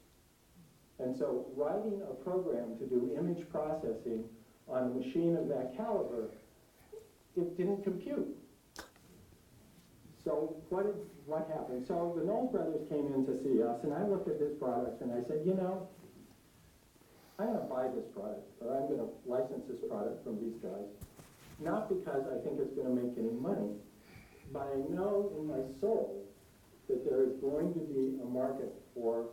And 0.99 1.15
so 1.15 1.45
writing 1.55 2.01
a 2.09 2.13
program 2.23 2.77
to 2.79 2.85
do 2.85 3.11
image 3.17 3.47
processing 3.51 4.23
on 4.67 4.83
a 4.83 5.05
machine 5.05 5.37
of 5.37 5.47
that 5.49 5.77
caliber, 5.77 6.29
it 7.37 7.57
didn't 7.57 7.83
compute. 7.83 8.35
So 10.23 10.57
what, 10.69 10.85
what 11.25 11.47
happened? 11.53 11.85
So 11.87 12.13
the 12.17 12.25
Knoll 12.25 12.49
brothers 12.51 12.87
came 12.89 13.13
in 13.13 13.25
to 13.27 13.33
see 13.43 13.63
us, 13.63 13.79
and 13.83 13.93
I 13.93 14.03
looked 14.05 14.27
at 14.27 14.39
this 14.39 14.57
product 14.59 15.01
and 15.01 15.11
I 15.13 15.25
said, 15.27 15.41
you 15.45 15.53
know, 15.53 15.87
I'm 17.39 17.53
gonna 17.53 17.69
buy 17.69 17.87
this 17.93 18.05
product, 18.13 18.49
or 18.61 18.75
I'm 18.75 18.89
gonna 18.89 19.09
license 19.25 19.63
this 19.69 19.79
product 19.87 20.23
from 20.23 20.41
these 20.41 20.57
guys. 20.61 20.89
Not 21.59 21.87
because 21.87 22.25
I 22.27 22.43
think 22.43 22.59
it's 22.59 22.73
gonna 22.73 22.89
make 22.89 23.13
any 23.17 23.31
money, 23.37 23.77
but 24.51 24.67
I 24.73 24.77
know 24.89 25.31
in 25.37 25.47
my 25.47 25.61
soul 25.79 26.25
that 26.89 27.05
there 27.07 27.23
is 27.23 27.37
going 27.39 27.73
to 27.73 27.79
be 27.79 28.19
a 28.23 28.25
market 28.25 28.73
for 28.93 29.27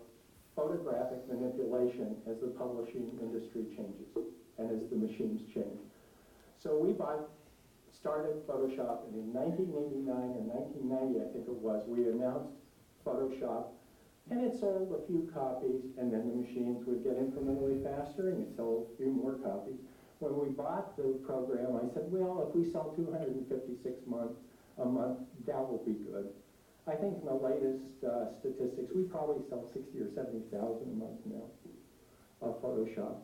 photographic 0.55 1.27
manipulation 1.29 2.15
as 2.29 2.37
the 2.41 2.49
publishing 2.49 3.11
industry 3.23 3.65
changes 3.75 4.31
and 4.59 4.71
as 4.71 4.89
the 4.91 4.97
machines 4.97 5.41
change. 5.53 5.81
So 6.63 6.77
we 6.77 6.93
bought, 6.93 7.29
started 8.05 8.37
Photoshop, 8.47 9.09
and 9.09 9.17
in 9.17 9.33
1989 9.33 10.13
or 10.13 10.45
1990, 10.53 11.25
I 11.25 11.29
think 11.33 11.49
it 11.49 11.57
was, 11.57 11.89
we 11.89 12.05
announced 12.05 12.53
Photoshop 13.01 13.73
And 14.29 14.45
it 14.45 14.61
sold 14.61 14.93
a 14.93 15.01
few 15.09 15.25
copies, 15.33 15.81
and 15.97 16.13
then 16.13 16.29
the 16.29 16.37
machines 16.37 16.85
would 16.85 17.01
get 17.01 17.17
incrementally 17.17 17.81
faster, 17.81 18.29
and 18.29 18.45
it 18.45 18.53
sold 18.57 18.93
a 18.93 18.97
few 19.01 19.09
more 19.09 19.41
copies. 19.41 19.81
When 20.21 20.37
we 20.37 20.49
bought 20.53 20.97
the 21.01 21.17
program, 21.25 21.77
I 21.81 21.89
said, 21.93 22.13
well, 22.13 22.45
if 22.45 22.55
we 22.55 22.69
sell 22.71 22.93
two 22.93 23.09
hundred 23.11 23.37
and 23.41 23.49
fifty-six 23.49 24.05
month, 24.07 24.33
a 24.77 24.85
month, 24.85 25.25
that 25.47 25.61
will 25.61 25.81
be 25.85 25.97
good. 25.97 26.29
I 26.87 26.97
think 26.97 27.17
in 27.21 27.25
the 27.25 27.35
latest 27.35 28.05
uh, 28.05 28.29
statistics, 28.41 28.93
we 28.95 29.05
probably 29.05 29.41
sell 29.49 29.65
sixty 29.73 30.01
or 30.01 30.09
seventy 30.13 30.45
thousand 30.53 30.93
a 30.93 30.97
month 30.97 31.21
now 31.25 31.49
of 32.41 32.61
Photoshop. 32.61 33.17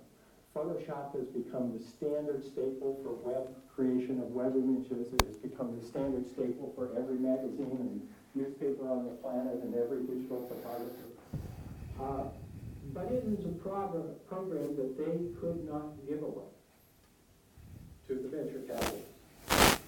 Photoshop 0.54 1.14
has 1.16 1.26
become 1.28 1.78
the 1.78 1.84
standard 1.84 2.44
staple 2.44 2.98
for 3.02 3.12
web 3.28 3.48
creation 3.74 4.20
of 4.20 4.32
web 4.32 4.54
images. 4.56 5.12
It 5.12 5.26
has 5.26 5.36
become 5.36 5.78
the 5.80 5.86
standard 5.86 6.28
staple 6.28 6.72
for 6.74 6.90
every 6.98 7.16
magazine 7.16 7.78
and 7.80 8.08
newspaper 8.34 8.88
on 8.90 9.04
the 9.04 9.10
planet 9.22 9.60
and 9.62 9.74
every 9.74 10.02
digital 10.02 10.46
photographer. 10.48 11.08
Uh, 12.00 12.30
But 12.92 13.12
it 13.12 13.22
is 13.24 13.44
a 13.44 13.54
program, 13.62 14.16
program 14.28 14.74
that 14.76 14.98
they 14.98 15.30
could 15.40 15.68
not 15.70 15.94
give 16.08 16.22
away 16.24 16.50
to 18.08 18.14
the 18.16 18.28
venture 18.28 18.62
capitalists. 18.66 19.78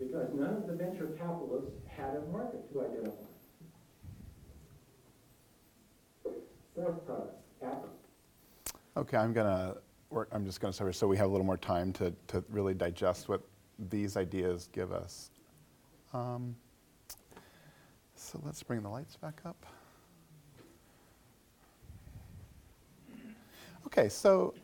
Because 0.00 0.34
none 0.34 0.56
of 0.56 0.66
the 0.66 0.74
venture 0.74 1.06
capitalists 1.16 1.70
had 1.86 2.16
a 2.16 2.22
market 2.32 2.72
to 2.72 2.80
identify. 2.80 3.30
Fourth 6.74 7.06
product, 7.06 7.36
Apple. 7.62 7.90
Okay, 8.96 9.16
I'm 9.16 9.32
gonna 9.32 9.76
work, 9.76 9.83
I'm 10.32 10.44
just 10.44 10.60
gonna 10.60 10.72
start, 10.72 10.94
so 10.94 11.06
we 11.06 11.16
have 11.16 11.26
a 11.26 11.30
little 11.30 11.46
more 11.46 11.56
time 11.56 11.92
to, 11.94 12.12
to 12.28 12.44
really 12.50 12.74
digest 12.74 13.28
what 13.28 13.40
these 13.90 14.16
ideas 14.16 14.68
give 14.72 14.92
us. 14.92 15.30
Um, 16.12 16.54
so 18.14 18.40
let's 18.44 18.62
bring 18.62 18.82
the 18.82 18.88
lights 18.88 19.16
back 19.16 19.40
up. 19.44 19.66
Okay, 23.86 24.08
so 24.08 24.54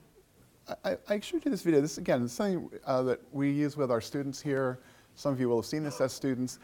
I, 0.85 0.96
I 1.09 1.20
showed 1.20 1.44
you 1.44 1.50
this 1.50 1.62
video. 1.62 1.81
This 1.81 1.98
again 1.98 2.22
is 2.22 2.33
something 2.33 2.70
uh, 2.85 3.03
that 3.03 3.20
we 3.33 3.50
use 3.50 3.76
with 3.76 3.90
our 3.90 4.00
students 4.00 4.40
here. 4.40 4.81
Some 5.14 5.33
of 5.33 5.40
you 5.40 5.48
will 5.48 5.59
have 5.59 5.66
seen 5.66 5.83
this 5.83 6.00
as 6.00 6.12
students. 6.12 6.59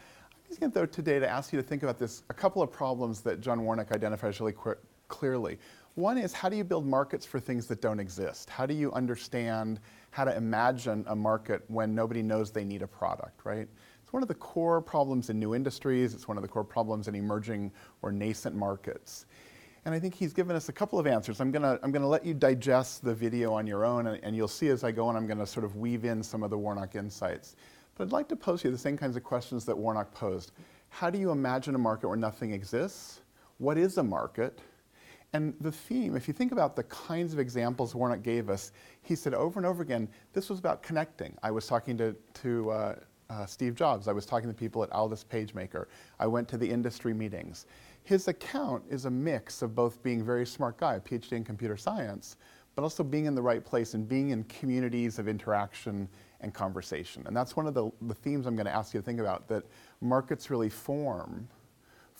I'm 0.49 0.55
going 0.57 0.71
to 0.71 0.79
though 0.79 0.85
today 0.85 1.19
to 1.19 1.29
ask 1.29 1.51
you 1.51 1.61
to 1.61 1.67
think 1.67 1.83
about 1.83 1.99
this. 1.99 2.23
A 2.29 2.33
couple 2.33 2.61
of 2.61 2.71
problems 2.71 3.21
that 3.21 3.41
John 3.41 3.63
Warnock 3.63 3.91
identifies 3.91 4.39
really 4.39 4.55
clearly. 5.07 5.59
One 5.97 6.19
is 6.19 6.31
how 6.31 6.47
do 6.47 6.55
you 6.55 6.63
build 6.63 6.85
markets 6.85 7.25
for 7.25 7.39
things 7.39 7.65
that 7.65 7.81
don't 7.81 7.99
exist? 7.99 8.51
How 8.51 8.67
do 8.67 8.75
you 8.75 8.93
understand 8.93 9.79
how 10.11 10.25
to 10.25 10.37
imagine 10.37 11.03
a 11.07 11.15
market 11.15 11.63
when 11.69 11.95
nobody 11.95 12.21
knows 12.21 12.51
they 12.51 12.63
need 12.63 12.83
a 12.83 12.87
product, 12.87 13.43
right? 13.45 13.67
It's 14.03 14.13
one 14.13 14.21
of 14.21 14.29
the 14.29 14.35
core 14.35 14.79
problems 14.79 15.31
in 15.31 15.39
new 15.39 15.55
industries. 15.55 16.13
It's 16.13 16.27
one 16.27 16.37
of 16.37 16.43
the 16.43 16.47
core 16.47 16.63
problems 16.63 17.07
in 17.07 17.15
emerging 17.15 17.71
or 18.03 18.11
nascent 18.11 18.55
markets. 18.55 19.25
And 19.85 19.95
I 19.95 19.99
think 19.99 20.13
he's 20.13 20.33
given 20.33 20.55
us 20.55 20.69
a 20.69 20.71
couple 20.71 20.99
of 20.99 21.07
answers. 21.07 21.41
I'm 21.41 21.51
gonna, 21.51 21.79
I'm 21.81 21.91
gonna 21.91 22.07
let 22.07 22.23
you 22.23 22.35
digest 22.35 23.03
the 23.03 23.15
video 23.15 23.51
on 23.51 23.65
your 23.65 23.83
own, 23.83 24.05
and, 24.05 24.23
and 24.23 24.35
you'll 24.35 24.47
see 24.47 24.67
as 24.67 24.83
I 24.83 24.91
go 24.91 25.07
on, 25.07 25.15
I'm 25.15 25.25
gonna 25.25 25.47
sort 25.47 25.65
of 25.65 25.77
weave 25.77 26.05
in 26.05 26.21
some 26.21 26.43
of 26.43 26.51
the 26.51 26.59
Warnock 26.59 26.93
insights. 26.93 27.55
But 27.95 28.03
I'd 28.03 28.13
like 28.13 28.29
to 28.29 28.35
pose 28.35 28.63
you 28.63 28.69
the 28.69 28.77
same 28.77 28.99
kinds 28.99 29.17
of 29.17 29.23
questions 29.23 29.65
that 29.65 29.75
Warnock 29.75 30.13
posed. 30.13 30.51
How 30.89 31.09
do 31.09 31.17
you 31.17 31.31
imagine 31.31 31.73
a 31.73 31.79
market 31.79 32.07
where 32.07 32.17
nothing 32.17 32.53
exists? 32.53 33.21
What 33.57 33.79
is 33.79 33.97
a 33.97 34.03
market? 34.03 34.59
And 35.33 35.53
the 35.59 35.71
theme, 35.71 36.15
if 36.15 36.27
you 36.27 36.33
think 36.33 36.51
about 36.51 36.75
the 36.75 36.83
kinds 36.83 37.33
of 37.33 37.39
examples 37.39 37.93
Warnock 37.93 38.23
gave 38.23 38.49
us, 38.49 38.71
he 39.01 39.15
said 39.15 39.33
over 39.33 39.59
and 39.59 39.65
over 39.65 39.83
again, 39.83 40.07
this 40.33 40.49
was 40.49 40.59
about 40.59 40.81
connecting. 40.81 41.35
I 41.43 41.51
was 41.51 41.67
talking 41.67 41.97
to, 41.97 42.15
to 42.35 42.69
uh, 42.71 42.95
uh, 43.29 43.45
Steve 43.45 43.75
Jobs. 43.75 44.07
I 44.07 44.13
was 44.13 44.25
talking 44.25 44.49
to 44.49 44.55
people 44.55 44.83
at 44.83 44.89
Aldus 44.91 45.25
PageMaker. 45.25 45.87
I 46.19 46.27
went 46.27 46.47
to 46.49 46.57
the 46.57 46.69
industry 46.69 47.13
meetings. 47.13 47.65
His 48.03 48.29
account 48.29 48.83
is 48.89 49.03
a 49.03 49.11
mix 49.11 49.61
of 49.61 49.75
both 49.75 50.01
being 50.01 50.21
a 50.21 50.23
very 50.23 50.45
smart 50.45 50.77
guy, 50.77 50.95
a 50.95 50.99
PhD 50.99 51.33
in 51.33 51.43
computer 51.43 51.75
science, 51.75 52.37
but 52.75 52.83
also 52.83 53.03
being 53.03 53.25
in 53.25 53.35
the 53.35 53.41
right 53.41 53.65
place 53.65 53.95
and 53.95 54.07
being 54.07 54.29
in 54.29 54.45
communities 54.45 55.19
of 55.19 55.27
interaction 55.27 56.07
and 56.39 56.53
conversation. 56.53 57.23
And 57.25 57.35
that's 57.35 57.57
one 57.57 57.67
of 57.67 57.73
the, 57.73 57.91
the 58.03 58.13
themes 58.13 58.45
I'm 58.45 58.55
going 58.55 58.67
to 58.67 58.73
ask 58.73 58.93
you 58.93 59.01
to 59.01 59.05
think 59.05 59.19
about, 59.19 59.47
that 59.49 59.63
markets 59.99 60.49
really 60.49 60.69
form 60.69 61.49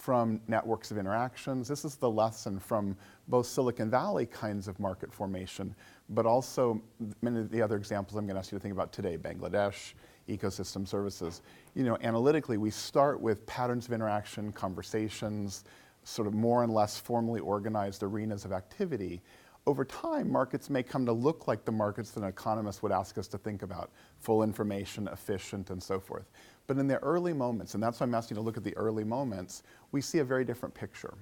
from 0.07 0.39
networks 0.47 0.89
of 0.89 0.97
interactions. 0.97 1.67
This 1.67 1.83
is 1.83 1.97
the 1.97 2.09
lesson 2.09 2.59
from 2.59 2.95
both 3.27 3.45
Silicon 3.45 3.89
Valley 3.91 4.25
kinds 4.25 4.69
of 4.69 4.79
market 4.79 5.13
formation, 5.13 5.75
but 6.07 6.25
also 6.25 6.81
many 7.21 7.41
of 7.41 7.51
the 7.51 7.61
other 7.61 7.75
examples 7.75 8.15
I'm 8.15 8.25
going 8.25 8.35
to 8.35 8.39
ask 8.39 8.53
you 8.53 8.57
to 8.57 8.61
think 8.61 8.73
about 8.73 8.93
today, 8.93 9.17
Bangladesh, 9.17 9.95
ecosystem 10.29 10.87
services. 10.87 11.41
You 11.75 11.83
know, 11.83 11.97
analytically, 12.01 12.57
we 12.57 12.69
start 12.69 13.19
with 13.19 13.45
patterns 13.47 13.87
of 13.87 13.91
interaction, 13.91 14.53
conversations, 14.53 15.65
sort 16.05 16.25
of 16.25 16.33
more 16.33 16.63
and 16.63 16.73
less 16.73 16.97
formally 16.97 17.41
organized 17.41 18.01
arenas 18.01 18.45
of 18.45 18.53
activity. 18.53 19.21
Over 19.65 19.83
time, 19.83 20.31
markets 20.31 20.69
may 20.69 20.83
come 20.83 21.05
to 21.05 21.11
look 21.11 21.49
like 21.49 21.65
the 21.65 21.73
markets 21.73 22.11
that 22.11 22.23
an 22.23 22.29
economist 22.29 22.81
would 22.81 22.93
ask 22.93 23.17
us 23.17 23.27
to 23.27 23.37
think 23.37 23.61
about 23.61 23.91
full 24.19 24.41
information, 24.41 25.09
efficient, 25.09 25.69
and 25.69 25.83
so 25.83 25.99
forth. 25.99 26.31
But 26.67 26.77
in 26.77 26.87
the 26.87 26.97
early 26.97 27.33
moments, 27.33 27.73
and 27.73 27.81
that's 27.81 27.99
why 27.99 28.05
I'm 28.05 28.13
asking 28.13 28.35
you 28.35 28.41
to 28.41 28.45
look 28.45 28.57
at 28.57 28.63
the 28.63 28.75
early 28.75 29.05
moments, 29.05 29.63
we 29.93 30.01
see 30.01 30.19
a 30.19 30.23
very 30.23 30.43
different 30.43 30.75
picture. 30.75 31.13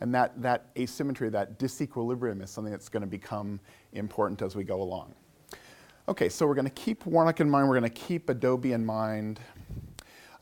And 0.00 0.14
that, 0.14 0.40
that 0.42 0.66
asymmetry, 0.76 1.30
that 1.30 1.58
disequilibrium 1.58 2.42
is 2.42 2.50
something 2.50 2.70
that's 2.70 2.88
going 2.88 3.02
to 3.02 3.06
become 3.06 3.58
important 3.94 4.42
as 4.42 4.54
we 4.54 4.64
go 4.64 4.82
along. 4.82 5.14
Okay, 6.08 6.28
so 6.28 6.46
we're 6.46 6.54
going 6.54 6.66
to 6.66 6.70
keep 6.70 7.06
Warnock 7.06 7.40
in 7.40 7.48
mind, 7.48 7.68
we're 7.68 7.78
going 7.78 7.90
to 7.90 8.00
keep 8.00 8.28
Adobe 8.28 8.72
in 8.72 8.84
mind. 8.84 9.40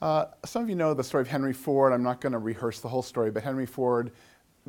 Uh, 0.00 0.26
some 0.46 0.62
of 0.62 0.68
you 0.68 0.74
know 0.74 0.94
the 0.94 1.04
story 1.04 1.20
of 1.20 1.28
Henry 1.28 1.52
Ford. 1.52 1.92
I'm 1.92 2.02
not 2.02 2.20
going 2.20 2.32
to 2.32 2.38
rehearse 2.38 2.80
the 2.80 2.88
whole 2.88 3.02
story, 3.02 3.30
but 3.30 3.42
Henry 3.42 3.66
Ford, 3.66 4.12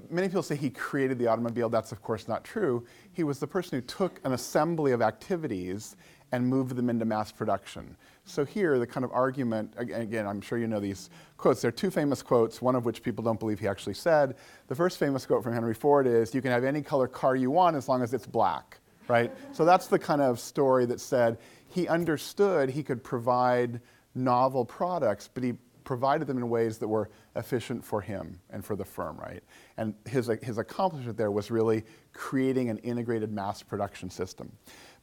many 0.10 0.28
people 0.28 0.44
say 0.44 0.58
he 0.58 0.70
created 0.70 1.18
the 1.18 1.28
automobile. 1.28 1.70
That's, 1.70 1.94
of 1.94 2.02
course, 2.02 2.28
not 2.28 2.44
true. 2.44 2.86
He 3.14 3.24
was 3.24 3.40
the 3.40 3.48
person 3.48 3.80
who 3.80 3.82
took 3.86 4.20
an 4.26 4.34
assembly 4.34 4.92
of 4.92 5.02
activities 5.02 5.96
and 6.34 6.46
moved 6.46 6.76
them 6.76 6.90
into 6.90 7.06
mass 7.06 7.32
production. 7.32 7.96
So 8.26 8.46
here, 8.46 8.78
the 8.80 8.88
kind 8.88 9.04
of 9.04 9.12
argument, 9.12 9.74
again, 9.78 10.28
I'm 10.28 10.42
sure 10.42 10.58
you 10.58 10.68
know 10.68 10.80
these 10.80 11.10
quotes. 11.38 11.62
There 11.62 11.70
are 11.70 11.74
two 11.74 11.90
famous 11.90 12.22
quotes, 12.22 12.62
one 12.62 12.76
of 12.76 12.86
which 12.86 13.02
people 13.02 13.24
don't 13.24 13.40
believe 13.40 13.60
he 13.60 13.68
actually 13.68 13.96
said. 13.96 14.36
The 14.68 14.76
first 14.76 15.00
famous 15.00 15.26
quote 15.26 15.44
from 15.44 15.54
Henry 15.54 15.74
Ford 15.74 16.08
is, 16.08 16.34
you 16.34 16.42
can 16.42 16.52
have 16.52 16.64
any 16.64 16.82
color 16.82 17.08
car 17.08 17.36
you 17.36 17.52
want 17.52 17.76
as 17.76 17.90
long 17.90 18.04
as 18.04 18.14
it's 18.14 18.28
black, 18.28 18.80
right? 19.08 19.32
so 19.52 19.66
that's 19.66 19.88
the 19.88 20.00
kind 20.00 20.22
of 20.22 20.40
story 20.40 20.86
that 20.86 21.00
said 21.00 21.40
he 21.68 21.88
understood 21.88 22.70
he 22.70 22.84
could 22.84 23.04
provide 23.04 23.82
novel 24.14 24.66
products, 24.66 25.30
but 25.34 25.44
he 25.44 25.54
provided 25.84 26.28
them 26.28 26.38
in 26.38 26.50
ways 26.50 26.78
that 26.78 26.88
were 26.88 27.10
efficient 27.36 27.84
for 27.84 28.02
him 28.02 28.40
and 28.50 28.64
for 28.64 28.76
the 28.76 28.86
firm, 28.86 29.18
right? 29.18 29.44
And 29.78 29.94
his, 30.08 30.30
his 30.42 30.58
accomplishment 30.58 31.18
there 31.18 31.32
was 31.32 31.50
really 31.50 31.84
creating 32.14 32.70
an 32.70 32.78
integrated 32.80 33.32
mass 33.32 33.64
production 33.64 34.10
system. 34.10 34.52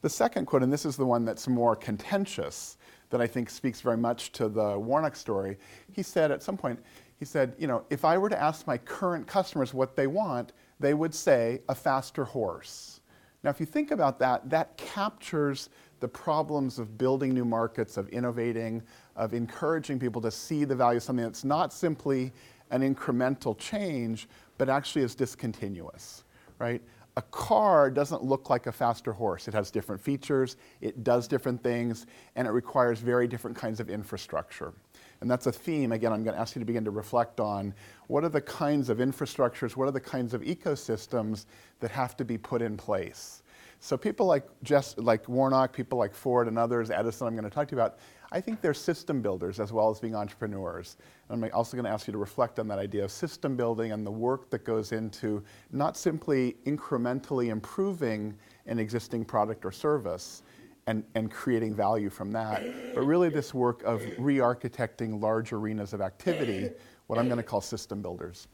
The 0.01 0.09
second 0.09 0.45
quote, 0.45 0.63
and 0.63 0.71
this 0.71 0.85
is 0.85 0.95
the 0.95 1.05
one 1.05 1.25
that's 1.25 1.47
more 1.47 1.75
contentious, 1.75 2.77
that 3.09 3.21
I 3.21 3.27
think 3.27 3.49
speaks 3.49 3.81
very 3.81 3.97
much 3.97 4.31
to 4.33 4.49
the 4.49 4.77
Warnock 4.77 5.15
story. 5.15 5.57
He 5.91 6.03
said 6.03 6.31
at 6.31 6.43
some 6.43 6.57
point, 6.57 6.79
he 7.17 7.25
said, 7.25 7.53
you 7.57 7.67
know, 7.67 7.83
if 7.89 8.05
I 8.05 8.17
were 8.17 8.29
to 8.29 8.41
ask 8.41 8.65
my 8.65 8.77
current 8.77 9.27
customers 9.27 9.73
what 9.73 9.95
they 9.95 10.07
want, 10.07 10.53
they 10.79 10.93
would 10.93 11.13
say 11.13 11.61
a 11.67 11.75
faster 11.75 12.23
horse. 12.23 13.01
Now, 13.43 13.49
if 13.49 13.59
you 13.59 13.65
think 13.65 13.91
about 13.91 14.19
that, 14.19 14.49
that 14.49 14.75
captures 14.77 15.69
the 15.99 16.07
problems 16.07 16.79
of 16.79 16.97
building 16.97 17.33
new 17.33 17.45
markets, 17.45 17.97
of 17.97 18.07
innovating, 18.09 18.81
of 19.15 19.33
encouraging 19.33 19.99
people 19.99 20.21
to 20.21 20.31
see 20.31 20.63
the 20.63 20.75
value 20.75 20.97
of 20.97 21.03
something 21.03 21.25
that's 21.25 21.43
not 21.43 21.73
simply 21.73 22.31
an 22.71 22.81
incremental 22.81 23.57
change, 23.57 24.27
but 24.57 24.69
actually 24.69 25.01
is 25.01 25.15
discontinuous, 25.15 26.23
right? 26.57 26.81
A 27.19 27.21
car 27.31 27.91
doesn't 27.91 28.23
look 28.23 28.49
like 28.49 28.65
a 28.65 28.71
faster 28.71 29.11
horse. 29.11 29.49
It 29.49 29.53
has 29.53 29.71
different 29.71 30.01
features, 30.01 30.55
it 30.79 31.03
does 31.03 31.27
different 31.27 31.61
things, 31.61 32.05
and 32.37 32.47
it 32.47 32.51
requires 32.51 32.99
very 32.99 33.27
different 33.27 33.57
kinds 33.57 33.81
of 33.81 33.89
infrastructure. 33.89 34.71
And 35.19 35.29
that's 35.29 35.45
a 35.45 35.51
theme, 35.51 35.91
again, 35.91 36.13
I'm 36.13 36.23
going 36.23 36.33
to 36.33 36.39
ask 36.39 36.55
you 36.55 36.61
to 36.61 36.65
begin 36.65 36.85
to 36.85 36.91
reflect 36.91 37.41
on. 37.41 37.73
What 38.07 38.23
are 38.23 38.29
the 38.29 38.39
kinds 38.39 38.89
of 38.89 38.99
infrastructures, 38.99 39.75
what 39.75 39.89
are 39.89 39.91
the 39.91 39.99
kinds 39.99 40.33
of 40.33 40.43
ecosystems 40.43 41.43
that 41.81 41.91
have 41.91 42.15
to 42.15 42.23
be 42.23 42.37
put 42.37 42.61
in 42.61 42.77
place? 42.77 43.43
So 43.81 43.97
people 43.97 44.25
like, 44.25 44.45
Jess, 44.61 44.95
like 44.97 45.27
Warnock, 45.29 45.71
people 45.71 45.97
like 45.97 46.13
Ford 46.13 46.47
and 46.47 46.59
others, 46.59 46.91
Edison 46.91 47.27
I'm 47.27 47.33
going 47.33 47.45
to 47.45 47.49
talk 47.49 47.67
to 47.69 47.75
you 47.75 47.81
about, 47.81 47.97
I 48.31 48.41
think 48.41 48.61
they're 48.61 48.73
system 48.73 49.21
builders 49.21 49.59
as 49.59 49.71
well 49.71 49.89
as 49.89 49.99
being 49.99 50.15
entrepreneurs. 50.15 50.97
And 51.29 51.43
I'm 51.43 51.51
also 51.53 51.77
going 51.77 51.85
to 51.85 51.91
ask 51.91 52.05
you 52.05 52.11
to 52.11 52.17
reflect 52.17 52.59
on 52.59 52.67
that 52.67 52.77
idea 52.77 53.05
of 53.05 53.11
system 53.11 53.55
building 53.55 53.93
and 53.93 54.05
the 54.05 54.11
work 54.11 54.49
that 54.49 54.65
goes 54.65 54.91
into 54.91 55.43
not 55.71 55.95
simply 55.95 56.57
incrementally 56.65 57.49
improving 57.49 58.37
an 58.65 58.79
existing 58.79 59.23
product 59.23 59.65
or 59.65 59.71
service 59.71 60.43
and, 60.85 61.03
and 61.15 61.31
creating 61.31 61.73
value 61.73 62.09
from 62.09 62.31
that, 62.31 62.63
but 62.93 63.01
really 63.01 63.29
this 63.29 63.53
work 63.53 63.81
of 63.83 64.03
re-architecting 64.17 65.21
large 65.21 65.53
arenas 65.53 65.93
of 65.93 66.01
activity, 66.01 66.69
what 67.07 67.17
I'm 67.17 67.27
going 67.27 67.37
to 67.37 67.43
call 67.43 67.61
system 67.61 68.01
builders. 68.01 68.47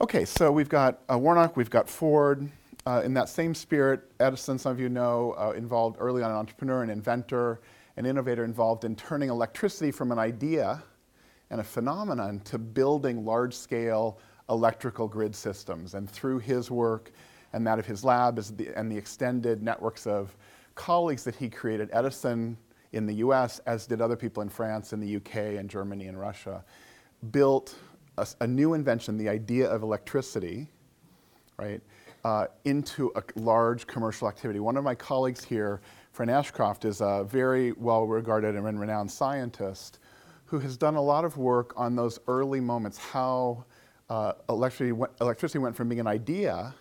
Okay, 0.00 0.24
so 0.24 0.50
we've 0.50 0.68
got 0.68 1.00
uh, 1.10 1.18
Warnock, 1.18 1.56
we've 1.56 1.70
got 1.70 1.88
Ford, 1.88 2.48
uh, 2.86 3.02
in 3.04 3.14
that 3.14 3.28
same 3.28 3.54
spirit, 3.54 4.10
Edison, 4.20 4.58
some 4.58 4.72
of 4.72 4.80
you 4.80 4.88
know, 4.88 5.34
uh, 5.38 5.52
involved 5.52 5.96
early 5.98 6.22
on 6.22 6.30
an 6.30 6.36
entrepreneur, 6.36 6.82
an 6.82 6.90
inventor, 6.90 7.60
an 7.96 8.06
innovator 8.06 8.44
involved 8.44 8.84
in 8.84 8.94
turning 8.94 9.30
electricity 9.30 9.90
from 9.90 10.12
an 10.12 10.18
idea 10.18 10.82
and 11.50 11.60
a 11.60 11.64
phenomenon 11.64 12.40
to 12.40 12.58
building 12.58 13.24
large 13.24 13.54
scale 13.54 14.18
electrical 14.50 15.08
grid 15.08 15.34
systems. 15.34 15.94
And 15.94 16.10
through 16.10 16.40
his 16.40 16.70
work 16.70 17.12
and 17.52 17.66
that 17.66 17.78
of 17.78 17.86
his 17.86 18.04
lab 18.04 18.38
and 18.76 18.90
the 18.90 18.96
extended 18.96 19.62
networks 19.62 20.06
of 20.06 20.36
colleagues 20.74 21.24
that 21.24 21.36
he 21.36 21.48
created, 21.48 21.88
Edison 21.92 22.58
in 22.92 23.06
the 23.06 23.14
US, 23.14 23.60
as 23.60 23.86
did 23.86 24.00
other 24.00 24.16
people 24.16 24.42
in 24.42 24.48
France 24.48 24.92
in 24.92 25.00
the 25.00 25.16
UK 25.16 25.58
and 25.58 25.70
Germany 25.70 26.06
and 26.06 26.18
Russia, 26.18 26.64
built 27.30 27.74
a, 28.18 28.26
a 28.40 28.46
new 28.46 28.74
invention, 28.74 29.16
the 29.16 29.28
idea 29.28 29.68
of 29.68 29.82
electricity, 29.82 30.68
right, 31.56 31.80
uh, 32.24 32.46
into 32.64 33.12
a 33.16 33.22
large 33.38 33.86
commercial 33.86 34.28
activity. 34.28 34.58
One 34.58 34.76
of 34.76 34.84
my 34.84 34.94
colleagues 34.94 35.44
here, 35.44 35.80
Fran 36.12 36.30
Ashcroft, 36.30 36.84
is 36.84 37.00
a 37.00 37.24
very 37.28 37.72
well 37.72 38.06
regarded 38.06 38.56
and 38.56 38.80
renowned 38.80 39.10
scientist 39.10 39.98
who 40.46 40.58
has 40.58 40.76
done 40.76 40.94
a 40.94 41.02
lot 41.02 41.24
of 41.24 41.36
work 41.36 41.74
on 41.76 41.96
those 41.96 42.18
early 42.28 42.60
moments, 42.60 42.96
how 42.96 43.64
uh, 44.08 44.32
electricity, 44.48 44.92
went, 44.92 45.12
electricity 45.20 45.58
went 45.58 45.74
from 45.76 45.88
being 45.88 46.00
an 46.00 46.06
idea 46.06 46.74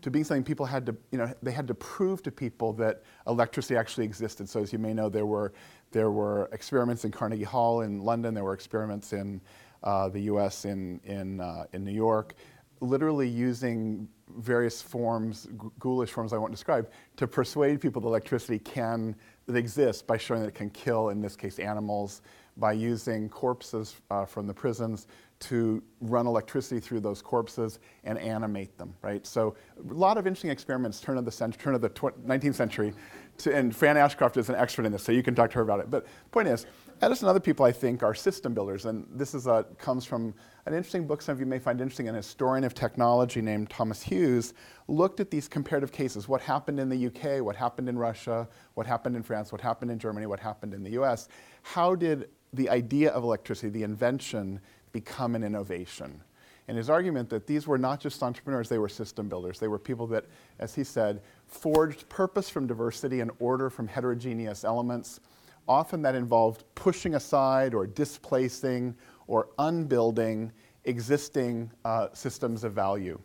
to 0.00 0.10
being 0.10 0.24
something 0.24 0.44
people 0.44 0.64
had 0.64 0.86
to, 0.86 0.96
you 1.10 1.18
know, 1.18 1.32
they 1.42 1.50
had 1.50 1.66
to 1.66 1.74
prove 1.74 2.22
to 2.22 2.30
people 2.30 2.72
that 2.74 3.02
electricity 3.26 3.76
actually 3.76 4.04
existed. 4.04 4.48
So 4.48 4.60
as 4.60 4.72
you 4.72 4.78
may 4.78 4.94
know, 4.94 5.08
there 5.08 5.26
were, 5.26 5.52
there 5.90 6.10
were 6.12 6.48
experiments 6.52 7.04
in 7.04 7.10
Carnegie 7.10 7.42
Hall 7.42 7.80
in 7.80 8.00
London, 8.00 8.32
there 8.32 8.44
were 8.44 8.54
experiments 8.54 9.12
in 9.12 9.40
uh, 9.82 10.08
the 10.08 10.20
US, 10.22 10.64
in, 10.64 11.00
in, 11.04 11.40
uh, 11.40 11.64
in 11.72 11.84
New 11.84 11.92
York, 11.92 12.34
literally 12.80 13.28
using 13.28 14.08
various 14.36 14.82
forms, 14.82 15.48
ghoulish 15.78 16.10
forms 16.10 16.32
I 16.32 16.38
won't 16.38 16.52
describe, 16.52 16.90
to 17.16 17.26
persuade 17.26 17.80
people 17.80 18.02
that 18.02 18.08
electricity 18.08 18.58
can 18.58 19.14
that 19.46 19.56
exists 19.56 20.02
by 20.02 20.18
showing 20.18 20.42
that 20.42 20.48
it 20.48 20.54
can 20.54 20.70
kill, 20.70 21.08
in 21.08 21.22
this 21.22 21.34
case, 21.34 21.58
animals, 21.58 22.20
by 22.58 22.72
using 22.72 23.28
corpses 23.28 23.96
uh, 24.10 24.24
from 24.24 24.46
the 24.46 24.54
prisons 24.54 25.06
to 25.40 25.82
run 26.00 26.26
electricity 26.26 26.80
through 26.80 27.00
those 27.00 27.22
corpses 27.22 27.78
and 28.04 28.18
animate 28.18 28.76
them, 28.76 28.92
right? 29.02 29.24
So 29.26 29.54
a 29.78 29.94
lot 29.94 30.18
of 30.18 30.26
interesting 30.26 30.50
experiments, 30.50 31.00
turn 31.00 31.16
of 31.16 31.24
the 31.24 31.30
century, 31.30 31.62
turn 31.62 31.74
of 31.74 31.80
the 31.80 31.90
19th 31.90 32.54
century, 32.54 32.92
to, 33.38 33.54
and 33.54 33.74
Fran 33.74 33.96
Ashcroft 33.96 34.36
is 34.36 34.48
an 34.48 34.56
expert 34.56 34.84
in 34.84 34.92
this, 34.92 35.04
so 35.04 35.12
you 35.12 35.22
can 35.22 35.34
talk 35.34 35.50
to 35.50 35.56
her 35.56 35.62
about 35.62 35.80
it. 35.80 35.90
But 35.90 36.04
the 36.04 36.30
point 36.30 36.48
is, 36.48 36.66
Edison 37.00 37.26
and 37.26 37.30
other 37.30 37.40
people, 37.40 37.64
I 37.64 37.70
think, 37.70 38.02
are 38.02 38.14
system 38.14 38.54
builders, 38.54 38.84
and 38.84 39.06
this 39.12 39.32
is 39.32 39.46
a, 39.46 39.64
comes 39.78 40.04
from 40.04 40.34
an 40.66 40.74
interesting 40.74 41.06
book 41.06 41.22
some 41.22 41.32
of 41.32 41.40
you 41.40 41.46
may 41.46 41.60
find 41.60 41.80
interesting. 41.80 42.08
An 42.08 42.14
historian 42.14 42.64
of 42.64 42.74
technology 42.74 43.40
named 43.40 43.70
Thomas 43.70 44.02
Hughes 44.02 44.52
looked 44.88 45.20
at 45.20 45.30
these 45.30 45.46
comparative 45.46 45.92
cases: 45.92 46.26
what 46.28 46.40
happened 46.40 46.80
in 46.80 46.88
the 46.88 47.06
UK, 47.06 47.44
what 47.44 47.54
happened 47.54 47.88
in 47.88 47.96
Russia, 47.96 48.48
what 48.74 48.86
happened 48.86 49.14
in 49.14 49.22
France, 49.22 49.52
what 49.52 49.60
happened 49.60 49.92
in 49.92 49.98
Germany, 49.98 50.26
what 50.26 50.40
happened 50.40 50.74
in 50.74 50.82
the 50.82 50.90
U.S. 50.90 51.28
How 51.62 51.94
did 51.94 52.30
the 52.52 52.68
idea 52.68 53.10
of 53.12 53.22
electricity, 53.22 53.68
the 53.68 53.84
invention, 53.84 54.60
become 54.90 55.36
an 55.36 55.44
innovation? 55.44 56.20
And 56.66 56.76
his 56.76 56.90
argument 56.90 57.30
that 57.30 57.46
these 57.46 57.66
were 57.66 57.78
not 57.78 58.00
just 58.00 58.22
entrepreneurs, 58.22 58.68
they 58.68 58.78
were 58.78 58.88
system 58.88 59.28
builders. 59.28 59.58
They 59.58 59.68
were 59.68 59.78
people 59.78 60.06
that, 60.08 60.26
as 60.58 60.74
he 60.74 60.84
said, 60.84 61.22
forged 61.46 62.08
purpose 62.08 62.50
from 62.50 62.66
diversity 62.66 63.20
and 63.20 63.30
order 63.38 63.70
from 63.70 63.86
heterogeneous 63.86 64.64
elements. 64.64 65.20
Often 65.68 66.02
that 66.02 66.14
involved 66.14 66.64
pushing 66.74 67.14
aside 67.14 67.74
or 67.74 67.86
displacing 67.86 68.96
or 69.26 69.50
unbuilding 69.58 70.50
existing 70.84 71.70
uh, 71.84 72.08
systems 72.14 72.64
of 72.64 72.72
value. 72.72 73.20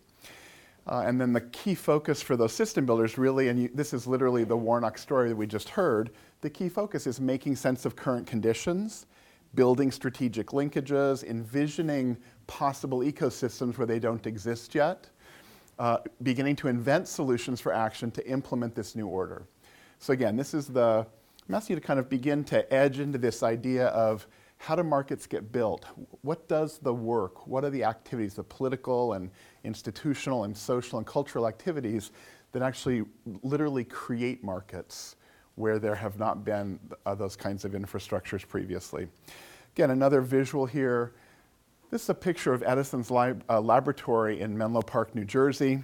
Uh, 0.85 1.03
and 1.05 1.19
then 1.19 1.31
the 1.31 1.41
key 1.41 1.73
focus 1.73 2.21
for 2.21 2.35
those 2.35 2.51
system 2.51 2.85
builders 2.85 3.17
really, 3.17 3.47
and 3.47 3.57
you, 3.57 3.69
this 3.73 3.93
is 3.93 4.05
literally 4.05 4.43
the 4.43 4.57
Warnock 4.57 4.97
story 4.97 5.29
that 5.29 5.35
we 5.35 5.47
just 5.47 5.69
heard, 5.69 6.09
the 6.41 6.49
key 6.49 6.67
focus 6.67 7.07
is 7.07 7.21
making 7.21 7.55
sense 7.55 7.85
of 7.85 7.95
current 7.95 8.27
conditions, 8.27 9.05
building 9.55 9.91
strategic 9.91 10.47
linkages, 10.47 11.23
envisioning 11.23 12.17
possible 12.47 12.99
ecosystems 12.99 13.77
where 13.77 13.87
they 13.87 13.99
don't 13.99 14.27
exist 14.27 14.75
yet, 14.75 15.09
uh, 15.79 15.99
beginning 16.21 16.57
to 16.57 16.67
invent 16.67 17.07
solutions 17.07 17.61
for 17.61 17.71
action 17.71 18.11
to 18.11 18.27
implement 18.27 18.75
this 18.75 18.93
new 18.93 19.07
order. 19.07 19.47
So 19.99 20.11
again, 20.11 20.35
this 20.35 20.53
is 20.53 20.67
the, 20.67 21.07
I'm 21.47 21.55
asking 21.55 21.75
you 21.75 21.81
to 21.81 21.85
kind 21.85 21.99
of 21.99 22.09
begin 22.09 22.43
to 22.45 22.73
edge 22.73 22.99
into 22.99 23.17
this 23.17 23.43
idea 23.43 23.87
of 23.87 24.27
how 24.57 24.77
do 24.77 24.83
markets 24.83 25.27
get 25.27 25.51
built? 25.51 25.85
What 26.21 26.47
does 26.47 26.77
the 26.77 26.93
work, 26.93 27.47
what 27.47 27.65
are 27.65 27.69
the 27.69 27.83
activities, 27.83 28.35
the 28.35 28.43
political 28.43 29.13
and 29.13 29.29
institutional 29.65 30.45
and 30.45 30.55
social 30.55 30.99
and 30.99 31.05
cultural 31.05 31.47
activities 31.47 32.11
that 32.53 32.61
actually 32.61 33.03
literally 33.41 33.83
create 33.83 34.41
markets 34.41 35.17
where 35.55 35.79
there 35.79 35.95
have 35.95 36.17
not 36.17 36.45
been 36.45 36.79
uh, 37.05 37.13
those 37.13 37.35
kinds 37.35 37.65
of 37.65 37.73
infrastructures 37.73 38.47
previously? 38.47 39.09
Again, 39.75 39.91
another 39.91 40.21
visual 40.21 40.65
here. 40.65 41.13
This 41.91 42.03
is 42.03 42.09
a 42.09 42.15
picture 42.15 42.53
of 42.53 42.63
Edison's 42.63 43.11
lab, 43.11 43.43
uh, 43.49 43.59
laboratory 43.59 44.39
in 44.39 44.57
Menlo 44.57 44.81
Park, 44.81 45.13
New 45.13 45.25
Jersey. 45.25 45.83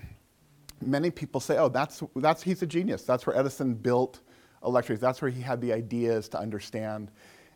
Many 0.81 1.11
people 1.11 1.41
say, 1.41 1.57
oh, 1.57 1.67
that's, 1.67 2.01
that's, 2.15 2.41
he's 2.41 2.61
a 2.61 2.65
genius. 2.65 3.03
That's 3.03 3.27
where 3.27 3.35
Edison 3.35 3.73
built 3.73 4.21
electric. 4.65 4.99
That's 4.99 5.21
where 5.21 5.31
he 5.31 5.41
had 5.41 5.61
the 5.61 5.73
ideas 5.73 6.29
to 6.29 6.39
understand 6.39 7.11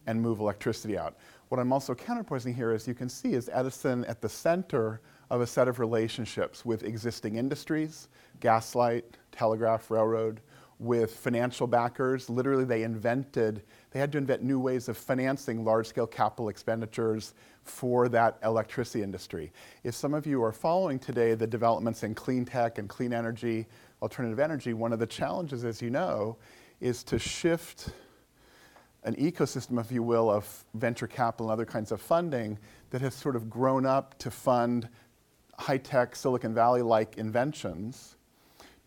and 0.08 0.22
move 0.22 0.40
electricity 0.40 0.98
out. 0.98 1.18
What 1.50 1.60
I'm 1.60 1.72
also 1.72 1.94
counterposing 1.94 2.56
here, 2.56 2.72
as 2.72 2.88
you 2.88 2.94
can 2.94 3.10
see, 3.10 3.34
is 3.34 3.50
Edison 3.54 4.06
at 4.06 4.22
the 4.22 4.30
center 4.30 5.02
of 5.30 5.42
a 5.42 5.48
set 5.48 5.68
of 5.68 5.80
relationships 5.80 6.66
with 6.66 6.84
existing 6.84 7.36
industries, 7.36 8.08
gaslight, 8.40 9.06
telegraph, 9.32 9.90
railroad, 9.90 10.42
with 10.80 11.16
financial 11.16 11.68
backers. 11.68 12.30
Literally, 12.30 12.66
they 12.66 12.84
invented, 12.84 13.64
they 13.92 14.00
had 14.00 14.12
to 14.12 14.18
invent 14.18 14.44
new 14.44 14.60
ways 14.60 14.90
of 14.90 14.98
financing 14.98 15.64
large 15.64 15.88
scale 15.88 16.08
capital 16.08 16.50
expenditures 16.50 17.34
for 17.64 18.10
that 18.10 18.38
electricity 18.44 19.02
industry. 19.02 19.52
If 19.84 19.96
some 19.96 20.14
of 20.14 20.28
you 20.28 20.44
are 20.44 20.52
following 20.52 21.00
today 21.00 21.36
the 21.36 21.48
developments 21.48 22.04
in 22.04 22.14
clean 22.16 22.44
tech 22.44 22.80
and 22.80 22.90
clean 22.90 23.14
energy, 23.14 23.68
alternative 24.02 24.40
energy, 24.40 24.74
one 24.74 24.92
of 24.92 25.00
the 25.00 25.08
challenges, 25.08 25.64
as 25.64 25.82
you 25.82 25.90
know, 25.90 26.38
is 26.84 27.02
to 27.02 27.18
shift 27.18 27.92
an 29.06 29.16
ecosystem, 29.16 29.80
if 29.80 29.90
you 29.90 30.04
will, 30.04 30.30
of 30.30 30.66
venture 30.74 31.08
capital 31.08 31.48
and 31.48 31.54
other 31.54 31.66
kinds 31.66 31.94
of 31.94 32.02
funding 32.02 32.60
that 32.90 33.00
has 33.00 33.16
sort 33.16 33.38
of 33.38 33.50
grown 33.50 33.86
up 33.86 34.20
to 34.20 34.30
fund 34.30 34.90
high 35.58 35.78
tech 35.78 36.14
Silicon 36.14 36.54
Valley 36.54 36.82
like 36.82 37.18
inventions, 37.18 38.18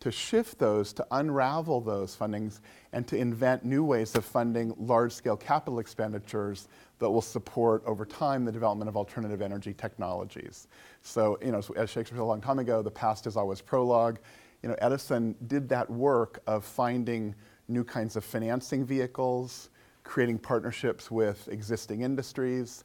to 0.01 0.11
shift 0.11 0.59
those, 0.59 0.93
to 0.93 1.07
unravel 1.11 1.81
those 1.81 2.15
fundings, 2.15 2.61
and 2.93 3.09
to 3.09 3.17
invent 3.17 3.65
new 3.65 3.83
ways 3.83 4.15
of 4.15 4.27
funding 4.27 4.75
large 4.79 5.13
scale 5.13 5.37
capital 5.37 5.79
expenditures 5.79 6.69
that 6.99 7.09
will 7.09 7.23
support 7.23 7.83
over 7.87 8.05
time 8.05 8.45
the 8.45 8.53
development 8.53 8.91
of 8.91 8.97
alternative 8.97 9.41
energy 9.41 9.73
technologies. 9.73 10.69
So, 11.01 11.39
you 11.43 11.51
know, 11.51 11.63
as 11.77 11.89
Shakespeare 11.89 12.19
said 12.19 12.23
a 12.23 12.25
long 12.25 12.43
time 12.43 12.59
ago, 12.59 12.83
the 12.83 12.91
past 12.91 13.27
is 13.27 13.39
always 13.39 13.63
prologue. 13.63 14.19
You 14.63 14.69
know, 14.69 14.77
Edison 14.83 15.35
did 15.47 15.67
that 15.71 15.89
work 15.89 16.43
of 16.47 16.63
finding 16.63 17.35
new 17.69 17.85
kinds 17.85 18.17
of 18.17 18.25
financing 18.25 18.85
vehicles, 18.85 19.71
creating 20.05 20.39
partnerships 20.39 21.11
with 21.11 21.49
existing 21.49 22.03
industries, 22.03 22.85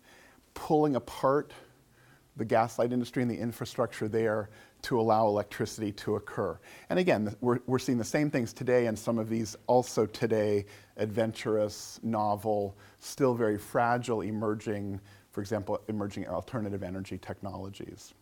pulling 0.54 0.96
apart 0.96 1.54
the 2.38 2.46
gaslight 2.46 2.94
industry 2.94 3.22
and 3.22 3.30
the 3.30 3.38
infrastructure 3.38 4.08
there 4.08 4.50
to 4.82 5.00
allow 5.00 5.28
electricity 5.28 5.92
to 5.92 6.16
occur. 6.16 6.58
And 6.90 6.98
again, 6.98 7.36
we're, 7.42 7.60
we're 7.68 7.80
seeing 7.80 7.98
the 7.98 8.04
same 8.04 8.32
things 8.32 8.52
today 8.54 8.88
and 8.88 8.98
some 8.98 9.20
of 9.20 9.30
these 9.30 9.56
also 9.68 10.06
today 10.06 10.66
adventurous, 10.98 12.00
novel, 12.02 12.76
still 13.00 13.36
very 13.36 13.58
fragile 13.58 14.22
emerging, 14.22 15.00
for 15.32 15.42
example, 15.42 15.80
emerging 15.88 16.28
alternative 16.28 16.84
energy 16.84 17.18
technologies. 17.18 18.14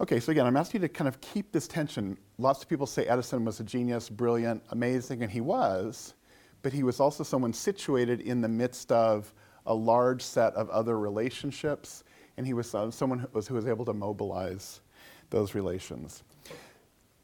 Okay, 0.00 0.20
so 0.20 0.30
again, 0.30 0.46
I'm 0.46 0.56
asking 0.56 0.82
you 0.82 0.88
to 0.88 0.94
kind 0.94 1.08
of 1.08 1.20
keep 1.20 1.50
this 1.50 1.66
tension. 1.66 2.16
Lots 2.38 2.62
of 2.62 2.68
people 2.68 2.86
say 2.86 3.04
Edison 3.06 3.44
was 3.44 3.58
a 3.60 3.64
genius, 3.64 4.08
brilliant, 4.08 4.62
amazing, 4.70 5.22
and 5.22 5.30
he 5.30 5.40
was 5.40 6.14
but 6.62 6.72
he 6.72 6.82
was 6.82 7.00
also 7.00 7.22
someone 7.22 7.52
situated 7.52 8.20
in 8.20 8.40
the 8.40 8.48
midst 8.48 8.90
of 8.92 9.32
a 9.66 9.74
large 9.74 10.22
set 10.22 10.54
of 10.54 10.68
other 10.70 10.98
relationships, 10.98 12.04
and 12.36 12.46
he 12.46 12.54
was 12.54 12.74
uh, 12.74 12.90
someone 12.90 13.18
who 13.18 13.28
was, 13.32 13.46
who 13.46 13.54
was 13.54 13.66
able 13.66 13.84
to 13.84 13.92
mobilize 13.92 14.80
those 15.30 15.54
relations. 15.54 16.22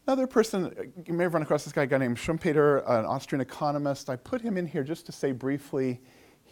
Another 0.06 0.26
person, 0.26 0.66
uh, 0.66 0.82
you 1.06 1.14
may 1.14 1.24
have 1.24 1.34
run 1.34 1.42
across 1.42 1.64
this 1.64 1.72
guy, 1.72 1.82
a 1.82 1.86
guy 1.86 1.98
named 1.98 2.18
Schumpeter, 2.18 2.88
an 2.88 3.06
Austrian 3.06 3.40
economist. 3.40 4.10
I 4.10 4.16
put 4.16 4.42
him 4.42 4.56
in 4.56 4.66
here 4.66 4.84
just 4.84 5.06
to 5.06 5.12
say 5.12 5.32
briefly, 5.32 6.00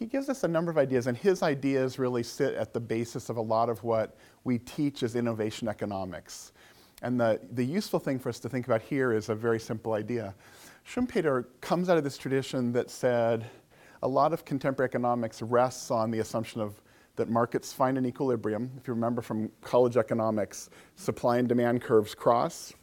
he 0.03 0.07
gives 0.09 0.28
us 0.28 0.42
a 0.42 0.48
number 0.48 0.68
of 0.68 0.78
ideas, 0.78 1.07
and 1.07 1.16
his 1.16 1.44
ideas 1.44 1.96
really 1.96 2.24
sit 2.24 2.55
at 2.55 2.72
the 2.72 2.80
basis 2.80 3.28
of 3.28 3.36
a 3.36 3.40
lot 3.40 3.68
of 3.68 3.84
what 3.84 4.16
we 4.42 4.59
teach 4.59 5.05
as 5.05 5.14
innovation 5.14 5.68
economics. 5.68 6.53
And 7.03 7.20
the, 7.20 7.38
the 7.53 7.64
useful 7.64 8.00
thing 8.00 8.18
for 8.18 8.28
us 8.28 8.40
to 8.40 8.48
think 8.48 8.66
about 8.66 8.82
here 8.82 9.12
is 9.12 9.28
a 9.28 9.34
very 9.36 9.61
simple 9.61 9.92
idea. 9.92 10.34
Schumpeter 10.84 11.44
comes 11.61 11.88
out 11.88 11.98
of 11.98 12.03
this 12.03 12.18
tradition 12.18 12.72
that 12.72 12.90
said 12.90 13.46
a 14.03 14.09
lot 14.09 14.32
of 14.32 14.44
contemporary 14.44 14.88
economics 14.88 15.40
rests 15.40 15.92
on 15.92 16.11
the 16.11 16.18
assumption 16.18 16.61
of 16.61 16.82
that 17.14 17.28
markets 17.28 17.72
find 17.72 17.96
an 17.96 18.05
equilibrium. 18.05 18.72
If 18.76 18.88
you 18.88 18.94
remember 18.94 19.22
from 19.22 19.53
college 19.61 19.96
economics, 19.96 20.68
supply 20.96 21.38
and 21.38 21.48
demand 21.48 21.80
curves 21.80 22.12
cross. 22.12 22.74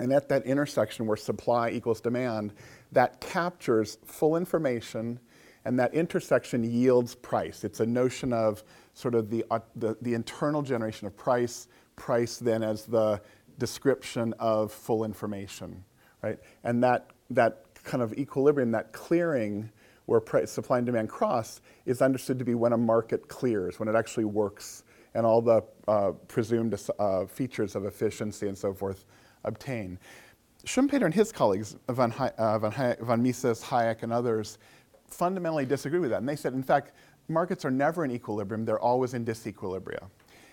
And 0.00 0.12
at 0.12 0.28
that 0.30 0.44
intersection 0.46 1.06
where 1.06 1.16
supply 1.16 1.70
equals 1.70 2.00
demand, 2.00 2.54
that 2.90 3.20
captures 3.20 3.98
full 4.04 4.34
information 4.34 5.20
and 5.64 5.78
that 5.78 5.94
intersection 5.94 6.62
yields 6.64 7.14
price. 7.14 7.64
It's 7.64 7.80
a 7.80 7.86
notion 7.86 8.32
of 8.32 8.62
sort 8.92 9.14
of 9.14 9.30
the, 9.30 9.44
uh, 9.50 9.60
the, 9.76 9.96
the 10.02 10.14
internal 10.14 10.62
generation 10.62 11.06
of 11.06 11.16
price 11.16 11.68
price 11.96 12.38
then 12.38 12.62
as 12.62 12.84
the 12.84 13.20
description 13.58 14.34
of 14.38 14.72
full 14.72 15.04
information, 15.04 15.84
right? 16.22 16.38
And 16.64 16.82
that, 16.82 17.10
that 17.30 17.64
kind 17.84 18.02
of 18.02 18.12
equilibrium, 18.14 18.72
that 18.72 18.92
clearing 18.92 19.70
where 20.06 20.20
price, 20.20 20.50
supply 20.50 20.78
and 20.78 20.86
demand 20.86 21.08
cross, 21.08 21.60
is 21.86 22.02
understood 22.02 22.38
to 22.38 22.44
be 22.44 22.54
when 22.54 22.72
a 22.72 22.76
market 22.76 23.28
clears, 23.28 23.78
when 23.78 23.88
it 23.88 23.94
actually 23.94 24.24
works, 24.24 24.82
and 25.14 25.24
all 25.24 25.40
the 25.40 25.62
uh, 25.86 26.10
presumed 26.28 26.78
uh, 26.98 27.24
features 27.26 27.76
of 27.76 27.84
efficiency 27.84 28.48
and 28.48 28.58
so 28.58 28.74
forth 28.74 29.04
obtain. 29.44 29.98
Schumpeter 30.66 31.04
and 31.04 31.14
his 31.14 31.30
colleagues, 31.30 31.76
von, 31.88 32.12
uh, 32.12 32.58
von, 32.58 32.96
von 33.00 33.22
Mises, 33.22 33.62
Hayek, 33.62 34.02
and 34.02 34.12
others, 34.12 34.58
fundamentally 35.06 35.66
disagree 35.66 35.98
with 35.98 36.10
that. 36.10 36.18
And 36.18 36.28
they 36.28 36.36
said, 36.36 36.54
in 36.54 36.62
fact, 36.62 36.92
markets 37.28 37.64
are 37.64 37.70
never 37.70 38.04
in 38.04 38.10
equilibrium, 38.10 38.64
they're 38.64 38.78
always 38.80 39.14
in 39.14 39.24
disequilibria. 39.24 40.08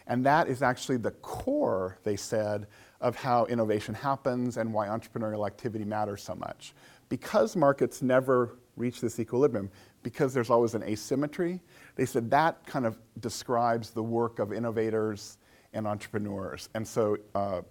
And 0.08 0.26
that 0.26 0.48
is 0.48 0.62
actually 0.62 0.98
the 0.98 1.12
core, 1.12 1.98
they 2.04 2.16
said, 2.16 2.68
of 3.00 3.16
how 3.16 3.46
innovation 3.46 3.94
happens 3.94 4.58
and 4.58 4.74
why 4.74 4.88
entrepreneurial 4.88 5.46
activity 5.48 5.86
matters 5.86 6.24
so 6.24 6.36
much. 6.36 6.74
Because 7.10 7.56
markets 7.56 8.02
never 8.02 8.58
reach 8.78 9.02
this 9.02 9.20
equilibrium, 9.20 9.70
because 10.04 10.34
there's 10.34 10.50
always 10.50 10.76
an 10.76 10.84
asymmetry, 10.84 11.60
they 11.96 12.06
said 12.06 12.30
that 12.32 12.66
kind 12.66 12.86
of 12.86 12.98
describes 13.20 13.92
the 13.92 14.04
work 14.04 14.40
of 14.40 14.52
innovators 14.54 15.38
and 15.74 15.88
entrepreneurs. 15.88 16.70
And 16.74 16.88
so 16.88 17.18
uh, 17.36 17.62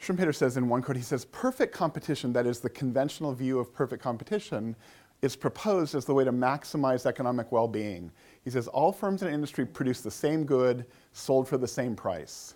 Schumpeter 0.00 0.34
says 0.34 0.56
in 0.56 0.68
one 0.68 0.80
quote, 0.82 0.96
he 0.96 1.02
says, 1.02 1.24
perfect 1.26 1.74
competition, 1.74 2.32
that 2.34 2.46
is 2.46 2.60
the 2.60 2.70
conventional 2.70 3.32
view 3.32 3.58
of 3.58 3.74
perfect 3.74 4.02
competition, 4.02 4.76
is 5.22 5.34
proposed 5.34 5.94
as 5.94 6.04
the 6.04 6.14
way 6.14 6.24
to 6.24 6.32
maximize 6.32 7.06
economic 7.06 7.50
well 7.50 7.68
being. 7.68 8.10
He 8.44 8.50
says 8.50 8.68
all 8.68 8.92
firms 8.92 9.22
in 9.22 9.32
industry 9.32 9.66
produce 9.66 10.00
the 10.00 10.10
same 10.10 10.44
good 10.44 10.86
sold 11.12 11.48
for 11.48 11.58
the 11.58 11.68
same 11.68 11.96
price. 11.96 12.54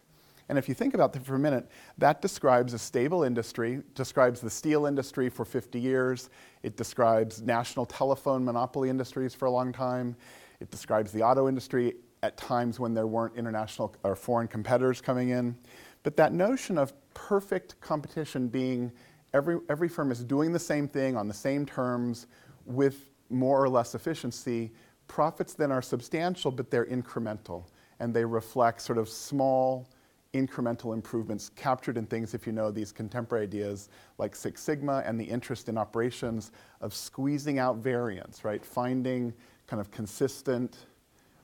And 0.49 0.59
if 0.59 0.69
you 0.69 0.75
think 0.75 0.95
about 0.95 1.13
that 1.15 1.25
for 1.25 1.35
a 1.35 1.39
minute, 1.39 1.69
that 1.99 2.21
describes 2.21 2.75
a 2.75 2.79
stable 2.79 3.25
industry, 3.25 3.83
describes 3.95 4.41
the 4.41 4.51
steel 4.51 4.87
industry 4.87 5.29
for 5.29 5.45
50 5.45 5.81
years, 5.81 6.31
it 6.63 6.77
describes 6.77 7.41
national 7.43 7.87
telephone 7.87 8.45
monopoly 8.45 8.91
industries 8.91 9.35
for 9.35 9.47
a 9.47 9.51
long 9.51 9.73
time, 9.73 10.15
it 10.61 10.71
describes 10.71 11.11
the 11.11 11.23
auto 11.23 11.49
industry 11.49 11.95
at 12.23 12.37
times 12.37 12.79
when 12.79 12.95
there 12.95 13.07
weren't 13.07 13.37
international 13.37 13.95
or 14.05 14.15
foreign 14.15 14.47
competitors 14.47 15.01
coming 15.01 15.31
in. 15.31 15.57
But 16.03 16.17
that 16.17 16.33
notion 16.33 16.79
of 16.79 16.93
perfect 17.15 17.81
competition 17.81 18.49
being 18.49 18.93
every, 19.35 19.59
every 19.69 19.89
firm 19.89 20.11
is 20.13 20.23
doing 20.23 20.53
the 20.53 20.59
same 20.59 20.87
thing 20.87 21.17
on 21.17 21.29
the 21.29 21.35
same 21.35 21.67
terms 21.67 22.27
with 22.67 23.11
more 23.31 23.63
or 23.63 23.69
less 23.69 23.95
efficiency, 23.95 24.73
profits 25.09 25.55
then 25.55 25.73
are 25.73 25.83
substantial, 25.83 26.51
but 26.51 26.71
they're 26.71 26.87
incremental. 26.87 27.65
And 28.01 28.15
they 28.15 28.25
reflect 28.25 28.81
sort 28.81 28.99
of 28.99 29.09
small 29.09 29.89
incremental 30.35 30.95
improvements 30.95 31.51
captured 31.57 31.99
in 31.99 32.07
things, 32.07 32.35
if 32.35 32.47
you 32.47 32.53
know 32.53 32.71
these 32.71 32.91
contemporary 32.91 33.45
ideas 33.45 33.91
like 34.19 34.35
Six 34.35 34.63
Sigma 34.63 35.03
and 35.05 35.21
the 35.21 35.25
interest 35.25 35.69
in 35.69 35.77
operations 35.77 36.53
of 36.81 36.95
squeezing 36.95 37.59
out 37.59 37.77
variance, 37.77 38.45
right? 38.45 38.65
Finding 38.65 39.33
kind 39.67 39.81
of 39.81 39.91
consistent, 39.91 40.79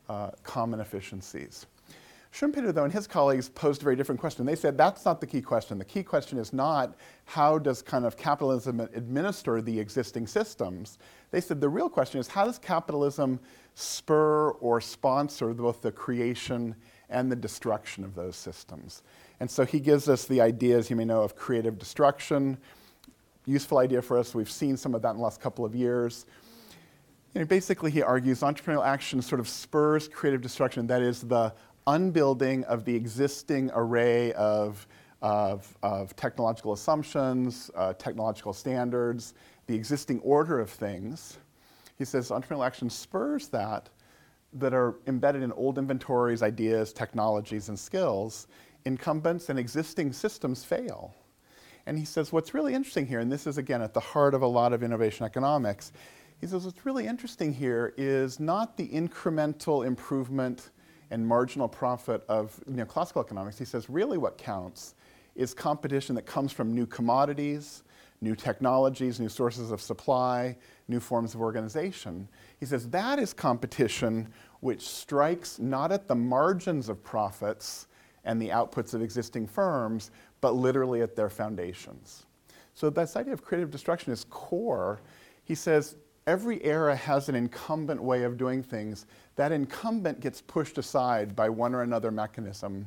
uh, 0.09 0.31
common 0.43 0.81
efficiencies. 0.81 1.67
Schumpeter, 2.33 2.75
though, 2.75 2.85
and 2.85 2.93
his 2.93 3.07
colleagues 3.07 3.49
posed 3.49 3.81
a 3.81 3.85
very 3.85 3.97
different 3.97 4.21
question. 4.21 4.45
They 4.45 4.55
said 4.55 4.77
that's 4.77 5.05
not 5.05 5.21
the 5.21 5.27
key 5.27 5.41
question. 5.41 5.79
The 5.79 5.85
key 5.85 6.03
question 6.03 6.39
is 6.39 6.53
not 6.53 6.95
how 7.25 7.59
does 7.59 7.81
kind 7.81 8.05
of 8.05 8.17
capitalism 8.17 8.81
administer 8.81 9.63
the 9.63 9.81
existing 9.81 10.27
systems. 10.27 10.99
They 11.31 11.41
said 11.41 11.61
the 11.61 11.69
real 11.69 11.89
question 11.89 12.21
is 12.21 12.29
how 12.29 12.45
does 12.45 12.59
capitalism 12.59 13.41
spur 13.75 14.51
or 14.51 14.81
sponsor 14.81 15.55
both 15.55 15.81
the 15.81 15.91
creation 15.91 16.75
and 17.09 17.33
the 17.33 17.37
destruction 17.37 18.05
of 18.05 18.15
those 18.15 18.37
systems. 18.37 19.03
And 19.41 19.51
so 19.51 19.65
he 19.65 19.81
gives 19.81 20.09
us 20.09 20.27
the 20.27 20.41
ideas, 20.41 20.91
you 20.91 20.97
may 20.97 21.05
know, 21.05 21.23
of 21.23 21.35
creative 21.35 21.79
destruction. 21.79 22.59
Useful 23.47 23.79
idea 23.79 24.03
for 24.03 24.19
us. 24.19 24.35
We've 24.35 24.51
seen 24.51 24.77
some 24.77 24.95
of 24.95 25.03
that 25.03 25.11
in 25.11 25.17
the 25.17 25.23
last 25.23 25.41
couple 25.41 25.65
of 25.65 25.75
years. 25.75 26.27
You 27.35 27.41
know, 27.41 27.47
basically, 27.47 27.91
he 27.91 28.03
argues 28.03 28.41
entrepreneurial 28.41 28.85
action 28.85 29.23
sort 29.23 29.41
of 29.41 29.49
spurs 29.49 30.09
creative 30.09 30.43
destruction. 30.43 30.87
That 30.87 31.03
is, 31.03 31.23
the 31.23 31.55
unbuilding 31.89 32.65
of 32.65 32.85
the 32.85 32.95
existing 32.95 33.71
array 33.75 34.33
of, 34.35 34.87
of, 35.23 35.77
of 35.83 36.15
technological 36.17 36.73
assumptions, 36.73 37.71
uh, 37.75 37.95
technological 37.95 38.53
standards, 38.53 39.35
the 39.67 39.75
existing 39.75 40.21
order 40.21 40.61
of 40.61 40.71
things. 40.71 41.39
He 41.97 42.05
says 42.05 42.31
entrepreneurial 42.31 42.67
action 42.67 42.91
spurs 42.91 43.49
that 43.49 43.89
that 44.55 44.73
are 44.73 44.95
embedded 45.07 45.43
in 45.43 45.53
old 45.53 45.77
inventories, 45.77 46.43
ideas, 46.43 46.93
technologies, 46.93 47.69
and 47.69 47.79
skills. 47.79 48.47
Incumbents 48.85 49.51
and 49.51 49.59
existing 49.59 50.13
systems 50.13 50.65
fail. 50.65 51.15
And 51.85 51.99
he 51.99 52.05
says, 52.05 52.33
what's 52.33 52.55
really 52.55 52.75
interesting 52.75 53.07
here, 53.07 53.21
and 53.21 53.31
this 53.31 53.47
is 53.47 53.59
again 53.59 53.83
at 53.83 53.93
the 53.93 54.01
heart 54.01 54.35
of 54.35 54.43
a 54.43 54.47
lot 54.47 54.73
of 54.73 54.83
innovation 54.83 55.27
economics, 55.27 55.93
he 56.41 56.47
says, 56.47 56.65
what's 56.65 56.87
really 56.87 57.07
interesting 57.07 57.53
here 57.53 57.93
is 57.97 58.41
not 58.41 58.77
the 58.77 58.89
incremental 58.89 59.85
improvement 59.85 60.71
and 61.11 61.27
marginal 61.27 61.69
profit 61.69 62.23
of 62.29 62.59
neoclassical 62.71 63.25
economics. 63.25 63.59
He 63.59 63.65
says 63.65 63.89
really 63.89 64.19
what 64.19 64.39
counts 64.39 64.95
is 65.35 65.55
competition 65.55 66.15
that 66.17 66.27
comes 66.27 66.53
from 66.53 66.75
new 66.75 66.87
commodities, 66.87 67.85
new 68.21 68.35
technologies, 68.35 69.21
new 69.21 69.29
sources 69.29 69.71
of 69.71 69.81
supply, 69.81 70.57
new 70.89 71.01
forms 71.01 71.35
of 71.35 71.41
organization. 71.41 72.29
He 72.59 72.67
says 72.67 72.91
that 72.91 73.19
is 73.19 73.33
competition 73.33 74.33
which 74.61 74.89
strikes 74.89 75.59
not 75.59 75.93
at 75.93 76.09
the 76.09 76.15
margins 76.15 76.89
of 76.89 77.03
profits 77.05 77.87
and 78.25 78.43
the 78.43 78.49
outputs 78.49 78.93
of 78.95 79.03
existing 79.03 79.47
firms, 79.47 80.11
but 80.41 80.55
literally 80.55 81.01
at 81.01 81.15
their 81.15 81.31
foundations. 81.31 82.27
So 82.75 82.91
this 82.91 83.17
idea 83.17 83.33
of 83.33 83.43
creative 83.43 83.71
destruction 83.71 84.13
is 84.13 84.25
core. 84.25 85.01
He 85.45 85.55
says 85.55 85.97
every 86.29 86.63
era 86.63 86.95
has 86.95 87.31
an 87.31 87.35
incumbent 87.35 88.03
way 88.03 88.23
of 88.23 88.37
doing 88.37 88.63
things. 88.63 89.07
That 89.37 89.51
incumbent 89.51 90.21
gets 90.21 90.43
pushed 90.43 90.77
aside 90.77 91.35
by 91.35 91.49
one 91.49 91.75
or 91.75 91.81
another 91.81 92.11
mechanism. 92.11 92.87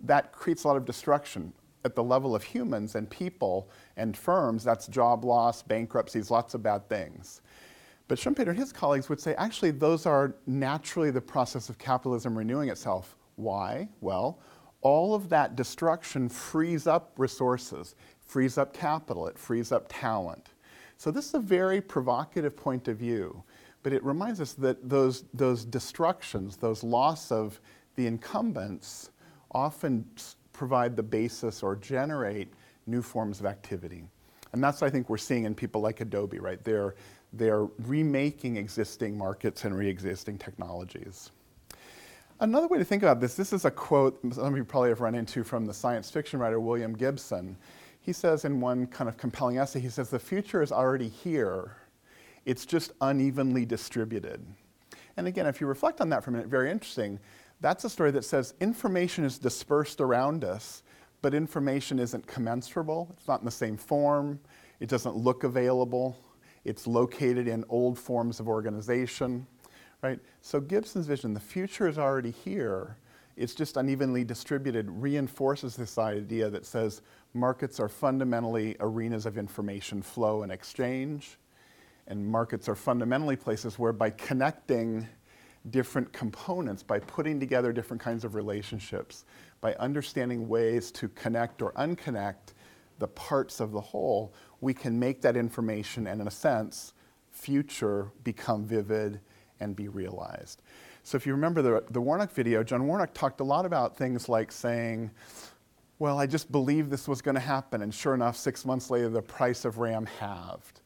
That 0.00 0.32
creates 0.32 0.64
a 0.64 0.68
lot 0.68 0.76
of 0.76 0.84
destruction 0.84 1.52
at 1.84 1.94
the 1.94 2.02
level 2.02 2.34
of 2.34 2.42
humans 2.42 2.96
and 2.96 3.08
people 3.08 3.70
and 3.96 4.16
firms. 4.16 4.64
That's 4.64 4.88
job 4.88 5.24
loss, 5.24 5.62
bankruptcies, 5.62 6.32
lots 6.32 6.54
of 6.54 6.64
bad 6.64 6.88
things. 6.88 7.42
But 8.08 8.18
Schumpeter 8.18 8.48
and 8.48 8.58
his 8.58 8.72
colleagues 8.72 9.08
would 9.08 9.20
say 9.20 9.36
actually 9.36 9.70
those 9.70 10.04
are 10.04 10.34
naturally 10.48 11.12
the 11.12 11.20
process 11.20 11.68
of 11.68 11.78
capitalism 11.78 12.36
renewing 12.36 12.70
itself. 12.70 13.16
Why? 13.36 13.88
Well, 14.00 14.40
all 14.80 15.14
of 15.14 15.28
that 15.28 15.54
destruction 15.54 16.28
frees 16.28 16.88
up 16.88 17.12
resources, 17.16 17.94
frees 18.18 18.58
up 18.58 18.74
capital, 18.74 19.28
it 19.28 19.38
frees 19.38 19.70
up 19.70 19.86
talent. 19.88 20.49
So 21.00 21.10
this 21.10 21.28
is 21.28 21.34
a 21.34 21.40
very 21.40 21.80
provocative 21.80 22.54
point 22.54 22.86
of 22.86 22.98
view, 22.98 23.42
but 23.82 23.94
it 23.94 24.04
reminds 24.04 24.38
us 24.38 24.52
that 24.52 24.86
those, 24.86 25.24
those 25.32 25.64
destructions, 25.64 26.58
those 26.58 26.84
loss 26.84 27.32
of 27.32 27.58
the 27.96 28.06
incumbents, 28.06 29.08
often 29.52 30.04
provide 30.52 30.96
the 30.96 31.02
basis 31.02 31.62
or 31.62 31.74
generate 31.74 32.52
new 32.86 33.00
forms 33.00 33.40
of 33.40 33.46
activity. 33.46 34.04
And 34.52 34.62
that's 34.62 34.82
what 34.82 34.88
I 34.88 34.90
think 34.90 35.08
we're 35.08 35.16
seeing 35.16 35.44
in 35.44 35.54
people 35.54 35.80
like 35.80 36.02
Adobe, 36.02 36.38
right? 36.38 36.62
They're, 36.62 36.96
they're 37.32 37.64
remaking 37.86 38.58
existing 38.58 39.16
markets 39.16 39.64
and 39.64 39.74
re-existing 39.74 40.36
technologies. 40.36 41.30
Another 42.40 42.68
way 42.68 42.76
to 42.76 42.84
think 42.84 43.02
about 43.02 43.22
this, 43.22 43.36
this 43.36 43.54
is 43.54 43.64
a 43.64 43.70
quote 43.70 44.20
some 44.34 44.52
of 44.52 44.54
you 44.54 44.64
probably 44.64 44.90
have 44.90 45.00
run 45.00 45.14
into 45.14 45.44
from 45.44 45.64
the 45.64 45.72
science 45.72 46.10
fiction 46.10 46.38
writer 46.38 46.60
William 46.60 46.92
Gibson 46.94 47.56
he 48.00 48.12
says 48.12 48.44
in 48.44 48.60
one 48.60 48.86
kind 48.86 49.08
of 49.08 49.16
compelling 49.16 49.58
essay, 49.58 49.80
he 49.80 49.88
says, 49.88 50.10
the 50.10 50.18
future 50.18 50.62
is 50.62 50.72
already 50.72 51.08
here, 51.08 51.76
it's 52.44 52.64
just 52.64 52.92
unevenly 53.00 53.64
distributed. 53.66 54.44
And 55.16 55.26
again, 55.26 55.46
if 55.46 55.60
you 55.60 55.66
reflect 55.66 56.00
on 56.00 56.08
that 56.10 56.24
for 56.24 56.30
a 56.30 56.32
minute, 56.32 56.48
very 56.48 56.70
interesting. 56.70 57.18
That's 57.60 57.84
a 57.84 57.90
story 57.90 58.10
that 58.12 58.24
says 58.24 58.54
information 58.60 59.24
is 59.24 59.38
dispersed 59.38 60.00
around 60.00 60.44
us, 60.44 60.82
but 61.20 61.34
information 61.34 61.98
isn't 61.98 62.26
commensurable. 62.26 63.14
It's 63.18 63.28
not 63.28 63.40
in 63.40 63.44
the 63.44 63.50
same 63.50 63.76
form. 63.76 64.40
It 64.80 64.88
doesn't 64.88 65.16
look 65.16 65.44
available. 65.44 66.18
It's 66.64 66.86
located 66.86 67.48
in 67.48 67.64
old 67.68 67.98
forms 67.98 68.40
of 68.40 68.48
organization, 68.48 69.46
right? 70.02 70.18
So 70.40 70.60
Gibson's 70.60 71.06
vision, 71.06 71.34
the 71.34 71.40
future 71.40 71.86
is 71.86 71.98
already 71.98 72.30
here. 72.30 72.96
It's 73.36 73.54
just 73.54 73.76
unevenly 73.76 74.24
distributed, 74.24 74.90
reinforces 74.90 75.76
this 75.76 75.98
idea 75.98 76.50
that 76.50 76.66
says 76.66 77.02
markets 77.32 77.80
are 77.80 77.88
fundamentally 77.88 78.76
arenas 78.80 79.26
of 79.26 79.38
information 79.38 80.02
flow 80.02 80.42
and 80.42 80.52
exchange. 80.52 81.38
And 82.06 82.26
markets 82.26 82.68
are 82.68 82.74
fundamentally 82.74 83.36
places 83.36 83.78
where 83.78 83.92
by 83.92 84.10
connecting 84.10 85.08
different 85.70 86.12
components, 86.12 86.82
by 86.82 86.98
putting 86.98 87.38
together 87.38 87.72
different 87.72 88.02
kinds 88.02 88.24
of 88.24 88.34
relationships, 88.34 89.24
by 89.60 89.74
understanding 89.74 90.48
ways 90.48 90.90
to 90.92 91.08
connect 91.10 91.62
or 91.62 91.72
unconnect 91.74 92.54
the 92.98 93.08
parts 93.08 93.60
of 93.60 93.72
the 93.72 93.80
whole, 93.80 94.34
we 94.60 94.74
can 94.74 94.98
make 94.98 95.20
that 95.22 95.36
information 95.36 96.06
and, 96.06 96.20
in 96.20 96.28
a 96.28 96.30
sense, 96.30 96.94
future 97.30 98.10
become 98.24 98.64
vivid 98.64 99.20
and 99.60 99.76
be 99.76 99.88
realized. 99.88 100.62
So 101.02 101.16
if 101.16 101.26
you 101.26 101.32
remember 101.32 101.62
the, 101.62 101.84
the 101.90 102.00
Warnock 102.00 102.30
video, 102.32 102.62
John 102.62 102.86
Warnock 102.86 103.14
talked 103.14 103.40
a 103.40 103.44
lot 103.44 103.64
about 103.64 103.96
things 103.96 104.28
like 104.28 104.52
saying, 104.52 105.10
well, 105.98 106.18
I 106.18 106.26
just 106.26 106.50
believed 106.50 106.90
this 106.90 107.06
was 107.06 107.20
going 107.20 107.34
to 107.34 107.40
happen, 107.40 107.82
and 107.82 107.94
sure 107.94 108.14
enough, 108.14 108.36
six 108.36 108.64
months 108.64 108.90
later, 108.90 109.08
the 109.08 109.20
price 109.20 109.64
of 109.64 109.78
RAM 109.78 110.06
halved. 110.18 110.80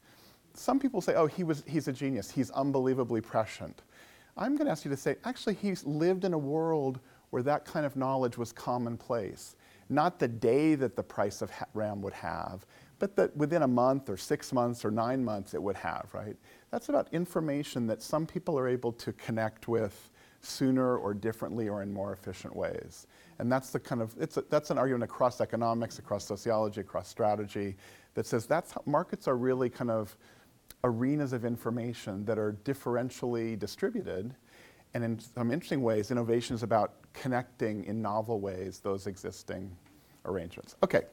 Some 0.53 0.79
people 0.79 1.01
say, 1.01 1.15
oh, 1.15 1.25
he 1.25 1.43
was, 1.43 1.63
he's 1.67 1.87
a 1.87 1.93
genius, 1.93 2.29
he's 2.31 2.51
unbelievably 2.51 3.21
prescient. 3.21 3.81
I'm 4.37 4.55
going 4.55 4.65
to 4.65 4.71
ask 4.71 4.83
you 4.83 4.91
to 4.91 4.97
say, 4.97 5.15
actually, 5.23 5.55
he's 5.55 5.85
lived 5.85 6.25
in 6.25 6.33
a 6.33 6.37
world 6.37 6.99
where 7.29 7.43
that 7.43 7.65
kind 7.65 7.85
of 7.85 7.95
knowledge 7.95 8.37
was 8.37 8.51
commonplace. 8.51 9.55
Not 9.89 10.19
the 10.19 10.27
day 10.27 10.75
that 10.75 10.95
the 10.95 11.03
price 11.03 11.41
of 11.41 11.51
RAM 11.73 12.01
would 12.01 12.13
have, 12.13 12.65
but 12.99 13.15
that 13.15 13.35
within 13.37 13.61
a 13.61 13.67
month 13.67 14.09
or 14.09 14.17
six 14.17 14.51
months 14.51 14.83
or 14.83 14.91
nine 14.91 15.23
months 15.23 15.53
it 15.53 15.61
would 15.61 15.75
have, 15.77 16.09
right? 16.13 16.35
That's 16.75 16.89
about 16.89 17.07
information 17.13 17.87
that 17.87 18.01
some 18.01 18.27
people 18.27 18.59
are 18.59 18.67
able 18.67 18.91
to 18.91 19.13
connect 19.13 19.69
with 19.69 20.09
sooner 20.41 20.97
or 20.97 21.13
differently 21.13 21.69
or 21.69 21.81
in 21.81 21.93
more 21.93 22.11
efficient 22.11 22.53
ways. 22.53 23.07
And 23.39 23.49
that's 23.49 23.69
the 23.69 23.79
kind 23.79 24.01
of, 24.01 24.13
it's 24.19 24.35
a, 24.35 24.43
that's 24.49 24.71
an 24.71 24.77
argument 24.77 25.05
across 25.05 25.39
economics, 25.39 25.99
across 25.99 26.25
sociology, 26.25 26.81
across 26.81 27.07
strategy 27.07 27.77
that 28.13 28.25
says 28.25 28.45
that's 28.45 28.73
how 28.73 28.81
markets 28.85 29.25
are 29.25 29.37
really 29.37 29.69
kind 29.69 29.89
of 29.89 30.17
arenas 30.83 31.31
of 31.31 31.45
information 31.45 32.25
that 32.25 32.37
are 32.37 32.57
differentially 32.65 33.57
distributed. 33.57 34.35
And 34.93 35.01
in 35.01 35.17
some 35.17 35.53
interesting 35.53 35.81
ways, 35.81 36.11
innovation 36.11 36.57
is 36.57 36.63
about 36.63 36.95
connecting 37.13 37.85
in 37.85 38.01
novel 38.01 38.41
ways 38.41 38.79
those 38.79 39.07
existing 39.07 39.71
arrangements. 40.25 40.75
Okay, 40.83 41.03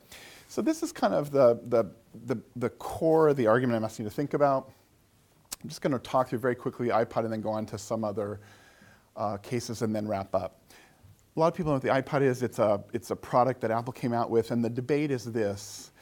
so 0.49 0.61
this 0.61 0.83
is 0.83 0.91
kind 0.91 1.15
of 1.15 1.31
the, 1.31 1.61
the, 1.69 1.85
the, 2.27 2.43
the 2.57 2.71
core 2.71 3.29
of 3.29 3.37
the 3.37 3.47
argument 3.47 3.77
I'm 3.77 3.85
asking 3.85 4.07
you 4.07 4.11
to 4.11 4.17
think 4.17 4.35
about. 4.35 4.73
I'm 5.63 5.69
just 5.69 5.81
going 5.81 5.93
to 5.93 5.99
talk 5.99 6.29
through 6.29 6.41
very 6.41 6.55
quickly 6.55 6.89
iPod 6.89 7.25
and 7.25 7.33
then 7.33 7.41
go 7.41 7.51
on 7.51 7.67
to 7.67 7.79
some 7.79 8.05
other 8.05 8.41
uh, 9.17 9.37
cases 9.39 9.83
and 9.83 9.95
then 9.95 10.09
wrap 10.09 10.35
up. 10.35 10.61
A 11.37 11.41
lot 11.41 11.49
of 11.49 11.55
people 11.55 11.71
know 11.71 11.77
what 11.77 11.83
the 11.83 11.89
iPod 11.89 12.23
is. 12.23 12.43
It's 12.43 12.59
a, 12.59 12.83
it's 12.93 13.11
a 13.11 13.17
product 13.17 13.61
that 13.61 13.71
Apple 13.71 13.93
came 13.93 14.13
out 14.13 14.29
with, 14.29 14.51
and 14.51 14.65
the 14.65 14.71
debate 14.71 15.11
is 15.11 15.25
this 15.25 15.93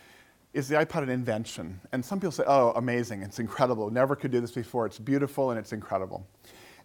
is 0.53 0.69
the 0.69 0.75
iPod 0.75 1.05
an 1.05 1.11
invention? 1.11 1.81
And 1.93 2.05
some 2.05 2.19
people 2.19 2.33
say, 2.33 2.43
oh, 2.47 2.73
amazing, 2.73 3.23
it's 3.23 3.39
incredible, 3.39 3.91
never 3.91 4.17
could 4.17 4.33
do 4.33 4.41
this 4.41 4.53
before, 4.53 4.87
it's 4.87 4.99
beautiful 4.99 5.51
and 5.51 5.59
it's 5.59 5.73
incredible. 5.73 6.27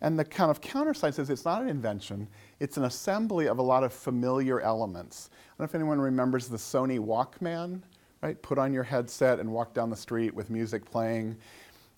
And 0.02 0.20
the 0.20 0.26
kind 0.26 0.52
of 0.52 0.62
counterside 0.62 1.14
says 1.14 1.30
it's 1.30 1.46
not 1.46 1.62
an 1.62 1.70
invention, 1.70 2.28
it's 2.60 2.78
an 2.78 2.84
assembly 2.84 3.48
of 3.48 3.58
a 3.58 3.64
lot 3.64 3.84
of 3.84 3.92
familiar 3.92 4.62
elements. 4.62 5.30
I 5.32 5.38
don't 5.58 5.60
know 5.60 5.66
if 5.66 5.76
anyone 5.76 6.00
remembers 6.00 6.48
the 6.48 6.58
Sony 6.58 7.00
Walkman, 7.00 7.82
right? 8.22 8.40
Put 8.42 8.60
on 8.60 8.74
your 8.74 8.84
headset 8.84 9.40
and 9.40 9.52
walk 9.52 9.74
down 9.74 9.90
the 9.90 9.96
street 9.96 10.34
with 10.34 10.50
music 10.50 10.86
playing. 10.86 11.36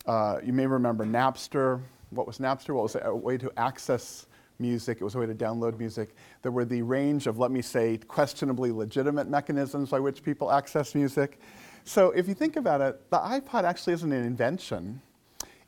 Uh, 0.08 0.40
you 0.42 0.54
may 0.54 0.66
remember 0.66 1.06
Napster. 1.06 1.82
What 2.12 2.26
was 2.26 2.38
Napster? 2.38 2.70
Well, 2.70 2.86
it 2.86 2.94
was 2.94 2.98
a 3.04 3.14
way 3.14 3.38
to 3.38 3.52
access 3.58 4.26
music, 4.60 5.00
it 5.02 5.04
was 5.04 5.14
a 5.16 5.20
way 5.20 5.26
to 5.26 5.36
download 5.36 5.78
music. 5.78 6.16
There 6.42 6.52
were 6.52 6.66
the 6.66 6.82
range 6.82 7.28
of, 7.28 7.38
let 7.38 7.52
me 7.52 7.62
say, 7.62 7.98
questionably 8.08 8.72
legitimate 8.72 9.28
mechanisms 9.30 9.90
by 9.90 10.00
which 10.00 10.24
people 10.24 10.52
access 10.52 10.96
music. 10.96 11.40
So 11.84 12.12
if 12.12 12.28
you 12.28 12.34
think 12.34 12.56
about 12.56 12.82
it, 12.82 13.10
the 13.12 13.18
iPod 13.18 13.66
actually 13.66 13.94
isn't 13.94 14.12
an 14.12 14.26
invention. 14.26 15.02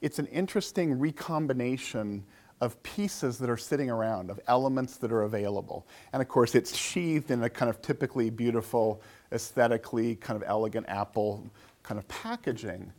It's 0.02 0.18
an 0.18 0.26
interesting 0.28 0.98
recombination 0.98 2.24
of 2.62 2.82
pieces 2.84 3.38
that 3.38 3.50
are 3.50 3.58
sitting 3.58 3.90
around, 3.90 4.30
of 4.30 4.40
elements 4.48 4.98
that 4.98 5.12
are 5.12 5.22
available. 5.24 5.86
And 6.12 6.22
of 6.22 6.28
course, 6.28 6.56
it's 6.56 6.76
sheathed 6.76 7.30
in 7.32 7.44
a 7.44 7.50
kind 7.50 7.70
of 7.70 7.82
typically 7.82 8.30
beautiful, 8.30 9.02
aesthetically 9.32 10.16
kind 10.16 10.42
of 10.42 10.48
elegant 10.48 10.88
Apple 10.90 11.46
kind 11.84 12.00
of 12.00 12.08
packaging. 12.08 12.92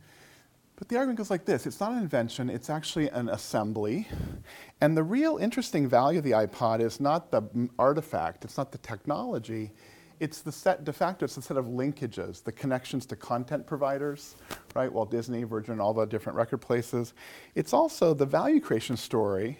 But 0.81 0.89
the 0.89 0.95
argument 0.97 1.19
goes 1.19 1.29
like 1.29 1.45
this 1.45 1.67
it's 1.67 1.79
not 1.79 1.91
an 1.91 1.99
invention, 1.99 2.49
it's 2.49 2.67
actually 2.67 3.07
an 3.09 3.29
assembly. 3.29 4.07
And 4.81 4.97
the 4.97 5.03
real 5.03 5.37
interesting 5.37 5.87
value 5.87 6.17
of 6.17 6.23
the 6.23 6.31
iPod 6.31 6.81
is 6.81 6.99
not 6.99 7.29
the 7.29 7.43
artifact, 7.77 8.43
it's 8.45 8.57
not 8.57 8.71
the 8.71 8.79
technology, 8.79 9.73
it's 10.19 10.41
the 10.41 10.51
set 10.51 10.83
de 10.83 10.91
facto, 10.91 11.25
it's 11.25 11.35
the 11.35 11.41
set 11.43 11.57
of 11.57 11.65
linkages, 11.65 12.43
the 12.43 12.51
connections 12.51 13.05
to 13.05 13.15
content 13.15 13.67
providers, 13.67 14.37
right? 14.73 14.91
Walt 14.91 15.11
Disney, 15.11 15.43
Virgin, 15.43 15.79
all 15.79 15.93
the 15.93 16.07
different 16.07 16.35
record 16.35 16.57
places. 16.57 17.13
It's 17.53 17.73
also 17.73 18.15
the 18.15 18.25
value 18.25 18.59
creation 18.59 18.97
story. 18.97 19.59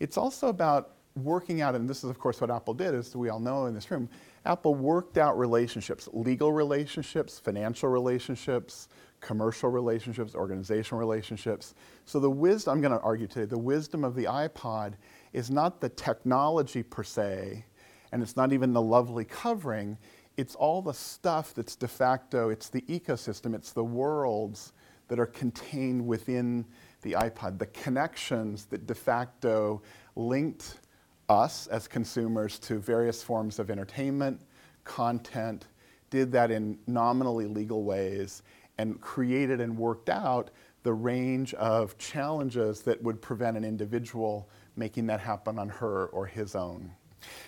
It's 0.00 0.16
also 0.16 0.48
about 0.48 0.92
working 1.16 1.60
out, 1.60 1.74
and 1.74 1.86
this 1.86 2.02
is 2.02 2.08
of 2.08 2.18
course 2.18 2.40
what 2.40 2.50
Apple 2.50 2.72
did, 2.72 2.94
as 2.94 3.14
we 3.14 3.28
all 3.28 3.40
know 3.40 3.66
in 3.66 3.74
this 3.74 3.90
room, 3.90 4.08
Apple 4.46 4.74
worked 4.74 5.18
out 5.18 5.38
relationships, 5.38 6.08
legal 6.14 6.50
relationships, 6.50 7.38
financial 7.38 7.90
relationships, 7.90 8.88
commercial 9.20 9.70
relationships, 9.70 10.34
organizational 10.34 11.00
relationships. 11.00 11.74
So 12.04 12.20
the 12.20 12.30
wisdom, 12.30 12.74
I'm 12.74 12.80
going 12.80 12.96
to 12.96 13.00
argue 13.00 13.26
today, 13.26 13.46
the 13.46 13.58
wisdom 13.58 14.04
of 14.04 14.14
the 14.14 14.24
iPod 14.24 14.94
is 15.32 15.50
not 15.50 15.80
the 15.80 15.88
technology 15.88 16.82
per 16.82 17.02
se, 17.02 17.64
and 18.12 18.22
it's 18.22 18.36
not 18.36 18.52
even 18.52 18.72
the 18.72 18.82
lovely 18.82 19.24
covering. 19.24 19.98
It's 20.36 20.54
all 20.54 20.82
the 20.82 20.94
stuff 20.94 21.54
that's 21.54 21.76
de 21.76 21.88
facto, 21.88 22.50
it's 22.50 22.68
the 22.68 22.82
ecosystem, 22.82 23.54
it's 23.54 23.72
the 23.72 23.84
worlds 23.84 24.72
that 25.08 25.18
are 25.18 25.26
contained 25.26 26.06
within 26.06 26.64
the 27.02 27.12
iPod, 27.12 27.58
the 27.58 27.66
connections 27.66 28.66
that 28.66 28.86
de 28.86 28.94
facto 28.94 29.82
linked 30.16 30.80
us 31.28 31.66
as 31.68 31.88
consumers 31.88 32.58
to 32.58 32.78
various 32.78 33.22
forms 33.22 33.58
of 33.58 33.70
entertainment, 33.70 34.40
content, 34.84 35.66
did 36.10 36.30
that 36.32 36.50
in 36.50 36.78
nominally 36.86 37.46
legal 37.46 37.84
ways, 37.84 38.42
and 38.78 39.00
created 39.00 39.60
and 39.60 39.76
worked 39.76 40.08
out 40.08 40.50
the 40.82 40.92
range 40.92 41.52
of 41.54 41.98
challenges 41.98 42.82
that 42.82 43.02
would 43.02 43.20
prevent 43.20 43.56
an 43.56 43.64
individual 43.64 44.48
making 44.76 45.06
that 45.06 45.20
happen 45.20 45.58
on 45.58 45.68
her 45.68 46.06
or 46.06 46.26
his 46.26 46.54
own. 46.54 46.90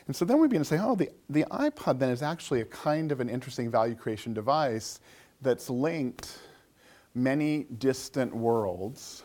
And 0.06 0.16
so 0.16 0.24
then 0.24 0.40
we 0.40 0.48
begin 0.48 0.62
to 0.62 0.68
say, 0.68 0.78
oh, 0.82 0.96
the, 0.96 1.10
the 1.28 1.44
iPod 1.50 1.98
then 1.98 2.10
is 2.10 2.22
actually 2.22 2.62
a 2.62 2.64
kind 2.64 3.12
of 3.12 3.20
an 3.20 3.28
interesting 3.28 3.70
value 3.70 3.94
creation 3.94 4.34
device 4.34 5.00
that's 5.40 5.70
linked 5.70 6.38
many 7.14 7.64
distant 7.78 8.34
worlds, 8.34 9.22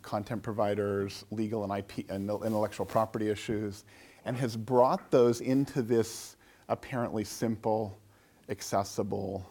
content 0.00 0.42
providers, 0.42 1.24
legal 1.30 1.62
and 1.62 1.72
IP 1.72 2.10
and 2.10 2.28
intellectual 2.28 2.86
property 2.86 3.30
issues, 3.30 3.84
and 4.24 4.36
has 4.36 4.56
brought 4.56 5.10
those 5.10 5.40
into 5.40 5.82
this 5.82 6.36
apparently 6.68 7.22
simple, 7.22 7.98
accessible 8.48 9.48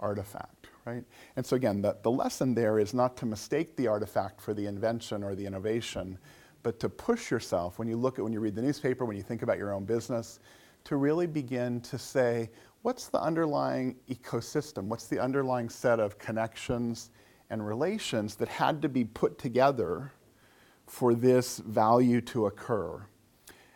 artifact 0.00 0.57
right? 0.88 1.04
And 1.36 1.44
so 1.44 1.56
again, 1.56 1.82
the, 1.82 1.96
the 2.02 2.10
lesson 2.10 2.54
there 2.54 2.78
is 2.78 2.94
not 2.94 3.16
to 3.18 3.26
mistake 3.26 3.76
the 3.76 3.86
artifact 3.86 4.40
for 4.40 4.54
the 4.54 4.66
invention 4.66 5.22
or 5.22 5.34
the 5.34 5.44
innovation, 5.44 6.18
but 6.62 6.80
to 6.80 6.88
push 6.88 7.30
yourself 7.30 7.78
when 7.78 7.88
you 7.88 7.96
look 7.96 8.18
at, 8.18 8.24
when 8.24 8.32
you 8.32 8.40
read 8.40 8.54
the 8.54 8.62
newspaper, 8.62 9.04
when 9.04 9.16
you 9.16 9.22
think 9.22 9.42
about 9.42 9.58
your 9.58 9.72
own 9.72 9.84
business, 9.84 10.40
to 10.84 10.96
really 10.96 11.26
begin 11.26 11.80
to 11.82 11.98
say, 11.98 12.50
what's 12.82 13.08
the 13.08 13.20
underlying 13.20 13.96
ecosystem? 14.08 14.84
What's 14.84 15.06
the 15.06 15.20
underlying 15.20 15.68
set 15.68 16.00
of 16.00 16.18
connections 16.18 17.10
and 17.50 17.66
relations 17.66 18.34
that 18.36 18.48
had 18.48 18.80
to 18.82 18.88
be 18.88 19.04
put 19.04 19.38
together 19.38 20.12
for 20.86 21.14
this 21.14 21.58
value 21.58 22.20
to 22.22 22.46
occur? 22.46 23.02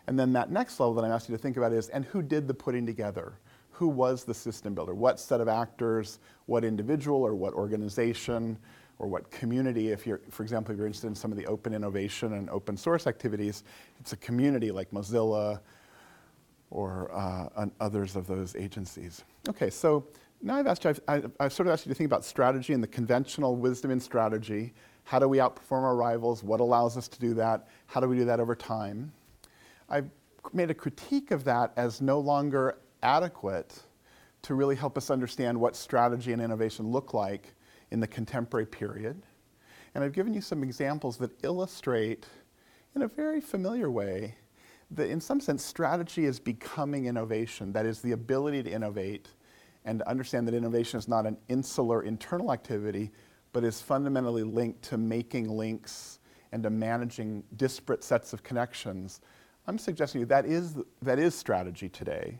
And 0.07 0.19
then 0.19 0.33
that 0.33 0.51
next 0.51 0.79
level 0.79 0.95
that 0.95 1.05
I'm 1.05 1.11
asking 1.11 1.33
you 1.33 1.37
to 1.37 1.41
think 1.41 1.57
about 1.57 1.71
is, 1.71 1.89
and 1.89 2.05
who 2.05 2.21
did 2.21 2.47
the 2.47 2.53
putting 2.53 2.85
together? 2.85 3.33
Who 3.73 3.87
was 3.87 4.23
the 4.23 4.33
system 4.33 4.75
builder? 4.75 4.93
What 4.93 5.19
set 5.19 5.41
of 5.41 5.47
actors, 5.47 6.19
what 6.45 6.63
individual 6.63 7.21
or 7.21 7.33
what 7.33 7.53
organization 7.53 8.57
or 8.99 9.07
what 9.07 9.29
community, 9.31 9.89
if 9.89 10.05
you're, 10.05 10.21
for 10.29 10.43
example, 10.43 10.71
if 10.71 10.77
you're 10.77 10.85
interested 10.85 11.07
in 11.07 11.15
some 11.15 11.31
of 11.31 11.37
the 11.37 11.45
open 11.47 11.73
innovation 11.73 12.33
and 12.33 12.49
open 12.51 12.77
source 12.77 13.07
activities, 13.07 13.63
it's 13.99 14.13
a 14.13 14.17
community 14.17 14.71
like 14.71 14.91
Mozilla 14.91 15.59
or 16.69 17.11
uh, 17.13 17.65
others 17.79 18.15
of 18.15 18.27
those 18.27 18.55
agencies. 18.55 19.23
Okay, 19.49 19.71
so 19.71 20.05
now 20.41 20.55
I've 20.55 20.67
asked 20.67 20.83
you, 20.83 20.91
I've, 20.91 21.01
I've, 21.07 21.31
I've, 21.39 21.53
sort 21.53 21.67
of 21.67 21.73
asked 21.73 21.85
you 21.85 21.89
to 21.89 21.95
think 21.95 22.07
about 22.07 22.23
strategy 22.23 22.73
and 22.73 22.83
the 22.83 22.87
conventional 22.87 23.55
wisdom 23.55 23.89
in 23.89 23.99
strategy. 23.99 24.73
How 25.03 25.17
do 25.17 25.27
we 25.27 25.39
outperform 25.39 25.81
our 25.83 25.95
rivals? 25.95 26.43
What 26.43 26.59
allows 26.59 26.95
us 26.95 27.07
to 27.07 27.19
do 27.19 27.33
that? 27.33 27.67
How 27.87 27.99
do 27.99 28.07
we 28.07 28.17
do 28.17 28.25
that 28.25 28.39
over 28.39 28.55
time? 28.55 29.11
I've 29.89 30.09
made 30.51 30.69
a 30.69 30.73
critique 30.73 31.31
of 31.31 31.43
that 31.45 31.73
as 31.77 32.01
no 32.01 32.19
longer 32.19 32.77
adequate 33.03 33.83
to 34.41 34.55
really 34.55 34.75
help 34.75 34.97
us 34.97 35.09
understand 35.09 35.59
what 35.59 35.75
strategy 35.75 36.33
and 36.33 36.41
innovation 36.41 36.87
look 36.87 37.13
like 37.13 37.53
in 37.91 37.99
the 37.99 38.07
contemporary 38.07 38.65
period. 38.65 39.21
And 39.95 40.03
I've 40.03 40.13
given 40.13 40.33
you 40.33 40.41
some 40.41 40.63
examples 40.63 41.17
that 41.17 41.31
illustrate, 41.43 42.25
in 42.95 43.03
a 43.03 43.07
very 43.07 43.39
familiar 43.39 43.91
way, 43.91 44.35
that 44.91 45.09
in 45.09 45.21
some 45.21 45.39
sense 45.39 45.63
strategy 45.63 46.25
is 46.25 46.39
becoming 46.39 47.05
innovation. 47.05 47.71
That 47.71 47.85
is, 47.85 48.01
the 48.01 48.11
ability 48.11 48.63
to 48.63 48.71
innovate 48.71 49.29
and 49.85 49.99
to 49.99 50.09
understand 50.09 50.47
that 50.47 50.53
innovation 50.53 50.97
is 50.97 51.07
not 51.07 51.25
an 51.25 51.37
insular 51.49 52.03
internal 52.03 52.51
activity, 52.51 53.11
but 53.53 53.63
is 53.63 53.81
fundamentally 53.81 54.43
linked 54.43 54.81
to 54.83 54.97
making 54.97 55.49
links 55.49 56.19
and 56.51 56.63
to 56.63 56.69
managing 56.69 57.43
disparate 57.55 58.03
sets 58.03 58.33
of 58.33 58.43
connections. 58.43 59.21
I'm 59.67 59.77
suggesting 59.77 60.25
that 60.25 60.45
is, 60.45 60.75
that 61.01 61.19
is 61.19 61.35
strategy 61.35 61.89
today 61.89 62.39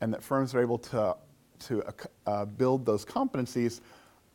and 0.00 0.12
that 0.12 0.22
firms 0.22 0.54
are 0.54 0.60
able 0.60 0.78
to, 0.78 1.16
to 1.60 1.82
uh, 2.26 2.44
build 2.44 2.84
those 2.84 3.04
competencies 3.04 3.80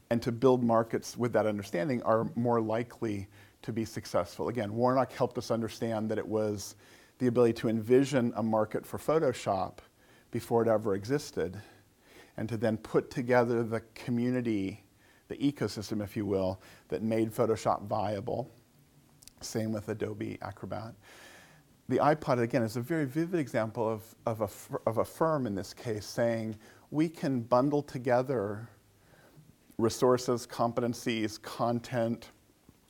and 0.10 0.22
to 0.22 0.32
build 0.32 0.64
markets 0.64 1.16
with 1.18 1.32
that 1.34 1.46
understanding 1.46 2.02
are 2.04 2.30
more 2.36 2.60
likely 2.60 3.28
to 3.62 3.72
be 3.72 3.86
successful. 3.86 4.50
Again, 4.50 4.74
Warnock 4.74 5.12
helped 5.14 5.38
us 5.38 5.52
understand 5.52 6.10
that 6.10 6.18
it 6.18 6.28
was 6.28 6.76
the 7.20 7.28
ability 7.28 7.54
to 7.54 7.70
envision 7.70 8.34
a 8.36 8.44
market 8.44 8.86
for 8.86 8.98
Photoshop 8.98 9.78
before 10.32 10.64
it 10.64 10.68
ever 10.68 10.96
existed, 10.96 11.62
and 12.38 12.50
to 12.50 12.58
then 12.58 12.78
put 12.78 13.12
together 13.12 13.64
the 13.64 13.82
community, 13.94 14.84
the 15.28 15.36
ecosystem, 15.36 16.04
if 16.04 16.18
you 16.18 16.26
will, 16.26 16.62
that 16.88 17.04
made 17.04 17.32
Photoshop 17.32 17.86
viable. 17.86 18.50
Same 19.42 19.72
with 19.72 19.90
Adobe 19.90 20.38
Acrobat. 20.42 20.94
The 21.92 21.98
iPod, 21.98 22.40
again, 22.40 22.64
is 22.64 22.78
a 22.78 22.82
very 22.82 23.04
vivid 23.04 23.38
example 23.38 23.86
of, 23.86 24.16
of, 24.26 24.40
a, 24.40 24.90
of 24.90 25.00
a 25.00 25.04
firm 25.04 25.46
in 25.46 25.56
this 25.56 25.74
case 25.74 26.06
saying 26.06 26.56
we 26.90 27.10
can 27.10 27.42
bundle 27.42 27.82
together 27.82 28.70
resources, 29.78 30.48
competencies, 30.48 31.42
content, 31.42 32.30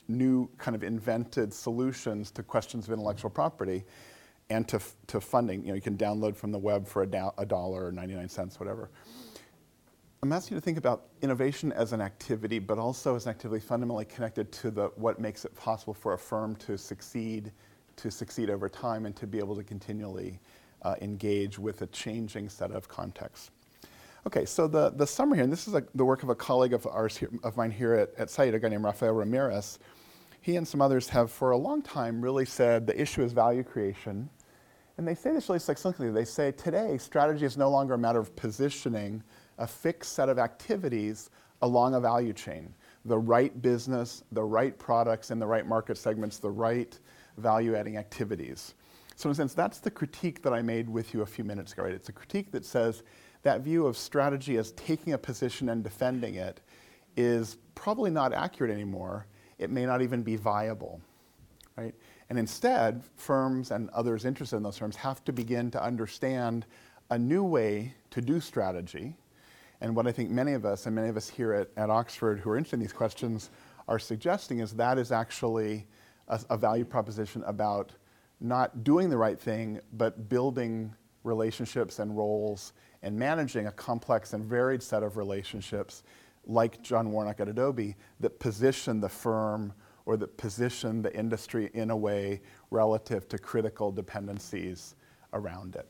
new 0.08 0.47
kind 0.60 0.76
of 0.76 0.84
invented 0.84 1.52
solutions 1.52 2.30
to 2.30 2.43
questions 2.43 2.86
of 2.86 2.93
intellectual 2.93 3.32
property 3.32 3.84
and 4.52 4.68
to, 4.68 4.80
to 5.08 5.20
funding. 5.20 5.64
You 5.64 5.70
know, 5.70 5.74
you 5.74 5.82
can 5.82 5.97
download 5.97 6.36
from 6.36 6.52
the 6.52 6.60
web 6.60 6.88
for 6.88 7.02
a, 7.02 7.08
do- 7.08 7.32
a 7.39 7.45
dollar 7.47 7.88
or 7.88 7.91
99 7.91 8.30
cents, 8.30 8.60
whatever. 8.60 8.91
I'm 10.22 10.32
asking 10.32 10.58
you 10.58 10.62
to 10.62 10.64
think 10.64 10.78
about 10.78 11.08
innovation 11.24 11.72
as 11.72 11.91
an 11.91 12.02
activity, 12.02 12.60
but 12.60 12.78
also 12.78 13.16
as 13.16 13.26
an 13.26 13.32
activity 13.32 13.66
fundamentally 13.66 14.06
connected 14.06 14.52
to 14.52 14.70
the, 14.70 14.91
what 14.95 15.20
makes 15.20 15.43
it 15.43 15.56
possible 15.56 15.95
for 15.95 16.14
a 16.14 16.18
firm 16.20 16.56
to 16.58 16.78
succeed, 16.78 17.52
to 18.02 18.12
succeed 18.12 18.49
over 18.49 18.70
time, 18.70 19.06
and 19.06 19.16
to 19.16 19.28
be 19.28 19.39
able 19.39 19.56
to 19.56 19.64
continually 19.64 20.39
uh, 20.82 20.95
engage 21.02 21.60
with 21.60 21.82
a 21.82 21.88
changing 21.88 22.49
set 22.49 22.72
of 22.72 22.88
contexts. 22.88 23.52
Okay, 24.28 24.45
so 24.45 24.68
the, 24.68 24.91
the 24.91 25.08
summary 25.08 25.38
here, 25.38 25.43
and 25.43 25.52
this 25.52 25.68
is 25.68 25.74
a, 25.74 25.84
the 25.95 26.06
work 26.06 26.22
of 26.22 26.30
a 26.30 26.36
colleague 26.36 26.74
of 26.74 26.86
ours 26.86 27.18
here, 27.18 27.30
of 27.43 27.58
mine 27.58 27.72
here 27.72 27.93
at, 27.93 28.14
at 28.18 28.28
Saïd, 28.28 28.54
a 28.54 28.60
guy 28.60 28.70
named 28.70 28.84
Rafael 28.84 29.14
Ramirez. 29.14 29.80
He 30.41 30.56
and 30.58 30.68
some 30.68 30.82
others 30.82 31.10
have 31.10 31.32
for 31.32 31.52
a 31.52 31.58
long 31.58 31.82
time 31.82 32.22
really 32.22 32.45
said 32.45 32.86
the 32.86 32.99
issue 32.99 33.24
is 33.24 33.32
value 33.32 33.64
creation. 33.64 34.30
And 34.97 35.08
they 35.08 35.16
say 35.16 35.32
this 35.32 35.49
really 35.49 35.60
succinctly. 35.60 36.12
They 36.12 36.26
say 36.26 36.52
today 36.52 36.97
strategy 36.99 37.45
is 37.45 37.58
no 37.58 37.70
longer 37.70 37.95
a 37.95 37.97
matter 37.97 38.20
of 38.20 38.36
positioning 38.36 39.24
a 39.58 39.66
fixed 39.66 40.14
set 40.14 40.30
of 40.30 40.38
activities 40.38 41.30
along 41.62 41.95
a 41.95 41.99
value 41.99 42.34
chain. 42.34 42.74
The 43.06 43.18
right 43.18 43.60
business, 43.62 44.24
the 44.32 44.43
right 44.43 44.78
products 44.78 45.32
in 45.32 45.39
the 45.39 45.47
right 45.47 45.66
market 45.66 45.97
segments, 45.97 46.38
the 46.38 46.52
right 46.52 46.99
value 47.38 47.76
adding 47.76 47.98
activities. 47.98 48.76
So, 49.16 49.30
in 49.30 49.34
a 49.34 49.36
sense, 49.36 49.54
that's 49.54 49.80
the 49.80 49.92
critique 49.92 50.42
that 50.44 50.54
I 50.54 50.62
made 50.62 50.90
with 50.90 51.14
you 51.14 51.22
a 51.22 51.26
few 51.26 51.44
minutes 51.44 51.74
ago, 51.74 51.84
right? 51.84 51.94
It's 51.94 52.10
a 52.10 52.14
critique 52.14 52.52
that 52.52 52.66
says 52.66 53.04
that 53.44 53.62
view 53.62 53.86
of 53.86 53.98
strategy 53.98 54.58
as 54.58 54.72
taking 54.74 55.14
a 55.14 55.18
position 55.18 55.70
and 55.70 55.84
defending 55.84 56.36
it 56.36 56.62
is 57.16 57.58
probably 57.76 58.10
not 58.10 58.34
accurate 58.34 58.72
anymore. 58.72 59.26
It 59.60 59.70
may 59.70 59.86
not 59.86 60.02
even 60.02 60.24
be 60.24 60.36
viable, 60.38 61.02
right? 61.78 61.94
And 62.30 62.40
instead, 62.40 63.04
firms 63.16 63.72
and 63.72 63.90
others 63.90 64.26
interested 64.26 64.58
in 64.58 64.64
those 64.64 64.78
firms 64.78 64.96
have 64.96 65.24
to 65.26 65.34
begin 65.34 65.70
to 65.72 65.84
understand 65.84 66.66
a 67.10 67.20
new 67.20 67.44
way 67.44 67.94
to 68.12 68.22
do 68.22 68.40
strategy. 68.40 69.16
And 69.82 69.96
what 69.96 70.08
I 70.08 70.12
think 70.12 70.30
many 70.30 70.54
of 70.54 70.66
us, 70.66 70.86
and 70.86 70.96
many 70.96 71.10
of 71.10 71.18
us 71.18 71.28
here 71.28 71.54
at, 71.54 71.70
at 71.76 71.90
Oxford 71.90 72.40
who 72.40 72.50
are 72.52 72.58
interested 72.58 72.78
in 72.78 72.82
these 72.82 72.94
questions, 72.94 73.50
are 73.88 74.00
suggesting 74.00 74.60
is 74.60 74.72
that 74.74 74.98
is 74.98 75.12
actually 75.12 75.86
a, 76.32 76.40
a 76.50 76.58
value 76.58 76.86
proposition 76.86 77.44
about 77.46 77.92
not 78.40 78.84
doing 78.84 79.10
the 79.10 79.18
right 79.18 79.40
thing, 79.40 79.80
but 79.94 80.28
building 80.28 80.96
relationships 81.24 82.00
and 82.00 82.18
roles 82.18 82.74
and 83.04 83.16
managing 83.16 83.68
a 83.68 83.72
complex 83.72 84.34
and 84.34 84.44
varied 84.44 84.82
set 84.82 85.04
of 85.04 85.18
relationships 85.18 86.04
like 86.48 86.82
John 86.82 87.12
Warnock 87.12 87.40
at 87.40 87.48
Adobe 87.48 87.96
that 88.20 88.40
position 88.40 89.00
the 89.00 89.10
firm 89.10 89.74
or 90.06 90.18
that 90.18 90.36
position 90.38 91.04
the 91.04 91.16
industry 91.16 91.70
in 91.76 91.92
a 91.92 91.96
way 91.98 92.42
relative 92.72 93.28
to 93.30 93.38
critical 93.38 93.92
dependencies 93.92 94.96
around 95.34 95.76
it. 95.76 95.88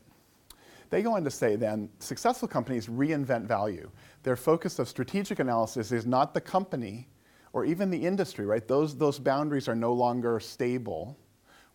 They 0.89 1.01
go 1.01 1.15
on 1.15 1.23
to 1.23 1.31
say 1.31 1.55
then 1.55 1.89
successful 1.99 2.49
companies 2.49 2.87
reinvent 2.87 3.45
value. 3.45 3.89
Their 4.23 4.35
focus 4.35 4.77
of 4.77 4.89
strategic 4.89 5.39
analysis 5.39 5.93
is 5.93 6.05
not 6.05 6.33
the 6.33 6.41
company 6.41 7.07
or 7.53 7.65
even 7.65 7.89
the 7.89 8.05
industry, 8.05 8.45
right? 8.45 8.67
Those, 8.67 8.95
those 8.95 9.19
boundaries 9.19 9.67
are 9.67 9.75
no 9.75 9.93
longer 9.93 10.39
stable. 10.39 11.17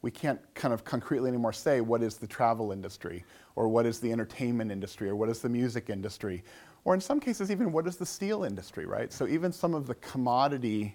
We 0.03 0.11
can't 0.11 0.41
kind 0.55 0.73
of 0.73 0.85
concretely 0.85 1.29
anymore 1.29 1.53
say 1.53 1.81
what 1.81 2.03
is 2.03 2.17
the 2.17 2.27
travel 2.27 2.73
industry 2.73 3.25
or 3.57 3.69
what 3.69 3.87
is 3.87 4.01
the 4.01 4.13
entertainment 4.13 4.71
industry 4.71 5.09
or 5.09 5.17
what 5.17 5.29
is 5.29 5.41
the 5.41 5.49
music 5.49 5.91
industry 5.91 6.43
or 6.87 6.95
in 6.95 7.01
some 7.01 7.19
cases 7.19 7.51
even 7.51 7.73
what 7.73 7.87
is 7.89 7.97
the 7.97 8.07
steel 8.07 8.45
industry, 8.45 8.87
right? 8.87 9.13
So 9.13 9.27
even 9.27 9.51
some 9.51 9.75
of 9.75 9.89
the 9.89 9.97
commodity 9.97 10.95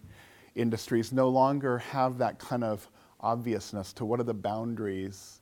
industries 0.56 1.12
no 1.12 1.28
longer 1.28 1.80
have 1.80 2.18
that 2.20 2.40
kind 2.40 2.64
of 2.64 2.90
obviousness 3.20 3.92
to 3.94 4.06
what 4.06 4.20
are 4.20 4.24
the 4.24 4.34
boundaries 4.34 5.42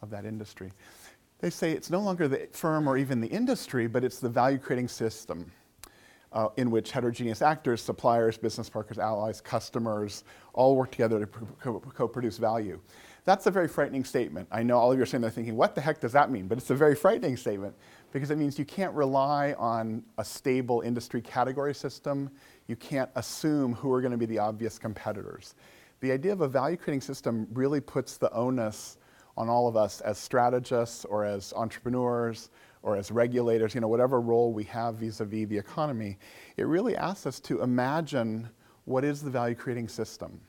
of 0.00 0.10
that 0.10 0.24
industry. 0.24 0.72
They 1.40 1.50
say 1.50 1.72
it's 1.72 1.90
no 1.90 2.00
longer 2.00 2.28
the 2.28 2.48
firm 2.52 2.88
or 2.88 2.96
even 2.96 3.20
the 3.20 3.26
industry, 3.26 3.88
but 3.88 4.04
it's 4.04 4.20
the 4.20 4.28
value 4.28 4.58
creating 4.58 4.86
system 4.86 5.50
uh, 6.32 6.48
in 6.56 6.70
which 6.70 6.90
heterogeneous 6.90 7.42
actors, 7.42 7.82
suppliers, 7.82 8.36
business 8.36 8.68
partners, 8.68 8.98
allies, 8.98 9.40
customers 9.40 10.24
all 10.52 10.76
work 10.76 10.90
together 10.90 11.20
to 11.20 11.26
co 11.94 12.08
produce 12.08 12.38
value. 12.38 12.80
That's 13.24 13.46
a 13.46 13.50
very 13.50 13.68
frightening 13.68 14.04
statement. 14.04 14.48
I 14.50 14.62
know 14.62 14.78
all 14.78 14.90
of 14.90 14.96
you 14.96 15.02
are 15.02 15.06
sitting 15.06 15.20
there 15.20 15.30
thinking, 15.30 15.56
what 15.56 15.74
the 15.74 15.80
heck 15.80 16.00
does 16.00 16.12
that 16.12 16.30
mean? 16.30 16.48
But 16.48 16.58
it's 16.58 16.70
a 16.70 16.74
very 16.74 16.94
frightening 16.94 17.36
statement 17.36 17.74
because 18.10 18.30
it 18.30 18.38
means 18.38 18.58
you 18.58 18.64
can't 18.64 18.94
rely 18.94 19.54
on 19.58 20.02
a 20.16 20.24
stable 20.24 20.80
industry 20.80 21.20
category 21.20 21.74
system. 21.74 22.30
You 22.68 22.76
can't 22.76 23.10
assume 23.16 23.74
who 23.74 23.92
are 23.92 24.00
going 24.00 24.12
to 24.12 24.18
be 24.18 24.24
the 24.24 24.38
obvious 24.38 24.78
competitors. 24.78 25.54
The 26.00 26.10
idea 26.12 26.32
of 26.32 26.40
a 26.40 26.48
value 26.48 26.76
creating 26.76 27.02
system 27.02 27.46
really 27.52 27.80
puts 27.80 28.16
the 28.16 28.32
onus 28.32 28.96
on 29.36 29.48
all 29.48 29.68
of 29.68 29.76
us 29.76 30.00
as 30.00 30.16
strategists 30.16 31.04
or 31.04 31.24
as 31.24 31.52
entrepreneurs 31.54 32.50
or 32.82 32.96
as 32.96 33.10
regulators, 33.10 33.74
you 33.74 33.80
know, 33.80 33.88
whatever 33.88 34.20
role 34.20 34.52
we 34.52 34.64
have 34.64 34.96
vis-a-vis 34.96 35.48
the 35.48 35.58
economy. 35.58 36.18
It 36.56 36.66
really 36.66 36.96
asks 36.96 37.26
us 37.26 37.40
to 37.40 37.62
imagine 37.62 38.48
what 38.84 39.04
is 39.04 39.20
the 39.20 39.30
value 39.30 39.54
creating 39.54 39.88
system. 39.88 40.40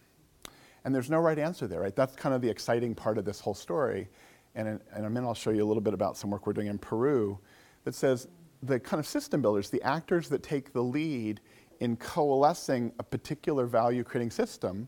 And 0.86 0.96
there's 0.96 1.10
no 1.10 1.20
right 1.20 1.38
answer 1.38 1.68
there, 1.68 1.82
right? 1.82 1.96
That's 1.96 2.16
kind 2.16 2.34
of 2.34 2.42
the 2.42 2.50
exciting 2.50 2.96
part 2.96 3.18
of 3.18 3.26
this 3.26 3.40
whole 3.40 3.54
story. 3.54 4.08
And 4.56 4.68
in, 4.68 4.80
in 4.96 5.06
a 5.06 5.10
minute, 5.10 5.28
I'll 5.28 5.34
show 5.34 5.50
you 5.52 5.64
a 5.64 5.68
little 5.68 5.82
bit 5.82 5.94
about 5.94 6.18
some 6.18 6.30
work 6.30 6.48
we're 6.48 6.54
doing 6.54 6.68
in 6.68 6.78
Peru 6.78 7.38
that 7.84 7.94
says 7.94 8.28
the 8.64 8.80
kind 8.80 9.00
of 9.00 9.08
system 9.08 9.42
builders, 9.42 9.70
the 9.70 9.82
actors 9.84 10.30
that 10.30 10.44
take 10.44 10.74
the 10.74 10.82
lead 10.82 11.42
in 11.80 11.96
coalescing 11.96 12.92
a 13.00 13.04
particular 13.04 13.66
value 13.66 14.04
creating 14.04 14.32
system, 14.32 14.88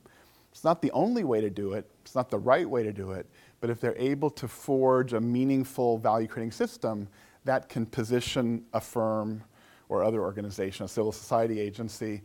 it's 0.52 0.64
not 0.64 0.82
the 0.82 0.92
only 0.92 1.24
way 1.24 1.40
to 1.40 1.50
do 1.50 1.74
it, 1.74 1.90
it's 2.02 2.16
not 2.16 2.30
the 2.30 2.38
right 2.38 2.70
way 2.70 2.84
to 2.84 2.92
do 2.92 3.12
it, 3.12 3.26
but 3.62 3.70
if 3.70 3.80
they're 3.80 3.98
able 3.98 4.30
to 4.30 4.48
forge 4.48 5.14
a 5.14 5.22
meaningful 5.22 5.98
value 5.98 6.28
creating 6.28 6.52
system, 6.52 7.08
that 7.46 7.70
can 7.70 7.86
position 7.86 8.64
a 8.74 8.82
firm 8.82 9.44
or 9.90 10.04
other 10.04 10.22
organization, 10.22 10.86
a 10.86 10.88
civil 10.88 11.12
society 11.12 11.60
agency, 11.60 12.22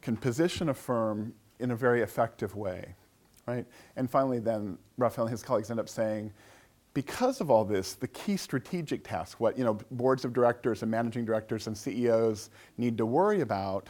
can 0.00 0.16
position 0.16 0.68
a 0.68 0.74
firm 0.74 1.34
in 1.58 1.70
a 1.70 1.76
very 1.76 2.02
effective 2.02 2.56
way, 2.56 2.94
right? 3.46 3.66
And 3.96 4.10
finally, 4.10 4.38
then 4.38 4.78
Rafael 4.98 5.26
and 5.26 5.30
his 5.30 5.42
colleagues 5.42 5.70
end 5.70 5.78
up 5.78 5.88
saying, 5.88 6.32
because 6.94 7.40
of 7.40 7.50
all 7.50 7.64
this, 7.64 7.94
the 7.94 8.08
key 8.08 8.36
strategic 8.36 9.04
task, 9.04 9.40
what 9.40 9.56
you 9.56 9.64
know, 9.64 9.78
boards 9.92 10.24
of 10.24 10.32
directors 10.32 10.82
and 10.82 10.90
managing 10.90 11.24
directors 11.24 11.66
and 11.66 11.76
CEOs 11.76 12.50
need 12.76 12.98
to 12.98 13.06
worry 13.06 13.40
about, 13.40 13.88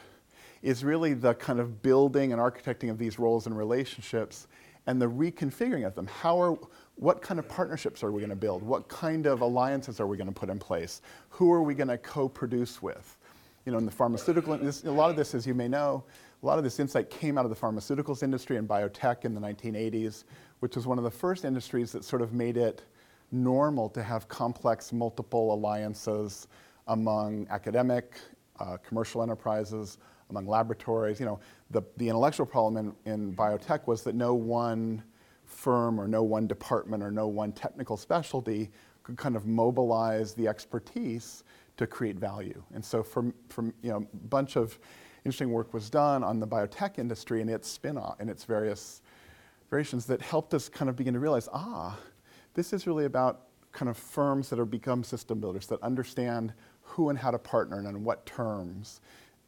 is 0.63 0.85
really 0.85 1.13
the 1.13 1.35
kind 1.35 1.59
of 1.59 1.83
building 1.83 2.33
and 2.33 2.41
architecting 2.41 2.91
of 2.91 2.99
these 2.99 3.19
roles 3.19 3.47
and 3.47 3.59
relationships 3.59 4.47
and 4.87 5.01
the 5.01 5.07
reconfiguring 5.07 5.87
of 5.87 5.95
them. 5.95 6.07
How 6.07 6.41
are, 6.41 6.59
what 6.97 7.23
kind 7.23 7.41
of 7.41 7.49
partnerships 7.49 8.03
are 8.03 8.13
we 8.13 8.21
going 8.21 8.31
to 8.31 8.37
build? 8.37 8.63
What 8.63 8.89
kind 8.89 9.27
of 9.27 9.41
alliances 9.41 10.01
are 10.01 10.07
we 10.07 10.17
going 10.17 10.29
to 10.29 10.33
put 10.33 10.51
in 10.51 10.59
place? 10.59 11.03
Who 11.31 11.53
are 11.53 11.63
we 11.63 11.75
going 11.75 11.89
to 11.89 11.99
co-produce 11.99 12.83
with? 12.83 13.17
You 13.65 13.73
know, 13.73 13.79
in 13.79 13.87
the 13.87 13.93
pharmaceutical, 13.93 14.57
this, 14.59 14.85
a 14.85 14.91
lot 14.91 15.11
of 15.11 15.17
this, 15.17 15.35
as 15.35 15.47
you 15.47 15.55
may 15.55 15.69
know, 15.69 16.05
a 16.43 16.47
lot 16.47 16.59
of 16.59 16.65
this 16.65 16.81
insight 16.81 17.11
came 17.11 17.39
out 17.39 17.45
of 17.45 17.51
the 17.51 17.57
pharmaceuticals 17.57 18.23
industry 18.23 18.57
and 18.57 18.69
biotech 18.69 19.25
in 19.25 19.35
the 19.35 19.41
1980s, 19.41 20.25
which 20.61 20.75
was 20.75 20.87
one 20.87 20.99
of 20.99 21.05
the 21.05 21.11
first 21.11 21.45
industries 21.45 21.93
that 21.93 22.05
sort 22.05 22.23
of 22.23 22.33
made 22.33 22.57
it 22.57 22.83
normal 23.31 23.89
to 23.89 24.03
have 24.03 24.29
complex 24.29 24.93
multiple 24.93 25.55
alliances 25.55 26.49
among 26.89 27.47
academic, 27.51 28.17
uh, 28.59 28.77
commercial 28.79 29.23
enterprises, 29.23 29.99
among 30.31 30.47
laboratories. 30.47 31.21
You 31.21 31.27
know, 31.27 31.41
the, 31.71 31.83
the 31.97 32.09
intellectual 32.09 32.47
problem 32.47 32.95
in, 33.07 33.13
in 33.13 33.35
biotech 33.35 33.87
was 33.87 34.03
that 34.03 34.15
no 34.15 34.35
one 34.35 35.03
firm 35.53 36.01
or 36.01 36.09
no 36.09 36.23
one 36.23 36.47
department 36.47 37.03
or 37.03 37.11
no 37.11 37.29
one 37.29 37.53
technical 37.53 37.97
specialty 37.97 38.71
could 39.03 39.17
kind 39.17 39.37
of 39.37 39.47
mobilize 39.47 40.35
the 40.35 40.49
expertise 40.49 41.45
to 41.77 41.87
create 41.87 42.17
value. 42.17 42.63
And 42.75 42.85
so 42.85 43.03
from, 43.03 43.35
from 43.49 43.73
you 43.83 43.91
know, 43.91 43.99
a 43.99 44.27
bunch 44.29 44.57
of 44.57 44.79
interesting 45.25 45.51
work 45.51 45.73
was 45.73 45.91
done 45.91 46.23
on 46.23 46.41
the 46.41 46.47
biotech 46.47 46.99
industry 46.99 47.41
and 47.41 47.51
its 47.51 47.69
spin-off 47.69 48.17
and 48.21 48.29
its 48.29 48.45
various 48.45 49.03
variations 49.71 50.07
that 50.07 50.21
helped 50.21 50.55
us 50.55 50.69
kind 50.69 50.89
of 50.89 50.97
begin 50.97 51.15
to 51.15 51.21
realize, 51.21 51.49
ah, 51.53 51.99
this 52.55 52.73
is 52.73 52.87
really 52.87 53.05
about 53.05 53.47
kind 53.73 53.89
of 53.89 53.97
firms 53.97 54.51
that 54.51 54.59
have 54.59 54.71
become 54.71 55.03
system 55.03 55.41
builders 55.41 55.67
that 55.67 55.83
understand 55.83 56.53
who 56.83 57.09
and 57.09 57.19
how 57.19 57.31
to 57.31 57.39
partner 57.39 57.79
and 57.79 57.87
on 57.87 58.05
what 58.05 58.27
terms. 58.27 59.01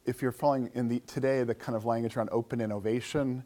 If 0.06 0.22
you're 0.22 0.32
following 0.32 0.70
in 0.74 0.88
the 0.88 1.00
today 1.00 1.42
the 1.44 1.54
kind 1.54 1.76
of 1.76 1.84
language 1.84 2.16
around 2.16 2.30
open 2.32 2.60
innovation, 2.60 3.44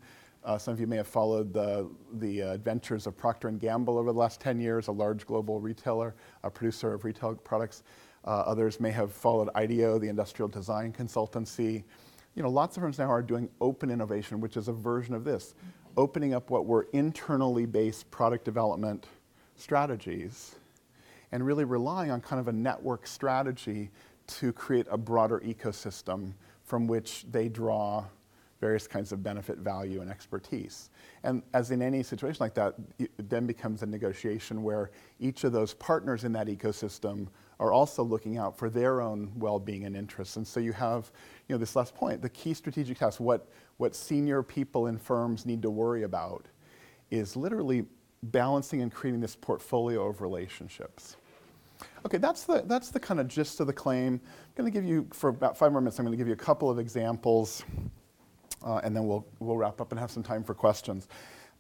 Uh, 0.48 0.56
some 0.56 0.72
of 0.72 0.80
you 0.80 0.86
may 0.86 0.96
have 0.96 1.06
followed 1.06 1.52
the, 1.52 1.86
the 2.14 2.42
uh, 2.42 2.52
adventures 2.52 3.06
of 3.06 3.14
Procter 3.14 3.50
& 3.50 3.58
Gamble 3.58 3.98
over 3.98 4.14
the 4.14 4.18
last 4.18 4.40
10 4.40 4.58
years, 4.58 4.88
a 4.88 4.92
large 4.92 5.26
global 5.26 5.60
retailer, 5.60 6.14
a 6.42 6.50
producer 6.50 6.94
of 6.94 7.04
retail 7.04 7.34
products. 7.34 7.82
Uh, 8.24 8.44
others 8.46 8.80
may 8.80 8.90
have 8.90 9.12
followed 9.12 9.50
IDEO, 9.54 9.98
the 9.98 10.08
industrial 10.08 10.48
design 10.48 10.90
consultancy. 10.90 11.84
You 12.34 12.42
know, 12.42 12.48
lots 12.48 12.78
of 12.78 12.82
firms 12.82 12.98
now 12.98 13.10
are 13.10 13.20
doing 13.20 13.50
open 13.60 13.90
innovation, 13.90 14.40
which 14.40 14.56
is 14.56 14.68
a 14.68 14.72
version 14.72 15.14
of 15.14 15.22
this, 15.22 15.54
opening 15.98 16.32
up 16.32 16.48
what 16.48 16.64
were 16.64 16.88
internally 16.94 17.66
based 17.66 18.10
product 18.10 18.46
development 18.46 19.06
strategies 19.56 20.54
and 21.30 21.44
really 21.44 21.64
relying 21.64 22.10
on 22.10 22.22
kind 22.22 22.40
of 22.40 22.48
a 22.48 22.52
network 22.52 23.06
strategy 23.06 23.90
to 24.28 24.54
create 24.54 24.86
a 24.90 24.96
broader 24.96 25.42
ecosystem 25.44 26.32
from 26.64 26.86
which 26.86 27.26
they 27.30 27.50
draw 27.50 28.06
various 28.60 28.86
kinds 28.86 29.12
of 29.12 29.22
benefit, 29.22 29.58
value, 29.58 30.00
and 30.00 30.10
expertise. 30.10 30.90
And 31.22 31.42
as 31.54 31.70
in 31.70 31.80
any 31.80 32.02
situation 32.02 32.38
like 32.40 32.54
that, 32.54 32.74
it 32.98 33.28
then 33.28 33.46
becomes 33.46 33.82
a 33.82 33.86
negotiation 33.86 34.62
where 34.62 34.90
each 35.20 35.44
of 35.44 35.52
those 35.52 35.74
partners 35.74 36.24
in 36.24 36.32
that 36.32 36.48
ecosystem 36.48 37.28
are 37.60 37.72
also 37.72 38.02
looking 38.02 38.38
out 38.38 38.56
for 38.56 38.70
their 38.70 39.00
own 39.00 39.32
well-being 39.36 39.84
and 39.84 39.96
interests. 39.96 40.36
And 40.36 40.46
so 40.46 40.60
you 40.60 40.72
have, 40.72 41.10
you 41.48 41.54
know, 41.54 41.58
this 41.58 41.76
last 41.76 41.94
point, 41.94 42.22
the 42.22 42.28
key 42.28 42.54
strategic 42.54 42.98
task, 42.98 43.20
what, 43.20 43.48
what 43.78 43.94
senior 43.94 44.42
people 44.42 44.86
in 44.86 44.98
firms 44.98 45.46
need 45.46 45.62
to 45.62 45.70
worry 45.70 46.04
about 46.04 46.46
is 47.10 47.36
literally 47.36 47.84
balancing 48.24 48.82
and 48.82 48.92
creating 48.92 49.20
this 49.20 49.36
portfolio 49.36 50.08
of 50.08 50.20
relationships. 50.20 51.16
Okay, 52.04 52.18
that's 52.18 52.44
the, 52.44 52.62
that's 52.66 52.90
the 52.90 52.98
kind 53.00 53.20
of 53.20 53.28
gist 53.28 53.60
of 53.60 53.66
the 53.68 53.72
claim. 53.72 54.14
I'm 54.14 54.52
going 54.56 54.72
to 54.72 54.76
give 54.76 54.84
you, 54.88 55.06
for 55.12 55.30
about 55.30 55.56
five 55.56 55.70
more 55.70 55.80
minutes, 55.80 55.98
I'm 55.98 56.04
going 56.04 56.16
to 56.16 56.18
give 56.18 56.26
you 56.26 56.32
a 56.32 56.36
couple 56.36 56.68
of 56.70 56.78
examples, 56.78 57.64
uh, 58.64 58.80
and 58.82 58.94
then 58.94 59.06
we'll, 59.06 59.26
we'll 59.38 59.56
wrap 59.56 59.80
up 59.80 59.92
and 59.92 60.00
have 60.00 60.10
some 60.10 60.22
time 60.22 60.42
for 60.42 60.54
questions. 60.54 61.08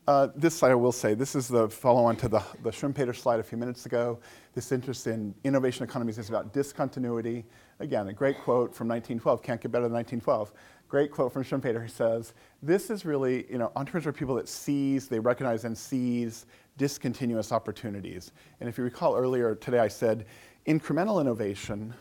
Uh, 0.08 0.28
this 0.34 0.56
slide, 0.56 0.70
I 0.70 0.74
will 0.74 0.90
say, 0.90 1.12
this 1.12 1.34
is 1.34 1.48
the 1.48 1.68
follow-on 1.68 2.16
to 2.16 2.28
the, 2.28 2.42
the 2.62 2.70
Schumpeter 2.70 3.14
slide 3.14 3.40
a 3.40 3.42
few 3.42 3.58
minutes 3.58 3.84
ago. 3.84 4.18
This 4.54 4.72
interest 4.72 5.06
in 5.06 5.34
innovation 5.44 5.84
economies 5.84 6.16
is 6.16 6.30
about 6.30 6.54
discontinuity. 6.54 7.44
Again, 7.78 8.08
a 8.08 8.12
great 8.14 8.38
quote 8.38 8.74
from 8.74 8.88
1912, 8.88 9.42
can't 9.42 9.60
get 9.60 9.70
better 9.70 9.84
than 9.84 9.92
1912. 9.92 10.54
Great 10.88 11.10
quote 11.10 11.30
from 11.30 11.44
Schumpeter. 11.44 11.82
He 11.82 11.90
says, 11.90 12.32
this 12.62 12.88
is 12.88 13.04
really, 13.04 13.44
you 13.50 13.58
know, 13.58 13.70
entrepreneurs 13.76 14.06
are 14.06 14.12
people 14.14 14.34
that 14.36 14.48
seize, 14.48 15.08
they 15.08 15.20
recognize 15.20 15.66
and 15.66 15.76
seize 15.76 16.46
discontinuous 16.78 17.52
opportunities. 17.52 18.32
And 18.60 18.68
if 18.70 18.78
you 18.78 18.84
recall 18.84 19.14
earlier 19.14 19.56
today, 19.56 19.80
I 19.80 19.88
said 19.88 20.24
incremental 20.66 21.20
innovation 21.20 21.92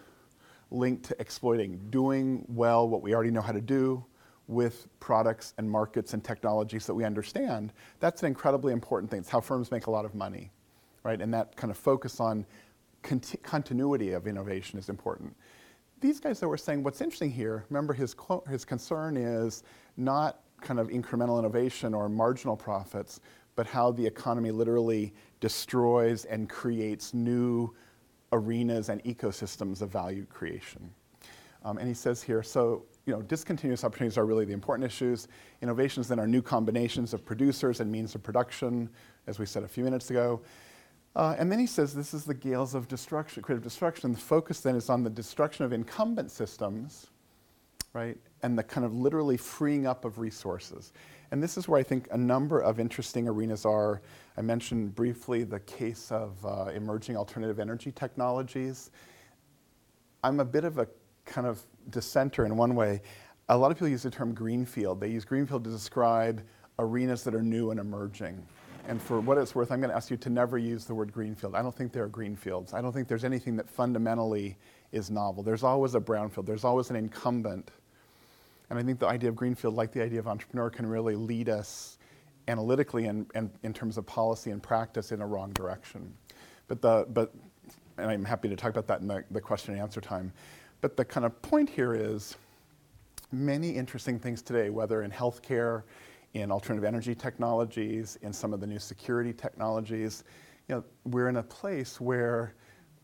linked 0.71 1.03
to 1.07 1.15
exploiting, 1.19 1.77
doing 1.89 2.45
well 2.47 2.87
what 2.87 3.01
we 3.01 3.13
already 3.13 3.31
know 3.31 3.41
how 3.41 3.51
to 3.51 3.59
do 3.59 4.05
with 4.47 4.87
products 4.99 5.53
and 5.57 5.69
markets 5.69 6.13
and 6.13 6.23
technologies 6.23 6.85
that 6.85 6.93
we 6.93 7.03
understand. 7.03 7.73
That's 7.99 8.23
an 8.23 8.27
incredibly 8.27 8.73
important 8.73 9.11
thing. 9.11 9.19
It's 9.19 9.29
how 9.29 9.41
firms 9.41 9.71
make 9.71 9.87
a 9.87 9.91
lot 9.91 10.05
of 10.05 10.15
money, 10.15 10.51
right? 11.03 11.21
And 11.21 11.33
that 11.33 11.55
kind 11.55 11.69
of 11.71 11.77
focus 11.77 12.19
on 12.19 12.45
conti- 13.03 13.37
continuity 13.37 14.13
of 14.13 14.27
innovation 14.27 14.79
is 14.79 14.89
important. 14.89 15.35
These 15.99 16.19
guys 16.19 16.39
that 16.39 16.47
were 16.47 16.57
saying 16.57 16.83
what's 16.83 17.01
interesting 17.01 17.31
here, 17.31 17.65
remember 17.69 17.93
his, 17.93 18.15
his 18.49 18.63
concern 18.63 19.17
is 19.17 19.63
not 19.97 20.41
kind 20.61 20.79
of 20.79 20.87
incremental 20.89 21.39
innovation 21.39 21.93
or 21.93 22.07
marginal 22.07 22.55
profits, 22.55 23.19
but 23.55 23.67
how 23.67 23.91
the 23.91 24.05
economy 24.05 24.51
literally 24.51 25.13
destroys 25.39 26.25
and 26.25 26.47
creates 26.49 27.13
new 27.13 27.73
arenas 28.31 28.89
and 28.89 29.03
ecosystems 29.03 29.81
of 29.81 29.89
value 29.89 30.25
creation. 30.25 30.89
Um, 31.65 31.77
and 31.79 31.87
he 31.87 31.93
says 31.93 32.21
here, 32.21 32.43
so 32.43 32.85
you 33.08 33.14
know, 33.14 33.22
discontinuous 33.22 33.86
opportunities 33.86 34.18
are 34.18 34.26
really 34.26 34.43
the 34.43 34.53
important 34.53 34.86
issues. 34.86 35.30
Innovations 35.62 36.10
then 36.10 36.20
are 36.20 36.28
new 36.28 36.41
combinations 36.41 37.14
of 37.14 37.26
producers 37.26 37.80
and 37.80 37.89
means 37.89 38.14
of 38.16 38.22
production, 38.22 38.89
as 39.28 39.39
we 39.39 39.45
said 39.45 39.64
a 39.64 39.68
few 39.68 39.84
minutes 39.84 40.10
ago. 40.10 40.41
Uh, 41.16 41.36
and 41.39 41.51
then 41.51 41.58
he 41.58 41.66
says 41.66 41.95
this 41.95 42.14
is 42.14 42.26
the 42.26 42.34
gales 42.34 42.76
of 42.76 42.88
destruction, 42.88 43.41
creative 43.41 43.64
destruction. 43.64 44.12
The 44.12 44.20
focus 44.20 44.60
then 44.60 44.76
is 44.76 44.89
on 44.89 45.03
the 45.03 45.10
destruction 45.10 45.64
of 45.64 45.72
incumbent 45.72 46.30
systems, 46.30 47.08
right? 47.93 48.18
And 48.43 48.58
the 48.58 48.64
kind 48.64 48.86
of 48.86 48.93
literally 48.93 49.38
freeing 49.38 49.88
up 49.88 50.03
of 50.03 50.20
resources. 50.20 50.91
And 51.32 51.41
this 51.41 51.58
is 51.58 51.68
where 51.68 51.80
I 51.80 51.84
think 51.84 52.08
a 52.12 52.18
number 52.18 52.60
of 52.60 52.80
interesting 52.80 53.28
arenas 53.28 53.66
are. 53.66 54.01
I 54.38 54.41
mentioned 54.41 54.95
briefly 54.95 55.43
the 55.43 55.62
case 55.62 56.12
of 56.12 56.45
uh, 56.45 56.72
emerging 56.76 57.18
alternative 57.18 57.60
energy 57.60 57.91
technologies. 57.91 58.91
I'm 60.24 60.39
a 60.39 60.45
bit 60.45 60.66
of 60.66 60.78
a 60.78 60.88
kind 61.28 61.45
of 61.45 61.61
dissenter 61.91 62.45
in 62.45 62.57
one 62.57 62.75
way. 62.75 63.01
A 63.49 63.57
lot 63.57 63.71
of 63.71 63.78
people 63.78 63.89
use 63.89 64.03
the 64.03 64.09
term 64.09 64.34
greenfield. 64.34 64.99
They 64.99 65.09
use 65.09 65.23
greenfield 65.23 65.63
to 65.65 65.69
describe 65.69 66.41
arenas 66.80 67.23
that 67.23 67.36
are 67.36 67.43
new 67.43 67.71
and 67.71 67.80
emerging. 67.80 68.43
And 68.88 69.01
for 69.01 69.19
what 69.19 69.38
it's 69.38 69.53
worth, 69.53 69.71
I'm 69.71 69.80
going 69.80 69.89
to 69.89 69.95
ask 69.95 70.09
you 70.09 70.17
to 70.17 70.30
never 70.30 70.57
use 70.57 70.86
the 70.86 70.95
word 70.95 71.11
greenfield. 71.11 71.55
I 71.55 71.61
don't 71.61 71.75
think 71.75 71.91
there 71.91 72.03
are 72.03 72.09
greenfields. 72.09 72.73
I 72.73 72.82
don't 72.82 72.93
think 72.93 73.07
there's 73.07 73.25
anything 73.25 73.55
that 73.57 73.69
fundamentally 73.69 74.57
is 74.91 75.11
novel. 75.11 75.43
There's 75.43 75.63
always 75.63 75.95
a 75.95 75.99
brownfield, 75.99 76.45
there's 76.45 76.63
always 76.63 76.89
an 76.89 76.95
incumbent 76.95 77.71
and 78.69 78.78
I 78.78 78.84
think 78.84 78.99
the 78.99 79.07
idea 79.07 79.30
of 79.30 79.36
Greenfield, 79.36 79.75
like 79.75 79.91
the 79.91 80.01
idea 80.01 80.19
of 80.19 80.28
entrepreneur, 80.28 80.69
can 80.69 80.86
really 80.86 81.15
lead 81.15 81.49
us 81.49 81.97
analytically 82.47 83.05
and, 83.05 83.25
and 83.34 83.49
in 83.63 83.73
terms 83.73 83.97
of 83.97 84.05
policy 84.05 84.51
and 84.51 84.61
practice 84.61 85.11
in 85.11 85.21
a 85.21 85.28
wrong 85.28 85.51
direction. 85.53 86.13
But 86.67 86.82
the, 86.82 87.05
but, 87.09 87.34
and 87.97 88.09
I'm 88.09 88.25
happy 88.25 88.49
to 88.49 88.55
talk 88.55 88.71
about 88.71 88.88
that 88.88 89.01
in 89.01 89.07
the, 89.07 89.23
the 89.32 89.41
question 89.41 89.73
and 89.73 89.82
answer 89.82 90.01
time. 90.01 90.34
But 90.82 90.95
the 90.95 91.05
kind 91.05 91.25
of 91.25 91.41
point 91.41 91.69
here 91.69 91.93
is 91.93 92.38
many 93.32 93.71
interesting 93.71 94.19
things 94.19 94.41
today, 94.41 94.69
whether 94.69 95.01
in 95.03 95.11
healthcare, 95.11 95.84
in 96.34 96.51
alternative 96.51 96.86
energy 96.86 97.15
technologies, 97.15 98.17
in 98.21 98.32
some 98.32 98.53
of 98.53 98.59
the 98.59 98.67
new 98.67 98.80
security 98.80 99.34
technologies. 99.34 100.23
You 100.67 100.75
know, 100.75 100.84
we're 101.05 101.30
in 101.30 101.38
a 101.38 101.43
place 101.43 101.99
where 101.99 102.53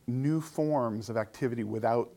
new 0.08 0.42
forms 0.42 1.10
of 1.10 1.18
activity 1.18 1.64
without 1.64 2.12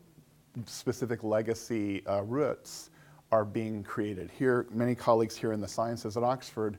specific 0.65 1.23
legacy 1.23 2.05
uh, 2.05 2.21
roots 2.23 2.89
are 3.31 3.45
being 3.45 3.83
created. 3.83 4.31
Here, 4.31 4.67
many 4.71 4.95
colleagues 4.95 5.35
here 5.35 5.53
in 5.53 5.61
the 5.61 5.67
sciences 5.67 6.17
at 6.17 6.23
Oxford 6.23 6.77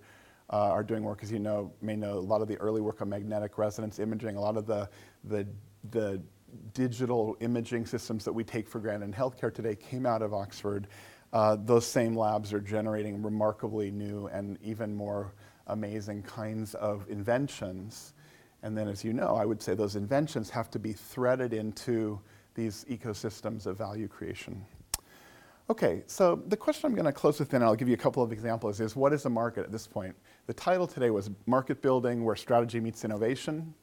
uh, 0.51 0.70
are 0.70 0.83
doing 0.83 1.03
work, 1.03 1.22
as 1.22 1.31
you 1.31 1.39
know, 1.39 1.72
may 1.83 1.97
know, 1.97 2.14
a 2.14 2.20
lot 2.20 2.41
of 2.41 2.49
the 2.49 2.57
early 2.57 2.81
work 2.81 3.03
on 3.03 3.09
magnetic 3.09 3.59
resonance 3.59 3.99
imaging, 3.99 4.37
a 4.37 4.41
lot 4.41 4.57
of 4.57 4.66
the, 4.66 4.89
the, 5.24 5.47
the 5.91 6.20
digital 6.74 7.36
imaging 7.40 7.86
systems 7.86 8.24
that 8.24 8.32
we 8.32 8.44
take 8.44 8.68
for 8.68 8.78
granted 8.78 9.07
in 9.07 9.12
healthcare 9.12 9.53
today 9.53 9.74
came 9.74 10.07
out 10.07 10.22
of 10.22 10.32
Oxford. 10.32 10.86
Uh, 11.32 11.57
those 11.64 11.86
same 11.86 12.16
labs 12.16 12.53
are 12.53 12.61
generating 12.61 13.22
remarkably 13.22 13.90
new 13.90 14.26
and 14.28 14.59
even 14.62 14.94
more 14.94 15.34
amazing 15.66 16.22
kinds 16.22 16.74
of 16.74 17.07
inventions. 17.09 18.14
And 18.62 18.76
then, 18.76 18.88
as 18.88 19.05
you 19.05 19.12
know, 19.12 19.36
I 19.36 19.44
would 19.44 19.62
say 19.62 19.74
those 19.74 19.96
inventions 19.96 20.51
have 20.51 20.70
to 20.70 20.78
be 20.78 20.92
threaded 20.92 21.53
into 21.53 22.18
these 22.55 22.84
ecosystems 22.90 23.66
of 23.66 23.76
value 23.76 24.09
creation. 24.09 24.64
Okay, 25.70 26.03
so 26.07 26.42
the 26.49 26.57
question 26.57 26.86
I'm 26.86 26.94
going 26.94 27.05
to 27.05 27.12
close 27.12 27.38
with, 27.38 27.53
and 27.53 27.62
I'll 27.62 27.76
give 27.76 27.88
you 27.88 27.94
a 27.94 27.99
couple 27.99 28.22
of 28.22 28.32
examples, 28.32 28.80
is 28.80 28.96
what 28.96 29.12
is 29.12 29.26
a 29.26 29.30
market 29.30 29.64
at 29.64 29.70
this 29.70 29.86
point? 29.86 30.16
The 30.46 30.55
title 30.55 30.86
today 30.86 31.11
was 31.11 31.30
Market 31.44 31.82
Building 31.82 32.24
Where 32.24 32.36
Strategy 32.36 32.80
Meets 32.80 33.05
Innovation. 33.05 33.74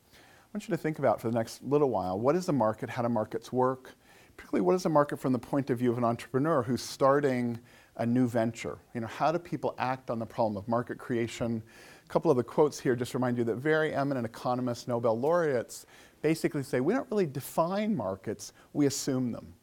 Want 0.55 0.69
you 0.69 0.73
to 0.73 0.81
think 0.81 0.99
about 0.99 1.19
for 1.19 1.29
the 1.29 1.35
next 1.35 1.61
little 1.63 1.89
while 1.89 2.17
what 2.17 2.33
is 2.33 2.47
a 2.47 2.53
market, 2.53 2.89
how 2.89 3.01
do 3.01 3.09
markets 3.09 3.51
work? 3.51 3.93
Particularly, 4.37 4.61
what 4.61 4.73
is 4.73 4.85
a 4.85 4.89
market 4.89 5.19
from 5.19 5.33
the 5.33 5.39
point 5.39 5.69
of 5.69 5.79
view 5.79 5.91
of 5.91 5.97
an 5.97 6.05
entrepreneur 6.05 6.63
who's 6.63 6.81
starting 6.81 7.59
a 7.97 8.05
new 8.05 8.25
venture? 8.25 8.77
You 8.93 9.01
know, 9.01 9.07
how 9.07 9.33
do 9.33 9.37
people 9.37 9.75
act 9.77 10.09
on 10.09 10.17
the 10.17 10.25
problem 10.25 10.55
of 10.55 10.65
market 10.69 10.97
creation? 10.97 11.61
A 12.05 12.07
couple 12.07 12.31
of 12.31 12.37
the 12.37 12.43
quotes 12.43 12.79
here 12.79 12.95
just 12.95 13.13
remind 13.13 13.37
you 13.37 13.43
that 13.43 13.55
very 13.57 13.93
eminent 13.93 14.25
economists, 14.25 14.87
Nobel 14.87 15.19
laureates, 15.19 15.87
basically 16.21 16.63
say 16.63 16.79
we 16.79 16.93
don't 16.93 17.11
really 17.11 17.25
define 17.25 17.93
markets, 17.93 18.53
we 18.71 18.85
assume 18.85 19.33
them 19.33 19.53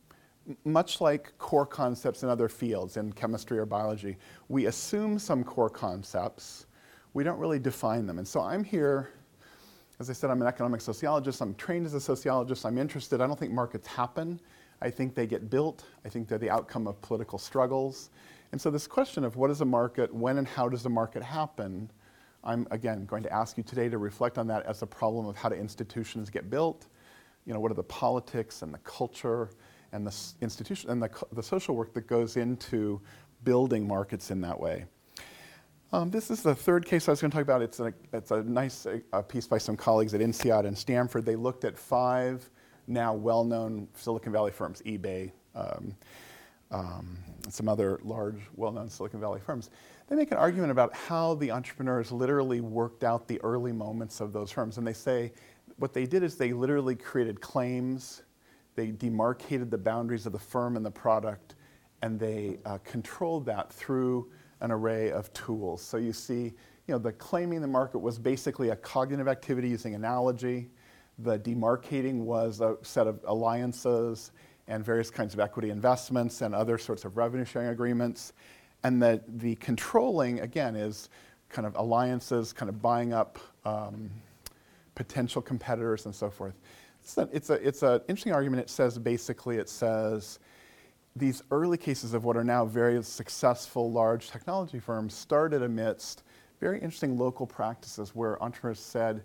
much 0.66 1.00
like 1.00 1.32
core 1.38 1.64
concepts 1.64 2.22
in 2.22 2.28
other 2.28 2.50
fields, 2.50 2.98
in 2.98 3.14
chemistry 3.14 3.58
or 3.58 3.64
biology, 3.64 4.18
we 4.50 4.66
assume 4.66 5.18
some 5.18 5.42
core 5.42 5.70
concepts, 5.70 6.66
we 7.14 7.24
don't 7.24 7.38
really 7.38 7.58
define 7.58 8.06
them. 8.06 8.18
And 8.18 8.28
so 8.28 8.42
I'm 8.42 8.62
here, 8.62 9.08
as 10.02 10.10
I 10.10 10.14
said, 10.14 10.30
I'm 10.30 10.42
an 10.42 10.48
economic 10.48 10.80
sociologist, 10.80 11.40
I'm 11.40 11.54
trained 11.54 11.86
as 11.86 11.94
a 11.94 12.00
sociologist, 12.00 12.66
I'm 12.66 12.76
interested. 12.76 13.20
I 13.20 13.26
don't 13.28 13.38
think 13.38 13.52
markets 13.52 13.86
happen. 13.86 14.40
I 14.80 14.90
think 14.90 15.14
they 15.14 15.28
get 15.28 15.48
built. 15.48 15.84
I 16.04 16.08
think 16.08 16.26
they're 16.26 16.38
the 16.38 16.50
outcome 16.50 16.88
of 16.88 17.00
political 17.02 17.38
struggles. 17.38 18.10
And 18.50 18.60
so 18.60 18.68
this 18.68 18.88
question 18.88 19.22
of 19.22 19.36
what 19.36 19.48
is 19.48 19.60
a 19.60 19.64
market, 19.64 20.12
when 20.12 20.38
and 20.38 20.48
how 20.48 20.68
does 20.68 20.84
a 20.86 20.88
market 20.88 21.22
happen, 21.22 21.88
I'm 22.42 22.66
again 22.72 23.06
going 23.06 23.22
to 23.22 23.32
ask 23.32 23.56
you 23.56 23.62
today 23.62 23.88
to 23.88 23.98
reflect 23.98 24.38
on 24.38 24.48
that 24.48 24.66
as 24.66 24.82
a 24.82 24.86
problem 24.88 25.26
of 25.26 25.36
how 25.36 25.48
do 25.48 25.54
institutions 25.54 26.30
get 26.30 26.50
built, 26.50 26.88
you 27.46 27.54
know, 27.54 27.60
what 27.60 27.70
are 27.70 27.76
the 27.76 27.84
politics 27.84 28.62
and 28.62 28.74
the 28.74 28.78
culture 28.78 29.50
and 29.92 30.04
the 30.04 30.14
institution 30.40 30.90
and 30.90 31.00
the, 31.00 31.10
the 31.30 31.42
social 31.44 31.76
work 31.76 31.94
that 31.94 32.08
goes 32.08 32.36
into 32.36 33.00
building 33.44 33.86
markets 33.86 34.32
in 34.32 34.40
that 34.40 34.58
way. 34.58 34.84
Um, 35.94 36.10
this 36.10 36.30
is 36.30 36.42
the 36.42 36.54
third 36.54 36.86
case 36.86 37.06
I 37.06 37.12
was 37.12 37.20
going 37.20 37.30
to 37.30 37.34
talk 37.34 37.42
about. 37.42 37.60
It's 37.60 37.78
a, 37.78 37.92
it's 38.14 38.30
a 38.30 38.42
nice 38.44 38.86
uh, 39.12 39.20
piece 39.20 39.46
by 39.46 39.58
some 39.58 39.76
colleagues 39.76 40.14
at 40.14 40.22
INSEAD 40.22 40.64
and 40.64 40.76
Stanford. 40.76 41.26
They 41.26 41.36
looked 41.36 41.64
at 41.64 41.76
five 41.76 42.48
now 42.86 43.12
well-known 43.12 43.86
Silicon 43.94 44.32
Valley 44.32 44.52
firms, 44.52 44.80
eBay, 44.86 45.32
um, 45.54 45.94
um, 46.70 47.18
some 47.50 47.68
other 47.68 48.00
large, 48.04 48.40
well-known 48.56 48.88
Silicon 48.88 49.20
Valley 49.20 49.38
firms. 49.38 49.68
they 50.08 50.16
make 50.16 50.30
an 50.30 50.38
argument 50.38 50.70
about 50.70 50.94
how 50.94 51.34
the 51.34 51.50
entrepreneurs 51.50 52.10
literally 52.10 52.62
worked 52.62 53.04
out 53.04 53.28
the 53.28 53.38
early 53.42 53.72
moments 53.72 54.22
of 54.22 54.32
those 54.32 54.50
firms. 54.50 54.78
And 54.78 54.86
they 54.86 54.94
say 54.94 55.30
what 55.76 55.92
they 55.92 56.06
did 56.06 56.22
is 56.22 56.36
they 56.36 56.54
literally 56.54 56.96
created 56.96 57.42
claims, 57.42 58.22
they 58.76 58.92
demarcated 58.92 59.70
the 59.70 59.78
boundaries 59.78 60.24
of 60.24 60.32
the 60.32 60.38
firm 60.38 60.76
and 60.78 60.86
the 60.86 60.90
product, 60.90 61.54
and 62.00 62.18
they 62.18 62.56
uh, 62.64 62.78
controlled 62.78 63.44
that 63.44 63.70
through 63.70 64.30
an 64.62 64.70
array 64.70 65.10
of 65.10 65.30
tools. 65.34 65.82
So 65.82 65.98
you 65.98 66.12
see, 66.12 66.44
you 66.44 66.94
know, 66.94 66.98
the 66.98 67.12
claiming 67.12 67.60
the 67.60 67.66
market 67.66 67.98
was 67.98 68.18
basically 68.18 68.70
a 68.70 68.76
cognitive 68.76 69.28
activity 69.28 69.68
using 69.68 69.94
analogy. 69.94 70.70
The 71.18 71.38
demarcating 71.38 72.20
was 72.20 72.60
a 72.60 72.76
set 72.82 73.06
of 73.06 73.20
alliances 73.24 74.32
and 74.68 74.84
various 74.84 75.10
kinds 75.10 75.34
of 75.34 75.40
equity 75.40 75.70
investments 75.70 76.40
and 76.40 76.54
other 76.54 76.78
sorts 76.78 77.04
of 77.04 77.16
revenue 77.16 77.44
sharing 77.44 77.68
agreements. 77.68 78.32
And 78.84 79.02
the, 79.02 79.20
the 79.26 79.56
controlling, 79.56 80.40
again, 80.40 80.76
is 80.76 81.10
kind 81.48 81.66
of 81.66 81.74
alliances, 81.76 82.52
kind 82.52 82.68
of 82.68 82.80
buying 82.80 83.12
up 83.12 83.38
um, 83.64 84.10
potential 84.94 85.42
competitors 85.42 86.06
and 86.06 86.14
so 86.14 86.30
forth. 86.30 86.54
It's, 87.02 87.18
an 87.18 87.28
it's, 87.32 87.50
a, 87.50 87.54
it's 87.54 87.82
an 87.82 88.00
interesting 88.08 88.32
argument. 88.32 88.62
It 88.62 88.70
says 88.70 88.96
basically, 88.96 89.56
it 89.56 89.68
says 89.68 90.38
these 91.14 91.42
early 91.50 91.76
cases 91.76 92.14
of 92.14 92.24
what 92.24 92.36
are 92.36 92.44
now 92.44 92.64
very 92.64 93.02
successful 93.02 93.90
large 93.92 94.30
technology 94.30 94.78
firms 94.78 95.14
started 95.14 95.62
amidst 95.62 96.22
very 96.60 96.80
interesting 96.80 97.18
local 97.18 97.46
practices 97.46 98.14
where 98.14 98.42
entrepreneurs 98.42 98.78
said, 98.78 99.22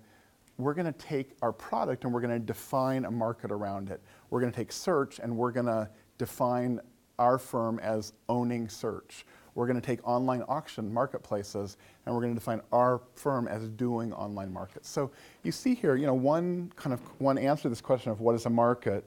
we're 0.57 0.73
going 0.73 0.91
to 0.91 0.99
take 0.99 1.35
our 1.41 1.51
product 1.51 2.03
and 2.03 2.11
we're 2.11 2.21
going 2.21 2.33
to 2.33 2.45
define 2.45 3.05
a 3.05 3.11
market 3.11 3.51
around 3.51 3.91
it. 3.91 4.01
We're 4.29 4.39
going 4.41 4.51
to 4.51 4.55
take 4.55 4.71
search 4.71 5.19
and 5.19 5.37
we're 5.37 5.51
going 5.51 5.67
to 5.67 5.87
define 6.17 6.79
our 7.19 7.37
firm 7.37 7.79
as 7.79 8.13
owning 8.27 8.67
search. 8.67 9.25
We're 9.53 9.67
going 9.67 9.79
to 9.79 9.85
take 9.85 10.05
online 10.07 10.43
auction 10.47 10.91
marketplaces 10.93 11.77
and 12.05 12.13
we're 12.13 12.21
going 12.21 12.33
to 12.33 12.39
define 12.39 12.61
our 12.71 13.01
firm 13.15 13.47
as 13.47 13.69
doing 13.69 14.13
online 14.13 14.51
markets. 14.51 14.89
So 14.89 15.11
you 15.43 15.51
see 15.51 15.75
here, 15.75 15.95
you 15.95 16.05
know, 16.05 16.13
one 16.13 16.71
kind 16.75 16.93
of 16.93 16.99
one 17.19 17.37
answer 17.37 17.63
to 17.63 17.69
this 17.69 17.81
question 17.81 18.11
of 18.11 18.19
what 18.19 18.35
is 18.35 18.45
a 18.45 18.49
market, 18.49 19.03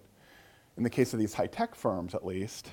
in 0.81 0.85
the 0.85 0.89
case 0.89 1.13
of 1.13 1.19
these 1.19 1.35
high-tech 1.35 1.75
firms 1.75 2.15
at 2.15 2.25
least, 2.25 2.71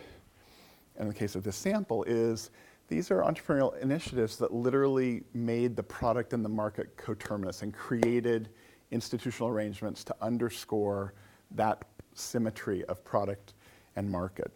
and 0.95 1.03
in 1.03 1.08
the 1.10 1.14
case 1.14 1.36
of 1.36 1.43
this 1.43 1.58
sample, 1.58 2.05
is 2.05 2.51
these 2.88 3.12
are 3.12 3.22
entrepreneurial 3.22 3.78
initiatives 3.82 4.38
that 4.38 4.53
literally 4.53 5.24
made 5.34 5.76
the 5.76 5.84
product 5.84 6.32
and 6.32 6.45
the 6.45 6.49
market 6.49 6.95
coterminous 6.95 7.64
and 7.64 7.74
created 7.74 8.47
institutional 8.91 9.49
arrangements 9.49 10.05
to 10.05 10.16
underscore 10.22 11.16
that 11.51 11.84
symmetry 12.14 12.86
of 12.86 13.03
product 13.03 13.55
and 13.97 14.10
market 14.10 14.53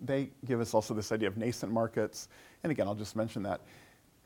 they 0.00 0.30
give 0.44 0.60
us 0.60 0.74
also 0.74 0.94
this 0.94 1.12
idea 1.12 1.28
of 1.28 1.36
nascent 1.36 1.72
markets. 1.72 2.28
And 2.62 2.70
again, 2.70 2.86
I'll 2.86 2.94
just 2.94 3.16
mention 3.16 3.42
that. 3.44 3.60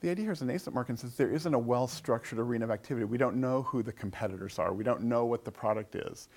The 0.00 0.10
idea 0.10 0.24
here 0.24 0.32
is 0.32 0.42
a 0.42 0.44
nascent 0.44 0.74
market 0.74 1.02
is 1.02 1.14
there 1.16 1.30
isn't 1.30 1.52
a 1.52 1.58
well-structured 1.58 2.38
arena 2.38 2.64
of 2.64 2.70
activity. 2.70 3.04
We 3.04 3.18
don't 3.18 3.36
know 3.36 3.62
who 3.62 3.82
the 3.82 3.92
competitors 3.92 4.58
are. 4.58 4.72
We 4.72 4.84
don't 4.84 5.02
know 5.02 5.24
what 5.24 5.44
the 5.44 5.50
product 5.50 5.96
is. 5.96 6.28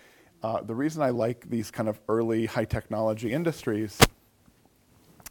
Uh, 0.43 0.61
the 0.61 0.73
reason 0.73 1.01
I 1.01 1.09
like 1.09 1.49
these 1.49 1.69
kind 1.69 1.87
of 1.87 1.99
early 2.09 2.45
high 2.45 2.65
technology 2.65 3.31
industries 3.31 3.97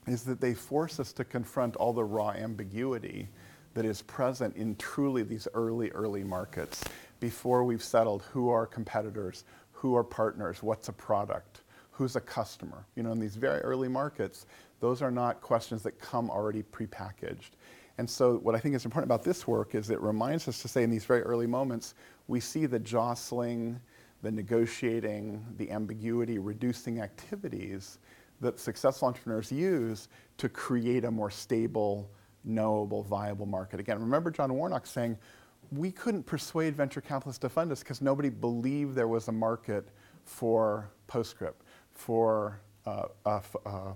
is 0.07 0.23
that 0.25 0.41
they 0.41 0.55
force 0.55 1.01
us 1.01 1.13
to 1.15 1.25
confront 1.25 1.77
all 1.77 1.93
the 1.93 2.05
raw 2.05 2.31
ambiguity 2.31 3.29
that 3.75 3.85
is 3.85 4.03
present 4.03 4.57
in 4.57 4.77
truly 4.77 5.23
these 5.23 5.49
early, 5.55 5.91
early 5.91 6.25
markets 6.25 6.85
before 7.19 7.65
we've 7.65 7.83
settled 7.83 8.23
who 8.33 8.49
are 8.49 8.67
competitors, 8.67 9.45
who 9.73 9.95
are 9.97 10.05
partners, 10.05 10.63
what's 10.63 10.89
a 10.89 10.93
product 10.93 11.63
who's 12.01 12.17
a 12.17 12.21
customer? 12.21 12.87
You 12.97 13.03
know, 13.03 13.13
in 13.13 13.21
these 13.21 13.37
very 13.37 13.61
early 13.61 13.87
markets, 13.87 14.47
those 14.81 15.03
are 15.03 15.11
not 15.11 15.43
questions 15.43 15.83
that 15.83 16.01
come 16.01 16.31
already 16.31 16.63
prepackaged. 16.63 17.51
And 17.99 18.09
so, 18.09 18.39
what 18.39 18.55
I 18.55 18.59
think 18.59 18.75
is 18.75 18.87
important 18.87 19.07
about 19.07 19.23
this 19.23 19.47
work 19.47 19.75
is 19.75 19.91
it 19.91 20.01
reminds 20.01 20.49
us 20.49 20.63
to 20.63 20.69
say 20.69 20.83
in 20.83 20.89
these 20.89 21.05
very 21.05 21.21
early 21.21 21.47
moments, 21.47 21.95
we 22.27 22.41
see 22.41 22.65
the 22.65 22.79
jostling, 22.79 23.79
the 24.23 24.31
negotiating, 24.31 25.45
the 25.57 25.71
ambiguity, 25.71 26.39
reducing 26.39 27.01
activities 27.01 27.99
that 28.41 28.59
successful 28.59 29.09
entrepreneurs 29.09 29.53
use 29.53 30.09
to 30.39 30.49
create 30.49 31.05
a 31.05 31.11
more 31.11 31.31
stable, 31.31 32.11
knowable, 32.45 33.03
viable 33.03 33.47
market. 33.47 33.81
Again, 33.81 33.99
remember 34.01 34.31
John 34.31 34.53
Warnock 34.55 34.87
saying, 34.87 35.19
we 35.73 35.91
couldn't 35.91 36.25
persuade 36.25 36.75
venture 36.77 37.01
capitalists 37.01 37.41
to 37.41 37.49
fund 37.49 37.71
us 37.71 37.81
because 37.81 38.01
nobody 38.01 38.29
believed 38.29 38.95
there 38.95 39.09
was 39.09 39.29
a 39.29 39.33
market 39.33 39.89
for 40.25 40.91
PostScript 41.09 41.63
for, 41.93 42.61
uh, 42.87 43.05
uh, 43.25 43.41
uh, 43.67 43.93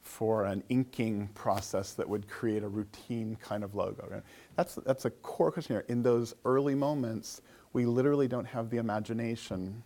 for 0.00 0.44
an 0.44 0.62
inking 0.68 1.28
process 1.34 1.92
that 1.92 2.08
would 2.08 2.28
create 2.28 2.62
a 2.62 2.68
routine 2.68 3.36
kind 3.42 3.62
of 3.62 3.74
logo. 3.74 4.22
That's, 4.56 4.76
that's 4.76 5.04
a 5.04 5.10
core 5.10 5.52
question 5.52 5.74
here. 5.74 5.84
In 5.88 6.02
those 6.02 6.34
early 6.44 6.74
moments, 6.74 7.42
we 7.72 7.86
literally 7.86 8.28
don't 8.28 8.46
have 8.46 8.70
the 8.70 8.78
imagination, 8.78 9.82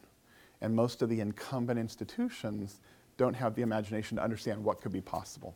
and 0.60 0.74
most 0.74 1.02
of 1.02 1.08
the 1.08 1.20
incumbent 1.20 1.78
institutions 1.78 2.80
don't 3.16 3.34
have 3.34 3.54
the 3.54 3.62
imagination 3.62 4.16
to 4.16 4.22
understand 4.22 4.62
what 4.62 4.80
could 4.80 4.92
be 4.92 5.00
possible. 5.00 5.54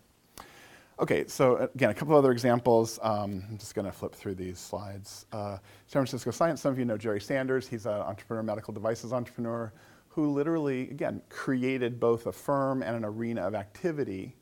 Okay, 0.99 1.27
so 1.27 1.69
again, 1.75 1.91
a 1.91 1.95
couple 1.95 2.17
other 2.17 2.33
examples. 2.33 2.99
Um, 3.03 3.45
I'm 3.51 3.59
just 3.59 3.75
going 3.75 3.85
to 3.85 3.93
flip 3.93 4.15
through 4.15 4.35
these 4.35 4.59
slides. 4.59 5.27
Uh, 5.31 5.59
San 5.87 6.01
Francisco 6.01 6.31
Science, 6.31 6.63
some 6.63 6.73
of 6.73 6.79
you 6.79 6.87
know 6.87 6.97
Jerry 6.97 7.21
Sanders. 7.21 7.69
He's 7.69 7.85
an 7.85 7.93
entrepreneur, 7.93 8.43
medical 8.43 8.73
devices 8.73 9.13
entrepreneur 9.13 9.73
who 10.09 10.33
literally, 10.33 10.89
again, 10.89 11.21
created 11.29 12.01
both 12.01 12.27
a 12.27 12.33
firm 12.33 12.83
and 12.83 12.97
an 12.97 13.05
arena 13.05 13.43
of 13.43 13.55
activity 13.55 14.35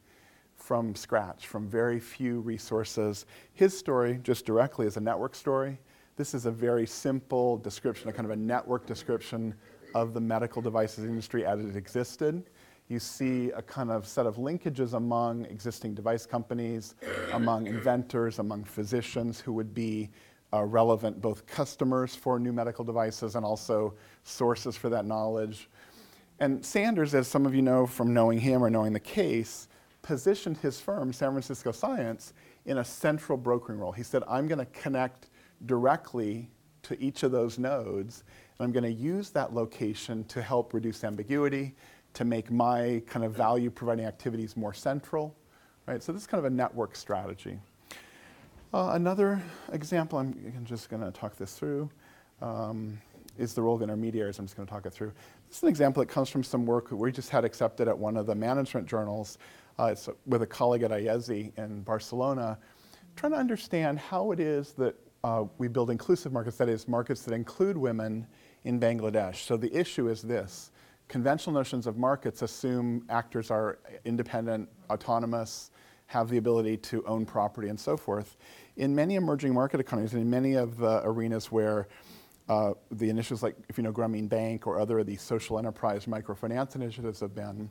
from 0.54 0.94
scratch, 0.94 1.48
from 1.48 1.68
very 1.68 1.98
few 1.98 2.38
resources. 2.38 3.26
His 3.54 3.76
story, 3.76 4.20
just 4.22 4.46
directly, 4.46 4.86
is 4.86 4.96
a 4.96 5.00
network 5.00 5.34
story. 5.34 5.80
This 6.16 6.32
is 6.32 6.46
a 6.46 6.50
very 6.50 6.86
simple 6.86 7.56
description, 7.58 8.08
a 8.08 8.12
kind 8.12 8.24
of 8.24 8.30
a 8.30 8.36
network 8.36 8.86
description 8.86 9.52
of 9.96 10.14
the 10.14 10.20
medical 10.20 10.62
devices 10.62 11.04
industry 11.04 11.44
as 11.44 11.58
it 11.58 11.74
existed. 11.74 12.44
You 12.88 13.00
see 13.00 13.50
a 13.50 13.62
kind 13.62 13.90
of 13.90 14.06
set 14.06 14.24
of 14.26 14.36
linkages 14.36 14.92
among 14.94 15.46
existing 15.46 15.94
device 15.94 16.24
companies, 16.24 16.94
among 17.32 17.66
inventors, 17.66 18.38
among 18.38 18.62
physicians 18.62 19.40
who 19.40 19.52
would 19.54 19.74
be 19.74 20.10
uh, 20.52 20.62
relevant 20.62 21.20
both 21.20 21.46
customers 21.46 22.14
for 22.14 22.38
new 22.38 22.52
medical 22.52 22.84
devices 22.84 23.34
and 23.34 23.44
also 23.44 23.94
sources 24.22 24.76
for 24.76 24.88
that 24.90 25.06
knowledge. 25.06 25.68
And 26.38 26.64
Sanders, 26.64 27.12
as 27.14 27.26
some 27.26 27.44
of 27.44 27.56
you 27.56 27.62
know 27.62 27.86
from 27.86 28.14
knowing 28.14 28.38
him 28.38 28.62
or 28.62 28.70
knowing 28.70 28.92
the 28.92 29.00
case, 29.00 29.66
positioned 30.02 30.58
his 30.58 30.78
firm, 30.78 31.12
San 31.12 31.30
Francisco 31.30 31.72
Science, 31.72 32.34
in 32.66 32.78
a 32.78 32.84
central 32.84 33.36
brokering 33.36 33.80
role. 33.80 33.92
He 33.92 34.04
said, 34.04 34.22
I'm 34.28 34.46
going 34.46 34.58
to 34.58 34.66
connect 34.66 35.30
directly 35.66 36.50
to 36.82 37.00
each 37.02 37.22
of 37.22 37.32
those 37.32 37.58
nodes, 37.58 38.24
and 38.58 38.66
I'm 38.66 38.72
going 38.72 38.84
to 38.84 38.92
use 38.92 39.30
that 39.30 39.54
location 39.54 40.24
to 40.24 40.42
help 40.42 40.74
reduce 40.74 41.04
ambiguity, 41.04 41.74
to 42.14 42.24
make 42.24 42.50
my 42.50 43.02
kind 43.06 43.24
of 43.24 43.32
value 43.32 43.70
providing 43.70 44.04
activities 44.04 44.56
more 44.56 44.72
central. 44.72 45.36
Right? 45.86 46.02
So 46.02 46.12
this 46.12 46.22
is 46.22 46.26
kind 46.26 46.38
of 46.38 46.50
a 46.50 46.54
network 46.54 46.96
strategy. 46.96 47.58
Uh, 48.72 48.90
another 48.94 49.42
example, 49.72 50.18
I'm 50.18 50.64
just 50.64 50.88
going 50.90 51.02
to 51.02 51.10
talk 51.12 51.36
this 51.36 51.54
through, 51.54 51.90
um, 52.42 53.00
is 53.38 53.54
the 53.54 53.62
role 53.62 53.76
of 53.76 53.82
intermediaries. 53.82 54.38
I'm 54.38 54.46
just 54.46 54.56
going 54.56 54.66
to 54.66 54.72
talk 54.72 54.86
it 54.86 54.92
through. 54.92 55.12
This 55.48 55.58
is 55.58 55.62
an 55.62 55.68
example 55.68 56.02
that 56.02 56.08
comes 56.08 56.28
from 56.28 56.42
some 56.42 56.66
work 56.66 56.90
we 56.90 57.12
just 57.12 57.30
had 57.30 57.44
accepted 57.44 57.86
at 57.86 57.96
one 57.96 58.16
of 58.16 58.26
the 58.26 58.34
management 58.34 58.86
journals. 58.86 59.38
Uh, 59.78 59.86
it's 59.92 60.08
with 60.26 60.42
a 60.42 60.46
colleague 60.46 60.82
at 60.82 60.90
IESE 60.90 61.56
in 61.58 61.82
Barcelona, 61.82 62.58
trying 63.16 63.32
to 63.32 63.38
understand 63.38 63.98
how 63.98 64.32
it 64.32 64.40
is 64.40 64.72
that 64.72 64.96
uh, 65.24 65.44
we 65.56 65.68
build 65.68 65.90
inclusive 65.90 66.32
markets, 66.32 66.58
that 66.58 66.68
is, 66.68 66.86
markets 66.86 67.22
that 67.22 67.32
include 67.32 67.76
women 67.76 68.26
in 68.64 68.78
Bangladesh. 68.78 69.36
So 69.36 69.56
the 69.56 69.74
issue 69.74 70.08
is 70.08 70.20
this. 70.20 70.70
Conventional 71.08 71.54
notions 71.54 71.86
of 71.86 71.96
markets 71.96 72.42
assume 72.42 73.04
actors 73.08 73.50
are 73.50 73.78
independent, 74.04 74.68
autonomous, 74.90 75.70
have 76.06 76.28
the 76.28 76.36
ability 76.36 76.76
to 76.76 77.02
own 77.06 77.24
property 77.24 77.68
and 77.68 77.80
so 77.80 77.96
forth 77.96 78.36
in 78.76 78.94
many 78.94 79.14
emerging 79.14 79.54
market 79.54 79.80
economies 79.80 80.12
and 80.12 80.20
in 80.20 80.28
many 80.28 80.54
of 80.54 80.76
the 80.76 81.00
arenas 81.04 81.50
where 81.50 81.88
uh, 82.50 82.72
the 82.90 83.08
initiatives 83.08 83.42
like, 83.42 83.56
if 83.70 83.78
you 83.78 83.84
know, 83.84 83.92
Grameen 83.92 84.28
Bank 84.28 84.66
or 84.66 84.78
other 84.78 84.98
of 84.98 85.06
these 85.06 85.22
social 85.22 85.58
enterprise 85.58 86.04
microfinance 86.04 86.74
initiatives 86.74 87.20
have 87.20 87.34
been, 87.34 87.70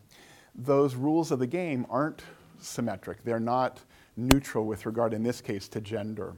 those 0.55 0.95
rules 0.95 1.29
of 1.29 1.37
the 1.37 1.47
game 1.47 1.85
aren't 1.89 2.23
symmetric. 2.59 3.23
They're 3.23 3.39
not 3.39 3.81
neutral 4.15 4.65
with 4.65 4.85
regard, 4.85 5.13
in 5.13 5.21
this 5.23 5.41
case, 5.41 5.67
to 5.69 5.81
gender. 5.81 6.35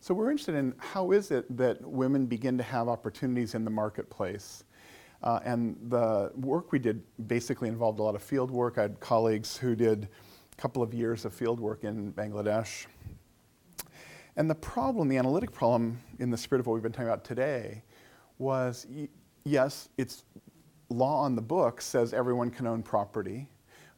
So 0.00 0.14
we're 0.14 0.30
interested 0.30 0.54
in 0.54 0.74
how 0.78 1.10
is 1.10 1.30
it 1.30 1.56
that 1.56 1.82
women 1.82 2.26
begin 2.26 2.56
to 2.58 2.64
have 2.64 2.88
opportunities 2.88 3.54
in 3.54 3.64
the 3.64 3.70
marketplace. 3.70 4.64
Uh, 5.22 5.40
and 5.44 5.76
the 5.88 6.30
work 6.36 6.70
we 6.70 6.78
did 6.78 7.02
basically 7.26 7.68
involved 7.68 7.98
a 7.98 8.02
lot 8.02 8.14
of 8.14 8.22
field 8.22 8.50
work. 8.50 8.78
I 8.78 8.82
had 8.82 9.00
colleagues 9.00 9.56
who 9.56 9.74
did 9.74 10.08
a 10.52 10.56
couple 10.56 10.82
of 10.82 10.94
years 10.94 11.24
of 11.24 11.34
field 11.34 11.58
work 11.58 11.82
in 11.82 12.12
Bangladesh 12.12 12.86
and 14.38 14.48
the 14.48 14.54
problem, 14.54 15.08
the 15.08 15.16
analytic 15.16 15.50
problem, 15.50 16.00
in 16.20 16.30
the 16.30 16.36
spirit 16.36 16.60
of 16.60 16.68
what 16.68 16.74
we've 16.74 16.82
been 16.82 16.92
talking 16.92 17.08
about 17.08 17.24
today, 17.24 17.82
was 18.38 18.86
yes, 19.44 19.88
it's 19.98 20.22
law 20.90 21.22
on 21.22 21.34
the 21.34 21.42
book 21.42 21.80
says 21.80 22.14
everyone 22.14 22.48
can 22.48 22.64
own 22.64 22.80
property, 22.80 23.48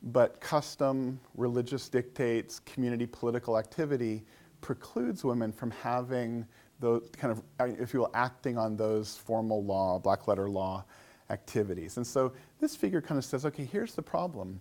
but 0.03 0.41
custom, 0.41 1.21
religious 1.35 1.91
dictates, 1.91 2.59
community 2.61 3.05
political 3.07 3.59
activity 3.59 4.25
precludes 4.61 5.25
women 5.25 5.53
from 5.53 5.71
having 5.71 6.47
those 6.81 7.09
kind 7.17 7.33
of, 7.33 7.43
if 7.79 7.93
you 7.93 8.01
will, 8.01 8.11
acting 8.15 8.57
on 8.57 8.77
those 8.77 9.17
formal 9.17 9.65
law, 9.65 9.99
black 9.99 10.27
letter 10.29 10.49
law 10.49 10.85
activities. 11.29 11.97
And 11.97 12.07
so 12.07 12.33
this 12.59 12.75
figure 12.75 13.01
kind 13.01 13.19
of 13.19 13.25
says, 13.25 13.45
okay, 13.47 13.65
here's 13.65 13.95
the 13.95 14.03
problem. 14.03 14.61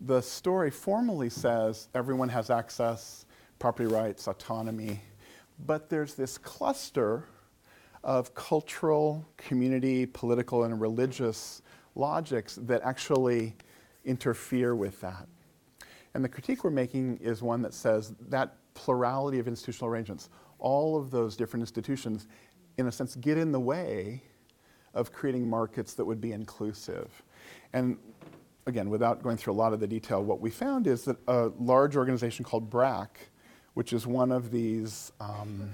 The 0.00 0.20
story 0.20 0.70
formally 0.70 1.30
says 1.30 1.88
everyone 1.94 2.28
has 2.28 2.50
access, 2.50 3.26
property 3.58 3.88
rights, 3.92 4.28
autonomy, 4.28 5.00
but 5.66 5.88
there's 5.88 6.14
this 6.14 6.38
cluster 6.38 7.24
of 8.04 8.34
cultural, 8.34 9.26
community, 9.36 10.06
political, 10.06 10.64
and 10.64 10.80
religious 10.80 11.62
logics 11.94 12.56
that 12.62 12.82
actually 12.82 13.56
interfere 14.04 14.76
with 14.76 15.00
that. 15.00 15.26
And 16.14 16.24
the 16.24 16.28
critique 16.28 16.62
we're 16.62 16.70
making 16.70 17.18
is 17.18 17.42
one 17.42 17.62
that 17.62 17.74
says 17.74 18.14
that 18.28 18.56
plurality 18.76 19.40
of 19.40 19.48
institutional 19.48 19.90
arrangements, 19.90 20.28
all 20.60 20.96
of 20.96 21.10
those 21.10 21.36
different 21.36 21.62
institutions, 21.62 22.28
in 22.78 22.86
a 22.86 22.92
sense, 22.92 23.16
get 23.16 23.36
in 23.36 23.50
the 23.50 23.58
way 23.58 24.22
of 24.94 25.12
creating 25.12 25.48
markets 25.48 25.94
that 25.94 26.04
would 26.04 26.20
be 26.20 26.32
inclusive. 26.32 27.22
And 27.72 27.98
again, 28.66 28.88
without 28.88 29.22
going 29.22 29.36
through 29.36 29.54
a 29.54 29.60
lot 29.64 29.72
of 29.72 29.80
the 29.80 29.86
detail, 29.86 30.22
what 30.22 30.40
we 30.40 30.50
found 30.50 30.86
is 30.86 31.04
that 31.04 31.16
a 31.26 31.50
large 31.58 31.96
organization 31.96 32.44
called 32.44 32.70
BRAC, 32.70 33.18
which 33.74 33.92
is 33.92 34.06
one 34.06 34.30
of 34.30 34.50
these 34.50 35.12
um, 35.20 35.70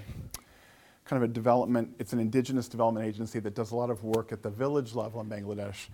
kind 1.05 1.23
of 1.23 1.29
a 1.29 1.33
development, 1.33 1.93
it's 1.99 2.13
an 2.13 2.19
indigenous 2.19 2.67
development 2.67 3.05
agency 3.05 3.39
that 3.39 3.55
does 3.55 3.71
a 3.71 3.75
lot 3.75 3.89
of 3.89 4.03
work 4.03 4.31
at 4.31 4.41
the 4.41 4.49
village 4.49 4.95
level 4.95 5.21
in 5.21 5.27
Bangladesh, 5.27 5.89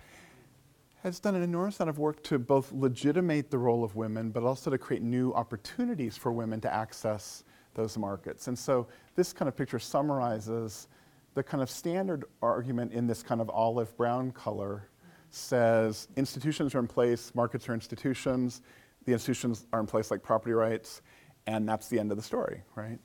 has 1.02 1.18
done 1.18 1.34
an 1.34 1.42
enormous 1.42 1.80
amount 1.80 1.88
of 1.90 1.98
work 1.98 2.22
to 2.24 2.38
both 2.38 2.72
legitimate 2.72 3.50
the 3.50 3.58
role 3.58 3.82
of 3.82 3.96
women, 3.96 4.30
but 4.30 4.42
also 4.42 4.70
to 4.70 4.76
create 4.76 5.02
new 5.02 5.32
opportunities 5.32 6.16
for 6.16 6.30
women 6.30 6.60
to 6.60 6.72
access 6.72 7.44
those 7.74 7.96
markets. 7.96 8.48
And 8.48 8.58
so 8.58 8.86
this 9.14 9.32
kind 9.32 9.48
of 9.48 9.56
picture 9.56 9.78
summarizes 9.78 10.88
the 11.34 11.42
kind 11.42 11.62
of 11.62 11.70
standard 11.70 12.24
argument 12.42 12.92
in 12.92 13.06
this 13.06 13.22
kind 13.22 13.40
of 13.40 13.48
olive 13.48 13.96
brown 13.96 14.30
color 14.32 14.88
says 15.30 16.08
institutions 16.16 16.74
are 16.74 16.80
in 16.80 16.88
place, 16.88 17.34
markets 17.34 17.68
are 17.68 17.74
institutions, 17.74 18.62
the 19.06 19.12
institutions 19.12 19.66
are 19.72 19.80
in 19.80 19.86
place 19.86 20.10
like 20.10 20.22
property 20.22 20.52
rights, 20.52 21.00
and 21.46 21.66
that's 21.66 21.88
the 21.88 21.98
end 21.98 22.10
of 22.10 22.16
the 22.16 22.22
story, 22.22 22.62
right? 22.74 22.98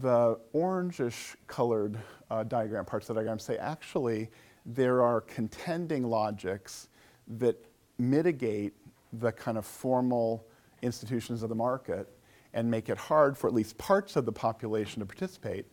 The 0.00 0.40
orangish 0.54 1.36
colored 1.46 1.98
uh, 2.30 2.42
diagram, 2.42 2.84
parts 2.84 3.08
of 3.08 3.14
the 3.14 3.20
diagram 3.20 3.38
say 3.38 3.56
actually 3.58 4.30
there 4.66 5.02
are 5.02 5.20
contending 5.20 6.04
logics 6.04 6.88
that 7.38 7.56
mitigate 7.98 8.74
the 9.12 9.32
kind 9.32 9.58
of 9.58 9.66
formal 9.66 10.46
institutions 10.82 11.42
of 11.42 11.48
the 11.48 11.54
market 11.54 12.08
and 12.54 12.70
make 12.70 12.88
it 12.88 12.96
hard 12.96 13.36
for 13.36 13.46
at 13.46 13.54
least 13.54 13.76
parts 13.78 14.16
of 14.16 14.24
the 14.24 14.32
population 14.32 15.00
to 15.00 15.06
participate. 15.06 15.66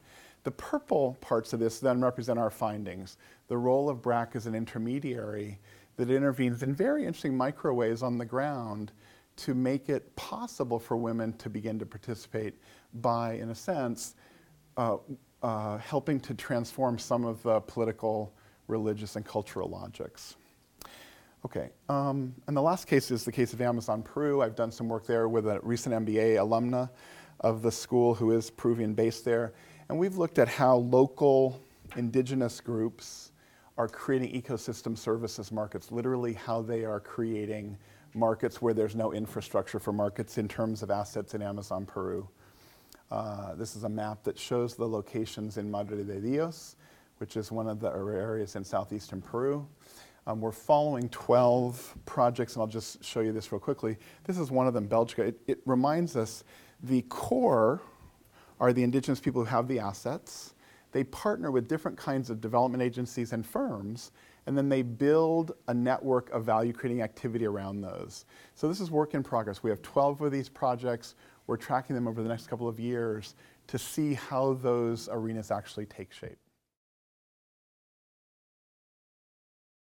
The 0.43 0.51
purple 0.51 1.17
parts 1.21 1.53
of 1.53 1.59
this 1.59 1.79
then 1.79 2.01
represent 2.01 2.37
our 2.37 2.51
findings. 2.51 3.17
The 3.47 3.57
role 3.57 3.89
of 3.89 4.01
BRAC 4.01 4.35
as 4.35 4.45
an 4.45 4.55
intermediary 4.55 5.59
that 5.97 6.09
intervenes 6.09 6.61
in 6.61 6.75
very 6.75 7.05
interesting 7.05 7.35
micro 7.35 7.73
ways 7.73 8.03
on 8.03 8.17
the 8.17 8.25
ground 8.25 8.91
to 9.37 9.53
make 9.53 9.89
it 9.89 10.15
possible 10.15 10.79
for 10.79 10.97
women 10.97 11.33
to 11.37 11.49
begin 11.49 11.79
to 11.79 11.85
participate 11.85 12.53
by, 12.95 13.33
in 13.33 13.49
a 13.49 13.55
sense, 13.55 14.15
uh, 14.77 14.97
uh, 15.41 15.77
helping 15.77 16.19
to 16.19 16.33
transform 16.33 16.97
some 16.97 17.25
of 17.25 17.41
the 17.43 17.59
political, 17.61 18.33
religious, 18.67 19.15
and 19.15 19.25
cultural 19.25 19.69
logics. 19.69 20.35
Okay, 21.45 21.69
um, 21.89 22.33
and 22.47 22.57
the 22.57 22.61
last 22.61 22.87
case 22.87 23.11
is 23.11 23.23
the 23.23 23.31
case 23.31 23.53
of 23.53 23.61
Amazon 23.61 24.01
Peru. 24.01 24.41
I've 24.41 24.55
done 24.55 24.71
some 24.71 24.89
work 24.89 25.05
there 25.05 25.29
with 25.29 25.45
a 25.45 25.59
recent 25.61 25.93
MBA 25.93 26.37
alumna 26.37 26.89
of 27.41 27.61
the 27.61 27.71
school 27.71 28.15
who 28.15 28.31
is 28.31 28.49
Peruvian 28.49 28.95
based 28.95 29.23
there. 29.23 29.53
And 29.87 29.99
we've 29.99 30.17
looked 30.17 30.39
at 30.39 30.47
how 30.47 30.77
local 30.77 31.61
indigenous 31.97 32.59
groups 32.59 33.31
are 33.77 33.87
creating 33.87 34.41
ecosystem 34.41 34.97
services 34.97 35.51
markets, 35.51 35.91
literally 35.91 36.33
how 36.33 36.63
they 36.63 36.83
are 36.83 36.99
creating 36.99 37.77
markets 38.15 38.59
where 38.59 38.73
there's 38.73 38.95
no 38.95 39.13
infrastructure 39.13 39.77
for 39.77 39.93
markets 39.93 40.39
in 40.39 40.47
terms 40.47 40.81
of 40.81 40.89
assets 40.89 41.35
in 41.35 41.43
Amazon 41.43 41.85
Peru. 41.85 42.27
Uh, 43.11 43.53
this 43.53 43.75
is 43.75 43.83
a 43.83 43.89
map 43.89 44.23
that 44.23 44.39
shows 44.39 44.73
the 44.73 44.87
locations 44.87 45.57
in 45.57 45.69
Madre 45.69 46.03
de 46.03 46.19
Dios, 46.19 46.75
which 47.19 47.37
is 47.37 47.51
one 47.51 47.67
of 47.67 47.79
the 47.79 47.91
areas 47.91 48.55
in 48.55 48.63
southeastern 48.63 49.21
Peru. 49.21 49.67
Um, 50.27 50.41
we're 50.41 50.51
following 50.51 51.07
12 51.09 51.97
projects, 52.05 52.53
and 52.53 52.61
I'll 52.61 52.67
just 52.67 53.03
show 53.03 53.19
you 53.19 53.31
this 53.31 53.51
real 53.51 53.59
quickly. 53.59 53.95
This 54.23 54.39
is 54.39 54.49
one 54.49 54.65
of 54.65 54.73
them, 54.73 54.87
Belgica. 54.87 55.19
It, 55.19 55.39
it 55.45 55.59
reminds 55.65 56.15
us 56.15 56.43
the 56.81 57.03
core 57.03 57.81
are 58.59 58.73
the 58.73 58.81
indigenous 58.81 59.19
people 59.19 59.41
who 59.43 59.47
have 59.47 59.67
the 59.67 59.79
assets. 59.79 60.55
They 60.93 61.03
partner 61.03 61.51
with 61.51 61.67
different 61.67 61.95
kinds 61.95 62.31
of 62.31 62.41
development 62.41 62.81
agencies 62.81 63.33
and 63.33 63.45
firms, 63.45 64.11
and 64.47 64.57
then 64.57 64.67
they 64.67 64.81
build 64.81 65.51
a 65.67 65.73
network 65.75 66.31
of 66.31 66.43
value 66.43 66.73
creating 66.73 67.03
activity 67.03 67.45
around 67.45 67.81
those. 67.81 68.25
So 68.55 68.67
this 68.67 68.79
is 68.79 68.89
work 68.89 69.13
in 69.13 69.21
progress. 69.21 69.61
We 69.61 69.69
have 69.69 69.83
12 69.83 70.21
of 70.21 70.31
these 70.31 70.49
projects. 70.49 71.13
We're 71.45 71.57
tracking 71.57 71.95
them 71.95 72.07
over 72.07 72.23
the 72.23 72.29
next 72.29 72.47
couple 72.47 72.67
of 72.67 72.79
years 72.79 73.35
to 73.67 73.77
see 73.77 74.15
how 74.15 74.53
those 74.53 75.07
arenas 75.11 75.51
actually 75.51 75.85
take 75.85 76.11
shape. 76.11 76.37